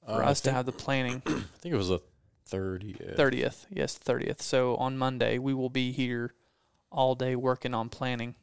for 0.04 0.22
Uh, 0.22 0.30
us 0.30 0.40
to 0.40 0.44
think- 0.46 0.56
have 0.56 0.66
the 0.66 0.72
planning. 0.72 1.22
I 1.26 1.30
think 1.58 1.72
it 1.74 1.76
was 1.76 1.88
the 1.88 2.00
thirty. 2.46 2.94
30th. 2.94 3.66
Yes, 3.70 3.96
30th. 3.98 4.40
So 4.40 4.76
on 4.76 4.98
Monday, 4.98 5.38
we 5.38 5.54
will 5.54 5.70
be 5.70 5.92
here 5.92 6.34
all 6.90 7.14
day 7.14 7.36
working 7.36 7.74
on 7.74 7.88
planning. 7.88 8.34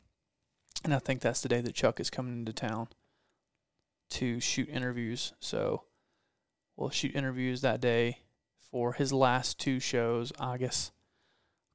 And 0.84 0.94
I 0.94 1.00
think 1.00 1.22
that's 1.22 1.42
the 1.42 1.50
day 1.50 1.60
that 1.62 1.76
Chuck 1.76 2.00
is 2.00 2.10
coming 2.10 2.34
into 2.34 2.54
town 2.54 2.88
to 4.12 4.40
shoot 4.40 4.70
interviews. 4.70 5.34
So 5.40 5.84
we'll 6.78 6.90
shoot 6.92 7.16
interviews 7.16 7.62
that 7.62 7.82
day 7.82 8.20
for 8.72 8.94
his 8.94 9.12
last 9.12 9.60
two 9.60 9.80
shows. 9.82 10.32
I 10.40 10.58
guess, 10.58 10.92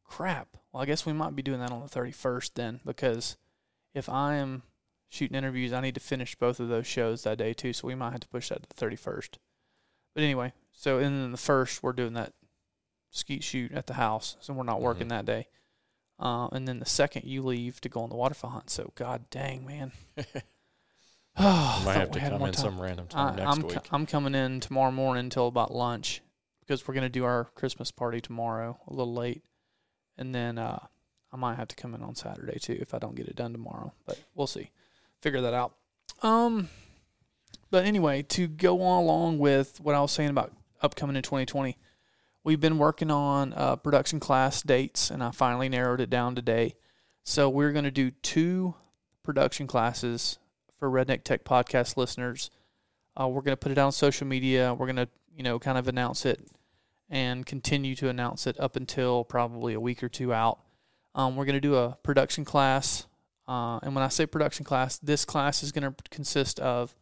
crap. 0.04 0.56
Well, 0.72 0.82
I 0.82 0.86
guess 0.86 1.04
we 1.04 1.12
might 1.12 1.36
be 1.36 1.42
doing 1.42 1.60
that 1.60 1.72
on 1.72 1.82
the 1.82 1.88
31st 1.88 2.54
then 2.54 2.80
because 2.86 3.36
if 3.92 4.08
I 4.08 4.36
am 4.36 4.62
shooting 5.10 5.36
interviews, 5.36 5.72
I 5.74 5.80
need 5.82 5.94
to 5.96 6.00
finish 6.00 6.34
both 6.34 6.60
of 6.60 6.68
those 6.68 6.86
shows 6.86 7.24
that 7.24 7.36
day 7.38 7.52
too. 7.52 7.74
So 7.74 7.88
we 7.88 7.94
might 7.94 8.12
have 8.12 8.20
to 8.20 8.28
push 8.28 8.48
that 8.48 8.62
to 8.62 8.68
the 8.68 8.86
31st. 8.86 9.34
But 10.14 10.24
anyway, 10.24 10.52
so 10.72 10.98
and 10.98 11.06
then 11.22 11.32
the 11.32 11.38
first 11.38 11.82
we're 11.82 11.92
doing 11.92 12.14
that 12.14 12.32
skeet 13.10 13.42
shoot 13.44 13.72
at 13.72 13.86
the 13.86 13.94
house, 13.94 14.36
so 14.40 14.52
we're 14.52 14.62
not 14.64 14.80
working 14.80 15.06
Mhm. 15.06 15.10
that 15.10 15.24
day. 15.26 15.48
Uh, 16.18 16.48
and 16.52 16.68
then 16.68 16.78
the 16.78 16.86
second 16.86 17.24
you 17.24 17.42
leave 17.42 17.80
to 17.80 17.88
go 17.88 18.00
on 18.02 18.08
the 18.10 18.16
waterfowl 18.16 18.50
hunt. 18.50 18.70
So 18.70 18.92
god 18.94 19.28
dang 19.30 19.66
man, 19.66 19.92
oh, 20.16 20.22
You 21.80 21.84
might 21.86 21.94
have 21.94 22.10
to 22.12 22.20
come 22.20 22.42
in 22.42 22.52
some 22.54 22.80
random 22.80 23.06
time 23.08 23.34
I, 23.34 23.36
next 23.36 23.50
I'm 23.56 23.62
week. 23.62 23.74
co- 23.74 23.82
I'm 23.90 24.06
coming 24.06 24.34
in 24.34 24.60
tomorrow 24.60 24.92
morning 24.92 25.24
until 25.24 25.48
about 25.48 25.72
lunch 25.74 26.20
because 26.60 26.86
we're 26.86 26.94
gonna 26.94 27.08
do 27.08 27.24
our 27.24 27.44
Christmas 27.54 27.90
party 27.90 28.20
tomorrow 28.20 28.78
a 28.86 28.92
little 28.92 29.14
late, 29.14 29.42
and 30.16 30.34
then 30.34 30.58
uh, 30.58 30.78
I 31.32 31.36
might 31.36 31.56
have 31.56 31.68
to 31.68 31.76
come 31.76 31.94
in 31.94 32.02
on 32.02 32.14
Saturday 32.14 32.58
too 32.58 32.78
if 32.80 32.94
I 32.94 32.98
don't 32.98 33.14
get 33.16 33.26
it 33.28 33.36
done 33.36 33.52
tomorrow. 33.52 33.92
But 34.06 34.20
we'll 34.34 34.46
see, 34.46 34.70
figure 35.20 35.40
that 35.40 35.54
out. 35.54 35.74
Um, 36.22 36.68
but 37.72 37.86
anyway, 37.86 38.20
to 38.20 38.46
go 38.46 38.82
on 38.82 39.02
along 39.02 39.38
with 39.38 39.80
what 39.80 39.94
I 39.94 40.00
was 40.02 40.12
saying 40.12 40.28
about 40.28 40.52
upcoming 40.82 41.16
in 41.16 41.22
2020, 41.22 41.78
we've 42.44 42.60
been 42.60 42.76
working 42.76 43.10
on 43.10 43.54
uh, 43.54 43.76
production 43.76 44.20
class 44.20 44.60
dates, 44.60 45.10
and 45.10 45.24
I 45.24 45.30
finally 45.30 45.70
narrowed 45.70 46.02
it 46.02 46.10
down 46.10 46.34
today. 46.34 46.74
So 47.24 47.48
we're 47.48 47.72
going 47.72 47.86
to 47.86 47.90
do 47.90 48.10
two 48.10 48.74
production 49.22 49.66
classes 49.66 50.38
for 50.78 50.90
Redneck 50.90 51.24
Tech 51.24 51.44
Podcast 51.44 51.96
listeners. 51.96 52.50
Uh, 53.18 53.26
we're 53.26 53.40
going 53.40 53.56
to 53.56 53.60
put 53.60 53.72
it 53.72 53.78
on 53.78 53.90
social 53.90 54.26
media. 54.26 54.74
We're 54.74 54.86
going 54.86 54.96
to, 54.96 55.08
you 55.34 55.42
know, 55.42 55.58
kind 55.58 55.78
of 55.78 55.88
announce 55.88 56.26
it 56.26 56.46
and 57.08 57.46
continue 57.46 57.94
to 57.94 58.10
announce 58.10 58.46
it 58.46 58.60
up 58.60 58.76
until 58.76 59.24
probably 59.24 59.72
a 59.72 59.80
week 59.80 60.02
or 60.02 60.10
two 60.10 60.34
out. 60.34 60.58
Um, 61.14 61.36
we're 61.36 61.46
going 61.46 61.54
to 61.54 61.60
do 61.60 61.76
a 61.76 61.96
production 62.02 62.44
class. 62.44 63.06
Uh, 63.48 63.78
and 63.82 63.94
when 63.94 64.04
I 64.04 64.08
say 64.08 64.26
production 64.26 64.66
class, 64.66 64.98
this 64.98 65.24
class 65.24 65.62
is 65.62 65.72
going 65.72 65.90
to 65.90 65.94
consist 66.10 66.60
of 66.60 66.94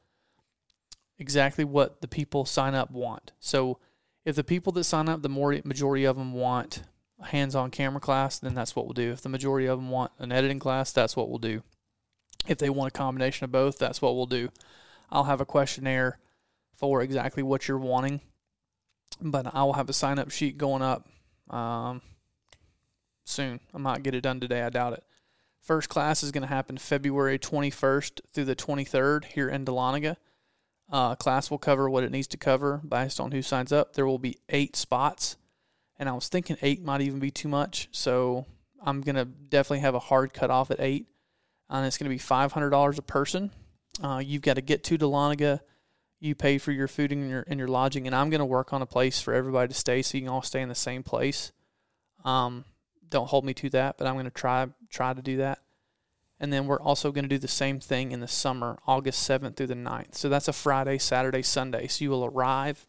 exactly 1.21 1.65
what 1.65 2.01
the 2.01 2.09
people 2.09 2.45
sign 2.45 2.75
up 2.75 2.91
want. 2.91 3.33
So 3.39 3.79
if 4.25 4.35
the 4.35 4.43
people 4.43 4.73
that 4.73 4.85
sign 4.85 5.09
up, 5.09 5.23
the 5.23 5.29
more 5.29 5.57
majority 5.65 6.05
of 6.05 6.17
them 6.17 6.33
want 6.33 6.83
hands-on 7.23 7.71
camera 7.71 8.01
class, 8.01 8.39
then 8.39 8.55
that's 8.55 8.75
what 8.75 8.87
we'll 8.87 8.95
do. 8.95 9.13
If 9.13 9.21
the 9.21 9.29
majority 9.29 9.67
of 9.67 9.79
them 9.79 9.91
want 9.91 10.13
an 10.19 10.33
editing 10.33 10.59
class, 10.59 10.91
that's 10.91 11.17
what 11.17 11.29
we'll 11.29 11.39
do. 11.39 11.63
If 12.49 12.57
they 12.59 12.71
want 12.71 12.89
a 12.89 12.99
combination 12.99 13.45
of 13.45 13.53
both, 13.53 13.79
that's 13.79 14.01
what 14.01 14.17
we'll 14.17 14.27
do. 14.27 14.49
I'll 15.11 15.25
have 15.25 15.43
a 15.43 15.47
questionnaire 15.47 16.19
for 16.75 17.03
exactly 17.03 17.43
what 17.43 17.69
you're 17.69 17.79
wanting, 17.79 18.23
but 19.21 19.55
I 19.55 19.63
will 19.65 19.75
have 19.75 19.91
a 19.91 19.93
sign-up 19.93 20.31
sheet 20.31 20.57
going 20.57 20.81
up 20.81 21.07
um, 21.51 22.01
soon. 23.27 23.61
I 23.75 23.79
might 23.79 24.03
get 24.03 24.15
it 24.15 24.23
done 24.23 24.41
today. 24.41 24.63
I 24.63 24.71
doubt 24.71 24.95
it. 24.95 25.05
First 25.61 25.91
class 25.91 26.23
is 26.23 26.33
going 26.33 26.43
to 26.43 26.49
happen 26.49 26.79
February 26.79 27.39
21st 27.39 28.21
through 28.33 28.47
the 28.47 28.57
23rd 28.57 29.27
here 29.27 29.51
in 29.51 29.67
Dahlonega. 29.67 30.17
Uh, 30.91 31.15
class 31.15 31.51
will 31.51 31.59
cover 31.59 31.89
what 31.89 32.03
it 32.03 32.11
needs 32.11 32.27
to 32.27 32.37
cover 32.37 32.81
based 32.87 33.21
on 33.21 33.31
who 33.31 33.43
signs 33.43 33.73
up. 33.73 33.95
There 33.95 34.07
will 34.07 34.19
be 34.19 34.39
eight 34.49 34.75
spots, 34.75 35.37
and 35.99 36.09
I 36.09 36.13
was 36.13 36.29
thinking 36.29 36.57
eight 36.63 36.83
might 36.83 37.01
even 37.01 37.21
be 37.21 37.31
too 37.31 37.49
much, 37.49 37.89
so 37.93 38.47
I'm 38.83 39.01
gonna 39.01 39.25
definitely 39.25 39.81
have 39.81 39.95
a 39.95 40.01
hard 40.01 40.33
cutoff 40.33 40.71
at 40.71 40.81
eight, 40.81 41.07
and 41.69 41.87
it's 41.87 41.97
gonna 41.97 42.11
be 42.11 42.19
five 42.19 42.53
hundred 42.53 42.71
dollars 42.71 42.99
a 42.99 43.03
person. 43.03 43.53
Uh, 44.03 44.21
you've 44.25 44.43
got 44.43 44.55
to 44.55 44.63
get 44.63 44.83
to 44.85 44.99
Dahlonega. 44.99 45.61
You 46.19 46.35
pay 46.35 46.59
for 46.59 46.73
your 46.73 46.89
food 46.89 47.13
and 47.13 47.31
your 47.31 47.45
and 47.47 47.59
your 47.59 47.69
lodging, 47.69 48.07
and 48.07 48.15
I'm 48.15 48.29
gonna 48.31 48.45
work 48.45 48.73
on 48.73 48.83
a 48.83 48.87
place 48.87 49.21
for 49.21 49.33
everybody 49.33 49.69
to 49.69 49.75
stay, 49.75 50.03
so 50.03 50.19
you 50.19 50.23
can 50.23 50.33
all 50.33 50.43
stay 50.43 50.61
in 50.61 50.69
the 50.69 50.75
same 50.75 51.03
place. 51.03 51.53
Um, 52.25 52.65
don't 53.09 53.29
hold 53.29 53.45
me 53.45 53.55
to 53.55 53.71
that, 53.71 53.97
but 53.97 54.07
I'm 54.07 54.17
gonna 54.17 54.31
try 54.31 54.67
try 54.91 55.15
to 55.15 55.23
do 55.23 55.37
that. 55.39 55.61
And 56.41 56.51
then 56.51 56.67
we're 56.67 56.81
also 56.81 57.13
going 57.13 57.25
to 57.25 57.29
do 57.29 57.39
the 57.39 57.49
same 57.49 57.81
thing 57.81 58.13
in 58.13 58.21
the 58.21 58.29
summer, 58.29 58.79
August 58.87 59.29
7th 59.29 59.57
through 59.57 59.67
the 59.67 59.75
9th. 59.75 60.15
So 60.15 60.31
that's 60.31 60.49
a 60.49 60.55
Friday, 60.55 60.97
Saturday, 60.97 61.43
Sunday. 61.43 61.87
So 61.87 62.03
you 62.03 62.11
will 62.11 62.25
arrive 62.25 62.87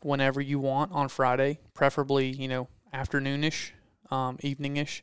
whenever 0.00 0.40
you 0.40 0.58
want 0.58 0.90
on 0.92 1.08
Friday, 1.08 1.60
preferably, 1.74 2.28
you 2.28 2.48
know, 2.48 2.68
afternoonish, 2.94 3.72
um, 4.10 4.38
eveningish. 4.38 5.02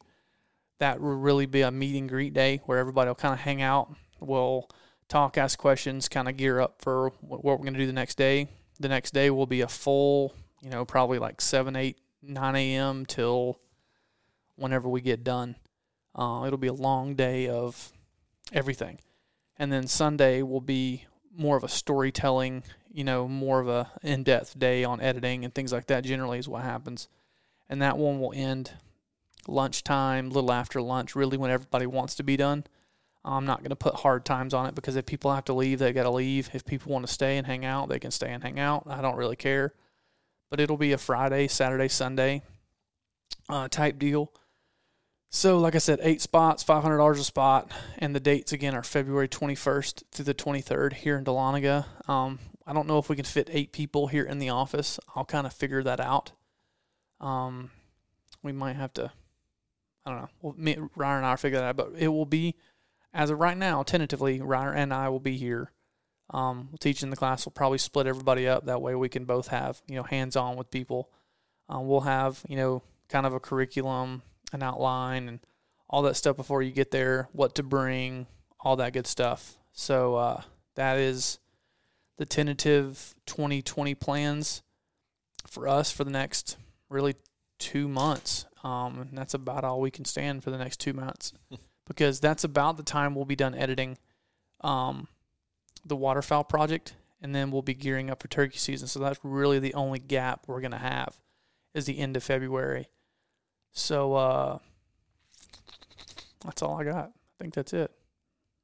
That 0.80 1.00
will 1.00 1.16
really 1.16 1.46
be 1.46 1.62
a 1.62 1.70
meet 1.70 1.96
and 1.96 2.10
greet 2.10 2.34
day 2.34 2.62
where 2.66 2.80
everybody 2.80 3.10
will 3.10 3.16
kind 3.16 3.34
of 3.34 3.40
hang 3.40 3.62
out. 3.62 3.94
We'll 4.20 4.68
talk, 5.08 5.38
ask 5.38 5.60
questions, 5.60 6.10
kind 6.10 6.28
of 6.28 6.38
gear 6.38 6.60
up 6.60 6.82
for 6.82 7.12
what 7.22 7.44
we're 7.44 7.58
going 7.58 7.74
to 7.74 7.80
do 7.80 7.88
the 7.88 7.94
next 7.94 8.18
day. 8.18 8.48
The 8.80 8.88
next 8.88 9.14
day 9.14 9.30
will 9.30 9.46
be 9.46 9.62
a 9.62 9.68
full, 9.68 10.34
you 10.62 10.70
know, 10.70 10.86
probably 10.86 11.20
like 11.20 11.42
7, 11.42 11.76
8, 11.76 11.98
9 12.24 12.56
a.m. 12.56 13.06
till 13.06 13.60
whenever 14.56 14.88
we 14.90 15.02
get 15.02 15.24
done. 15.24 15.56
Uh, 16.15 16.43
it'll 16.45 16.58
be 16.58 16.67
a 16.67 16.74
long 16.74 17.15
day 17.15 17.48
of 17.48 17.91
everything. 18.52 19.00
And 19.58 19.72
then 19.72 19.88
Sunday 19.88 20.41
will 20.41 20.62
be 20.62 21.06
more 21.36 21.58
of 21.58 21.63
a 21.63 21.69
storytelling, 21.69 22.63
you 22.91 23.04
know, 23.04 23.28
more 23.28 23.60
of 23.60 23.67
a 23.67 23.91
in-depth 24.02 24.58
day 24.58 24.84
on 24.84 25.02
editing 25.02 25.45
and 25.45 25.54
things 25.54 25.72
like 25.72 25.88
that 25.88 26.04
generally 26.04 26.39
is 26.39 26.48
what 26.48 26.63
happens. 26.63 27.08
And 27.69 27.82
that 27.82 27.98
one 27.98 28.19
will 28.19 28.34
end 28.36 28.72
lunchtime, 29.48 30.30
little 30.30 30.52
after 30.52 30.82
lunch, 30.82 31.15
really 31.15 31.38
when 31.38 31.52
everybody 31.52 31.86
wants 31.86 32.15
to 32.15 32.24
be 32.24 32.38
done. 32.38 32.65
I'm 33.24 33.45
not 33.45 33.60
going 33.60 33.69
to 33.69 33.76
put 33.76 33.95
hard 33.95 34.26
times 34.26 34.54
on 34.54 34.65
it 34.65 34.76
because 34.76 34.95
if 34.95 35.06
people 35.06 35.34
have 35.34 35.45
to 35.45 35.54
leave, 35.54 35.80
they 35.80 35.91
got 35.91 36.04
to 36.04 36.10
leave. 36.10 36.50
If 36.54 36.65
people 36.65 36.93
want 36.93 37.06
to 37.06 37.13
stay 37.13 37.38
and 37.38 37.45
hang 37.45 37.65
out, 37.65 37.89
they 37.89 38.00
can 38.00 38.12
stay 38.12 38.32
and 38.32 38.41
hang 38.41 38.60
out. 38.60 38.84
I 38.88 39.02
don't 39.02 39.17
really 39.17 39.36
care. 39.36 39.74
But 40.50 40.60
it'll 40.60 40.78
be 40.78 40.93
a 40.93 40.98
Friday, 40.98 41.48
Saturday, 41.48 41.89
Sunday 41.89 42.41
uh, 43.50 43.67
type 43.67 44.00
deal. 44.00 44.32
So, 45.32 45.60
like 45.60 45.76
I 45.76 45.80
said, 45.80 46.00
eight 46.02 46.22
spots, 46.22 46.63
five 46.63 46.82
hundred 46.82 46.98
dollars 46.98 47.20
a 47.20 47.24
spot, 47.24 47.72
and 48.00 48.15
the 48.15 48.20
dates 48.20 48.52
again 48.52 48.74
are 48.74 48.82
February 48.82 49.28
twenty 49.28 49.54
first 49.54 50.04
through 50.12 50.26
the 50.26 50.34
twenty 50.34 50.62
third 50.62 50.94
here 50.94 51.18
in 51.18 51.24
Dahlonega. 51.24 51.86
Um, 52.10 52.39
I 52.65 52.74
don't 52.74 52.88
know 52.88 52.98
if 52.98 53.10
we 53.10 53.15
can 53.15 53.26
fit 53.26 53.50
eight 53.52 53.72
people 53.72 54.08
here 54.08 54.24
in 54.24 54.39
the 54.39 54.50
office. 54.50 55.00
I'll 55.15 55.26
kind 55.26 55.46
of 55.46 55.54
figure 55.54 55.84
that 55.84 56.00
out. 56.00 56.32
Um, 57.22 57.70
we 58.42 58.52
might 58.52 58.76
have 58.76 58.92
to. 58.94 59.12
I 60.04 60.10
don't 60.10 60.22
know. 60.22 60.30
Well, 60.42 60.56
me, 60.58 60.78
Ryan 60.96 61.18
and 61.18 61.26
I 61.28 61.30
will 61.32 61.38
figure 61.38 61.60
that 61.60 61.65
out, 61.65 61.78
but 61.78 61.92
it 61.96 62.08
will 62.08 62.26
be 62.26 62.56
as 63.13 63.30
of 63.30 63.39
right 63.39 63.58
now, 63.58 63.84
tentatively. 63.84 64.42
Ryan 64.42 64.78
and 64.78 64.94
I 64.94 65.10
will 65.10 65.20
be 65.20 65.38
here. 65.38 65.72
Um, 66.32 66.70
teaching 66.80 67.12
the 67.12 67.15
class. 67.15 67.46
We'll 67.46 67.54
probably 67.54 67.80
split 67.80 68.08
everybody 68.08 68.48
up 68.48 68.65
that 68.65 68.82
way. 68.82 68.96
We 68.96 69.10
can 69.10 69.26
both 69.26 69.50
have 69.50 69.82
you 69.88 69.96
know 69.96 70.04
hands 70.04 70.36
on 70.36 70.58
with 70.58 70.72
people. 70.72 71.12
Uh, 71.72 71.82
we'll 71.82 72.02
have 72.02 72.42
you 72.48 72.56
know 72.56 72.82
kind 73.10 73.28
of 73.28 73.34
a 73.34 73.40
curriculum 73.40 74.23
an 74.54 74.63
outline 74.63 75.27
and 75.27 75.39
all 75.89 76.02
that 76.04 76.15
stuff 76.15 76.35
before 76.35 76.62
you 76.62 76.71
get 76.71 76.91
there, 76.91 77.27
what 77.31 77.56
to 77.56 77.63
bring, 77.63 78.27
all 78.60 78.75
that 78.75 78.93
good 78.93 79.08
stuff. 79.08 79.58
So 79.71 80.15
uh, 80.15 80.41
that 80.75 80.97
is 80.97 81.39
the 82.17 82.25
tentative 82.25 83.15
2020 83.25 83.95
plans 83.95 84.62
for 85.47 85.67
us 85.67 85.91
for 85.91 86.04
the 86.04 86.12
next 86.12 86.58
really 86.89 87.15
two 87.58 87.87
months. 87.87 88.45
Um, 88.63 89.00
and 89.00 89.17
that's 89.17 89.33
about 89.33 89.63
all 89.63 89.79
we 89.79 89.91
can 89.91 90.06
stand 90.06 90.43
for 90.43 90.52
the 90.52 90.58
next 90.58 90.79
two 90.79 90.93
months 90.93 91.33
because 91.87 92.19
that's 92.19 92.43
about 92.43 92.77
the 92.77 92.83
time 92.83 93.15
we'll 93.15 93.25
be 93.25 93.35
done 93.35 93.56
editing 93.56 93.97
um, 94.62 95.08
the 95.85 95.95
waterfowl 95.95 96.43
project 96.43 96.93
and 97.21 97.33
then 97.33 97.52
we'll 97.52 97.62
be 97.62 97.73
gearing 97.73 98.10
up 98.10 98.21
for 98.21 98.27
turkey 98.27 98.58
season. 98.58 98.87
So 98.87 99.00
that's 99.00 99.19
really 99.23 99.60
the 99.60 99.73
only 99.73 100.00
gap 100.00 100.43
we're 100.47 100.62
going 100.62 100.71
to 100.71 100.77
have 100.77 101.19
is 101.73 101.85
the 101.85 102.00
end 102.00 102.17
of 102.17 102.23
February. 102.23 102.87
So 103.72 104.13
uh, 104.13 104.60
that's 106.44 106.62
all 106.62 106.80
I 106.80 106.84
got. 106.84 107.12
I 107.40 107.44
think 107.44 107.54
that's 107.54 107.74
it. 107.74 107.92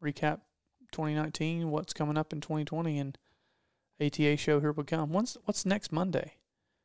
Recap 0.03 0.41
2019, 0.91 1.69
what's 1.71 1.93
coming 1.93 2.17
up 2.17 2.33
in 2.33 2.41
2020, 2.41 2.99
and 2.99 3.17
ATA 4.01 4.37
show 4.37 4.59
here 4.59 4.71
we 4.71 4.83
come. 4.83 5.11
What's 5.11 5.37
what's 5.45 5.65
next 5.65 5.91
Monday? 5.91 6.33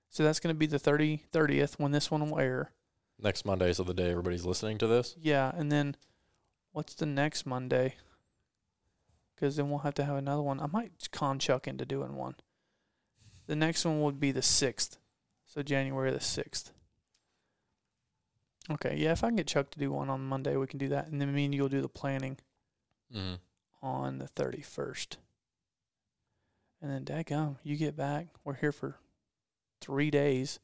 So 0.08 0.24
that's 0.24 0.40
going 0.40 0.54
to 0.54 0.58
be 0.58 0.66
the 0.66 0.78
30 0.78 1.22
30th 1.32 1.74
when 1.78 1.92
this 1.92 2.10
one 2.10 2.28
will 2.28 2.38
air. 2.38 2.72
Next 3.22 3.44
Monday, 3.44 3.72
so 3.72 3.84
the 3.84 3.94
day 3.94 4.10
everybody's 4.10 4.44
listening 4.44 4.78
to 4.78 4.86
this. 4.86 5.14
Yeah, 5.20 5.52
and 5.54 5.70
then 5.70 5.96
what's 6.72 6.94
the 6.94 7.06
next 7.06 7.46
Monday? 7.46 7.96
Because 9.34 9.56
then 9.56 9.70
we'll 9.70 9.80
have 9.80 9.94
to 9.94 10.04
have 10.04 10.16
another 10.16 10.42
one. 10.42 10.60
I 10.60 10.66
might 10.66 11.08
con 11.12 11.38
Chuck 11.38 11.68
into 11.68 11.84
doing 11.84 12.16
one. 12.16 12.36
The 13.46 13.56
next 13.56 13.84
one 13.84 14.00
would 14.02 14.20
be 14.20 14.32
the 14.32 14.42
sixth, 14.42 14.98
so 15.46 15.62
January 15.62 16.10
the 16.10 16.20
sixth. 16.20 16.72
Okay, 18.70 18.96
yeah. 18.96 19.12
If 19.12 19.24
I 19.24 19.28
can 19.28 19.36
get 19.36 19.46
Chuck 19.46 19.70
to 19.70 19.78
do 19.78 19.90
one 19.90 20.08
on 20.08 20.24
Monday, 20.24 20.56
we 20.56 20.66
can 20.66 20.78
do 20.78 20.88
that, 20.88 21.08
and 21.08 21.20
then 21.20 21.34
me 21.34 21.44
and 21.44 21.54
you'll 21.54 21.68
do 21.68 21.80
the 21.82 21.88
planning 21.88 22.38
Mm-hmm. 23.14 23.34
on 23.82 24.18
the 24.18 24.28
thirty 24.28 24.62
first. 24.62 25.16
And 26.80 26.90
then, 26.92 27.04
daggum, 27.04 27.56
you 27.64 27.76
get 27.76 27.96
back. 27.96 28.28
We're 28.44 28.54
here 28.54 28.70
for 28.72 28.96
three 29.80 30.10
days. 30.10 30.60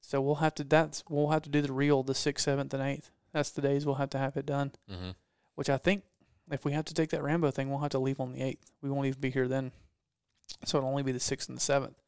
So 0.00 0.20
we'll 0.20 0.34
have 0.36 0.54
to. 0.56 0.64
That's 0.64 1.04
we'll 1.08 1.30
have 1.30 1.42
to 1.42 1.50
do 1.50 1.62
the 1.62 1.72
real 1.72 2.02
the 2.02 2.14
sixth, 2.14 2.44
seventh, 2.44 2.74
and 2.74 2.82
eighth. 2.82 3.10
That's 3.32 3.50
the 3.50 3.62
days 3.62 3.86
we'll 3.86 3.94
have 3.94 4.10
to 4.10 4.18
have 4.18 4.36
it 4.36 4.46
done. 4.46 4.72
Mm-hmm. 4.90 5.10
Which 5.54 5.70
I 5.70 5.76
think, 5.76 6.02
if 6.50 6.64
we 6.64 6.72
have 6.72 6.84
to 6.86 6.94
take 6.94 7.10
that 7.10 7.22
Rambo 7.22 7.52
thing, 7.52 7.70
we'll 7.70 7.78
have 7.78 7.90
to 7.90 7.98
leave 8.00 8.18
on 8.20 8.32
the 8.32 8.42
eighth. 8.42 8.72
We 8.82 8.90
won't 8.90 9.06
even 9.06 9.20
be 9.20 9.30
here 9.30 9.46
then. 9.46 9.70
So 10.64 10.78
it'll 10.78 10.90
only 10.90 11.04
be 11.04 11.12
the 11.12 11.20
sixth 11.20 11.48
and 11.48 11.56
the 11.56 11.62
seventh, 11.62 12.02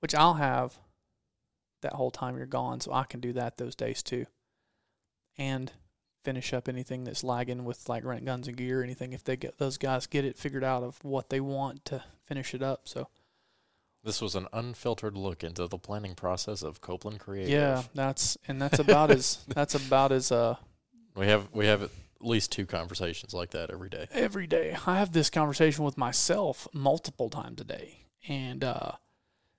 which 0.00 0.14
I'll 0.14 0.34
have 0.34 0.78
that 1.82 1.94
whole 1.94 2.10
time 2.10 2.36
you're 2.36 2.46
gone, 2.46 2.80
so 2.80 2.92
I 2.92 3.04
can 3.04 3.20
do 3.20 3.32
that 3.34 3.56
those 3.58 3.74
days 3.74 4.02
too, 4.02 4.26
and 5.36 5.72
finish 6.24 6.52
up 6.52 6.68
anything 6.68 7.04
that's 7.04 7.24
lagging 7.24 7.64
with 7.64 7.88
like 7.88 8.04
rent 8.04 8.24
guns 8.24 8.48
and 8.48 8.56
gear, 8.56 8.80
or 8.80 8.84
anything 8.84 9.12
if 9.12 9.24
they 9.24 9.36
get 9.36 9.58
those 9.58 9.78
guys 9.78 10.06
get 10.06 10.24
it 10.24 10.36
figured 10.36 10.64
out 10.64 10.82
of 10.82 11.02
what 11.04 11.30
they 11.30 11.40
want 11.40 11.84
to 11.86 12.02
finish 12.26 12.54
it 12.54 12.62
up. 12.62 12.82
So 12.88 13.08
This 14.04 14.20
was 14.20 14.34
an 14.34 14.46
unfiltered 14.52 15.16
look 15.16 15.42
into 15.44 15.66
the 15.68 15.78
planning 15.78 16.14
process 16.14 16.62
of 16.62 16.80
Copeland 16.80 17.20
Creative. 17.20 17.50
yeah, 17.50 17.82
that's 17.94 18.36
and 18.48 18.60
that's 18.60 18.78
about 18.78 19.10
as 19.10 19.44
that's 19.48 19.74
about 19.74 20.12
as 20.12 20.30
uh 20.32 20.56
we 21.14 21.26
have 21.26 21.48
we 21.52 21.66
have 21.66 21.82
at 21.82 21.90
least 22.20 22.50
two 22.52 22.66
conversations 22.66 23.32
like 23.32 23.50
that 23.50 23.70
every 23.70 23.88
day. 23.88 24.06
every 24.10 24.46
day. 24.46 24.76
I 24.86 24.98
have 24.98 25.12
this 25.12 25.30
conversation 25.30 25.84
with 25.84 25.96
myself 25.96 26.66
multiple 26.72 27.30
times 27.30 27.60
a 27.60 27.64
day, 27.64 28.06
and 28.28 28.62
uh, 28.64 28.92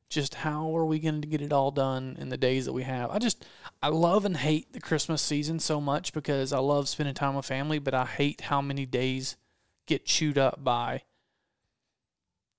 just 0.10 0.36
how 0.36 0.76
are 0.76 0.86
we 0.86 1.00
going 1.00 1.22
to 1.22 1.28
get 1.28 1.42
it 1.42 1.54
all 1.54 1.72
done 1.72 2.18
in 2.20 2.30
the 2.30 2.38
days 2.38 2.66
that 2.66 2.74
we 2.74 2.84
have? 2.84 3.12
I 3.12 3.20
just 3.20 3.46
I 3.82 3.90
love 3.90 4.26
and 4.26 4.38
hate 4.38 4.74
the 4.74 4.82
Christmas 4.82 5.22
season 5.22 5.60
so 5.60 5.80
much 5.80 6.14
because 6.14 6.52
I 6.52 6.60
love 6.60 6.90
spending 6.90 7.16
time 7.16 7.36
with 7.36 7.46
family, 7.46 7.80
but 7.80 7.94
I 7.94 8.06
hate 8.06 8.42
how 8.42 8.62
many 8.62 8.86
days 8.86 9.38
get 9.86 10.06
chewed 10.06 10.38
up 10.38 10.64
by 10.64 11.04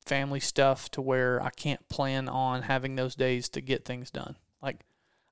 family 0.06 0.40
stuff 0.40 0.90
to 0.92 1.02
where 1.02 1.42
I 1.42 1.50
can't 1.50 1.88
plan 1.88 2.28
on 2.28 2.62
having 2.62 2.96
those 2.96 3.14
days 3.14 3.48
to 3.50 3.60
get 3.60 3.84
things 3.84 4.10
done. 4.10 4.36
Like 4.62 4.80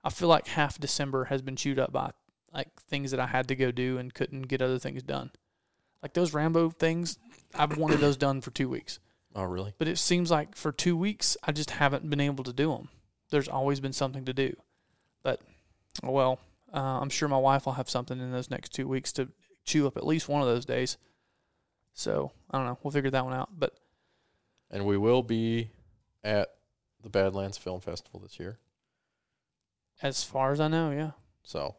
I 0.03 0.11
feel 0.11 0.29
like 0.29 0.49
half 0.49 0.79
December 0.79 1.25
has 1.27 1.41
been 1.41 1.57
chewed 1.57 1.79
up 1.79 1.93
by 1.93 2.11
like 2.53 2.69
things 2.83 3.11
that 3.13 3.21
I 3.21 3.27
had 3.27 3.49
to 3.49 3.57
go 3.57 3.71
do 3.71 3.99
and 3.99 4.13
couldn't 4.13 4.43
get 4.43 4.63
other 4.63 4.79
things 4.79 5.03
done. 5.03 5.31
Like 6.03 6.15
those 6.15 6.33
Rambo 6.33 6.71
things, 6.71 7.19
I've 7.55 7.77
wanted 7.77 8.01
those 8.01 8.17
done 8.17 8.41
for 8.41 8.51
two 8.51 8.69
weeks. 8.69 8.99
Oh, 9.35 9.45
really? 9.45 9.75
But 9.79 9.89
it 9.89 9.99
seems 9.99 10.31
like 10.31 10.57
for 10.57 10.73
two 10.73 10.97
weeks, 10.97 11.37
I 11.45 11.53
just 11.53 11.71
haven't 11.71 12.09
been 12.09 12.21
able 12.21 12.45
to 12.45 12.53
do 12.53 12.73
them. 12.73 12.89
There's 13.31 13.49
always 13.49 13.79
been 13.81 13.93
something 13.93 14.25
to 14.25 14.33
do. 14.33 14.57
But, 15.23 15.41
well, 16.03 16.41
uh, 16.73 16.79
I'm 17.01 17.11
sure 17.11 17.29
my 17.29 17.37
wife 17.39 17.67
will 17.67 17.75
have 17.75 17.91
something 17.91 18.19
in 18.19 18.33
those 18.33 18.51
next 18.51 18.73
two 18.73 18.89
weeks 18.89 19.13
to 19.13 19.29
chew 19.65 19.87
up 19.87 19.97
at 19.97 20.07
least 20.07 20.29
one 20.29 20.41
of 20.41 20.49
those 20.49 20.65
days. 20.65 20.97
So, 21.93 22.33
I 22.51 22.57
don't 22.59 22.67
know. 22.67 22.79
We'll 22.83 22.91
figure 22.93 23.11
that 23.11 23.25
one 23.25 23.35
out. 23.35 23.51
But, 23.59 23.73
And 24.71 24.87
we 24.87 24.97
will 24.97 25.23
be 25.23 25.71
at 26.25 26.49
the 27.03 27.11
Badlands 27.11 27.59
Film 27.59 27.81
Festival 27.81 28.21
this 28.21 28.41
year. 28.41 28.59
as 30.03 30.25
far 30.25 30.53
as 30.53 30.61
I 30.61 30.69
know, 30.69 30.91
yeah. 30.91 31.11
So 31.43 31.77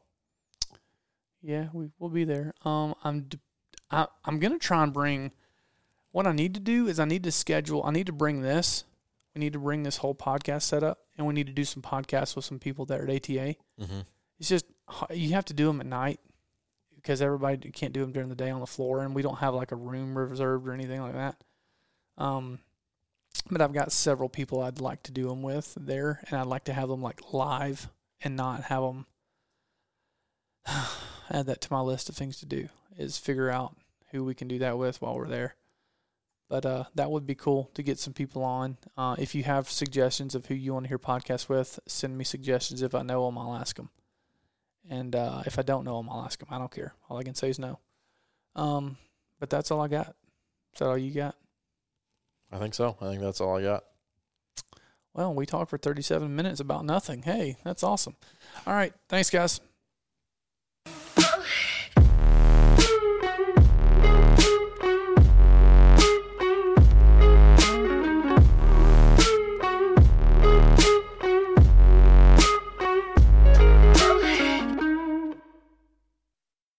Yeah, 1.41 1.69
we 1.73 1.89
will 1.99 2.09
be 2.09 2.23
there. 2.25 2.53
Um, 2.63 2.95
I'm 3.03 3.21
d- 3.23 3.39
I, 3.91 4.07
I'm 4.25 4.39
gonna 4.39 4.59
try 4.59 4.83
and 4.83 4.93
bring. 4.93 5.31
What 6.11 6.27
I 6.27 6.31
need 6.31 6.53
to 6.55 6.59
do 6.59 6.87
is 6.87 6.99
I 6.99 7.05
need 7.05 7.23
to 7.23 7.31
schedule. 7.31 7.83
I 7.83 7.91
need 7.91 8.07
to 8.07 8.13
bring 8.13 8.41
this. 8.41 8.83
We 9.35 9.39
need 9.39 9.53
to 9.53 9.59
bring 9.59 9.83
this 9.83 9.97
whole 9.97 10.15
podcast 10.15 10.63
set 10.63 10.83
up, 10.83 10.99
and 11.17 11.27
we 11.27 11.33
need 11.33 11.47
to 11.47 11.53
do 11.53 11.63
some 11.63 11.83
podcasts 11.83 12.35
with 12.35 12.45
some 12.45 12.59
people 12.59 12.85
that 12.85 12.99
are 12.99 13.03
at 13.03 13.29
ATA. 13.29 13.55
mm-hmm. 13.79 13.99
It's 14.39 14.49
just 14.49 14.65
you 15.11 15.33
have 15.33 15.45
to 15.45 15.53
do 15.53 15.67
them 15.67 15.81
at 15.81 15.85
night 15.85 16.19
because 16.95 17.21
everybody 17.21 17.69
can't 17.71 17.93
do 17.93 18.01
them 18.01 18.11
during 18.11 18.29
the 18.29 18.35
day 18.35 18.49
on 18.49 18.59
the 18.59 18.65
floor, 18.65 19.03
and 19.03 19.13
we 19.13 19.21
don't 19.21 19.37
have 19.39 19.53
like 19.53 19.71
a 19.71 19.75
room 19.75 20.17
reserved 20.17 20.67
or 20.67 20.73
anything 20.73 21.01
like 21.01 21.13
that. 21.13 21.43
Um, 22.17 22.59
but 23.51 23.61
I've 23.61 23.73
got 23.73 23.91
several 23.91 24.29
people 24.29 24.61
I'd 24.61 24.81
like 24.81 25.03
to 25.03 25.11
do 25.11 25.27
them 25.27 25.43
with 25.43 25.75
there, 25.79 26.21
and 26.27 26.39
I'd 26.39 26.47
like 26.47 26.63
to 26.65 26.73
have 26.73 26.89
them 26.89 27.01
like 27.01 27.33
live 27.33 27.87
and 28.21 28.35
not 28.35 28.63
have 28.63 28.81
them. 28.81 29.05
add 31.31 31.45
that 31.45 31.61
to 31.61 31.73
my 31.73 31.81
list 31.81 32.09
of 32.09 32.15
things 32.15 32.39
to 32.39 32.45
do 32.45 32.69
is 32.97 33.17
figure 33.17 33.49
out 33.49 33.75
who 34.11 34.23
we 34.23 34.33
can 34.33 34.47
do 34.47 34.59
that 34.59 34.77
with 34.77 35.01
while 35.01 35.15
we're 35.15 35.27
there. 35.27 35.55
But 36.49 36.65
uh, 36.65 36.85
that 36.95 37.11
would 37.11 37.27
be 37.27 37.35
cool 37.35 37.69
to 37.75 37.83
get 37.83 37.99
some 37.99 38.13
people 38.13 38.43
on. 38.43 38.77
Uh, 38.97 39.15
if 39.19 39.35
you 39.35 39.43
have 39.43 39.69
suggestions 39.69 40.33
of 40.33 40.47
who 40.47 40.55
you 40.55 40.73
want 40.73 40.85
to 40.85 40.87
hear 40.87 40.97
podcasts 40.97 41.47
with, 41.47 41.79
send 41.87 42.17
me 42.17 42.23
suggestions. 42.23 42.81
If 42.81 42.95
I 42.95 43.03
know 43.03 43.25
them, 43.25 43.37
I'll 43.37 43.55
ask 43.55 43.75
them. 43.75 43.89
And 44.89 45.15
uh, 45.15 45.43
if 45.45 45.59
I 45.59 45.61
don't 45.61 45.85
know 45.85 45.97
them, 45.97 46.09
I'll 46.09 46.23
ask 46.23 46.39
them. 46.39 46.49
I 46.51 46.57
don't 46.57 46.71
care. 46.71 46.93
All 47.07 47.17
I 47.17 47.23
can 47.23 47.35
say 47.35 47.49
is 47.49 47.59
no. 47.59 47.79
Um, 48.55 48.97
but 49.39 49.51
that's 49.51 49.69
all 49.69 49.79
I 49.81 49.87
got. 49.87 50.15
Is 50.73 50.79
that 50.79 50.87
all 50.87 50.97
you 50.97 51.13
got? 51.13 51.35
I 52.51 52.57
think 52.57 52.73
so. 52.73 52.97
I 52.99 53.05
think 53.05 53.21
that's 53.21 53.41
all 53.41 53.57
I 53.57 53.61
got. 53.61 53.83
Well, 55.13 55.33
we 55.35 55.45
talked 55.45 55.69
for 55.69 55.77
37 55.77 56.35
minutes 56.35 56.59
about 56.59 56.83
nothing. 56.83 57.21
Hey, 57.21 57.57
that's 57.63 57.83
awesome. 57.83 58.15
All 58.65 58.73
right. 58.73 58.93
Thanks, 59.07 59.29
guys. 59.29 59.61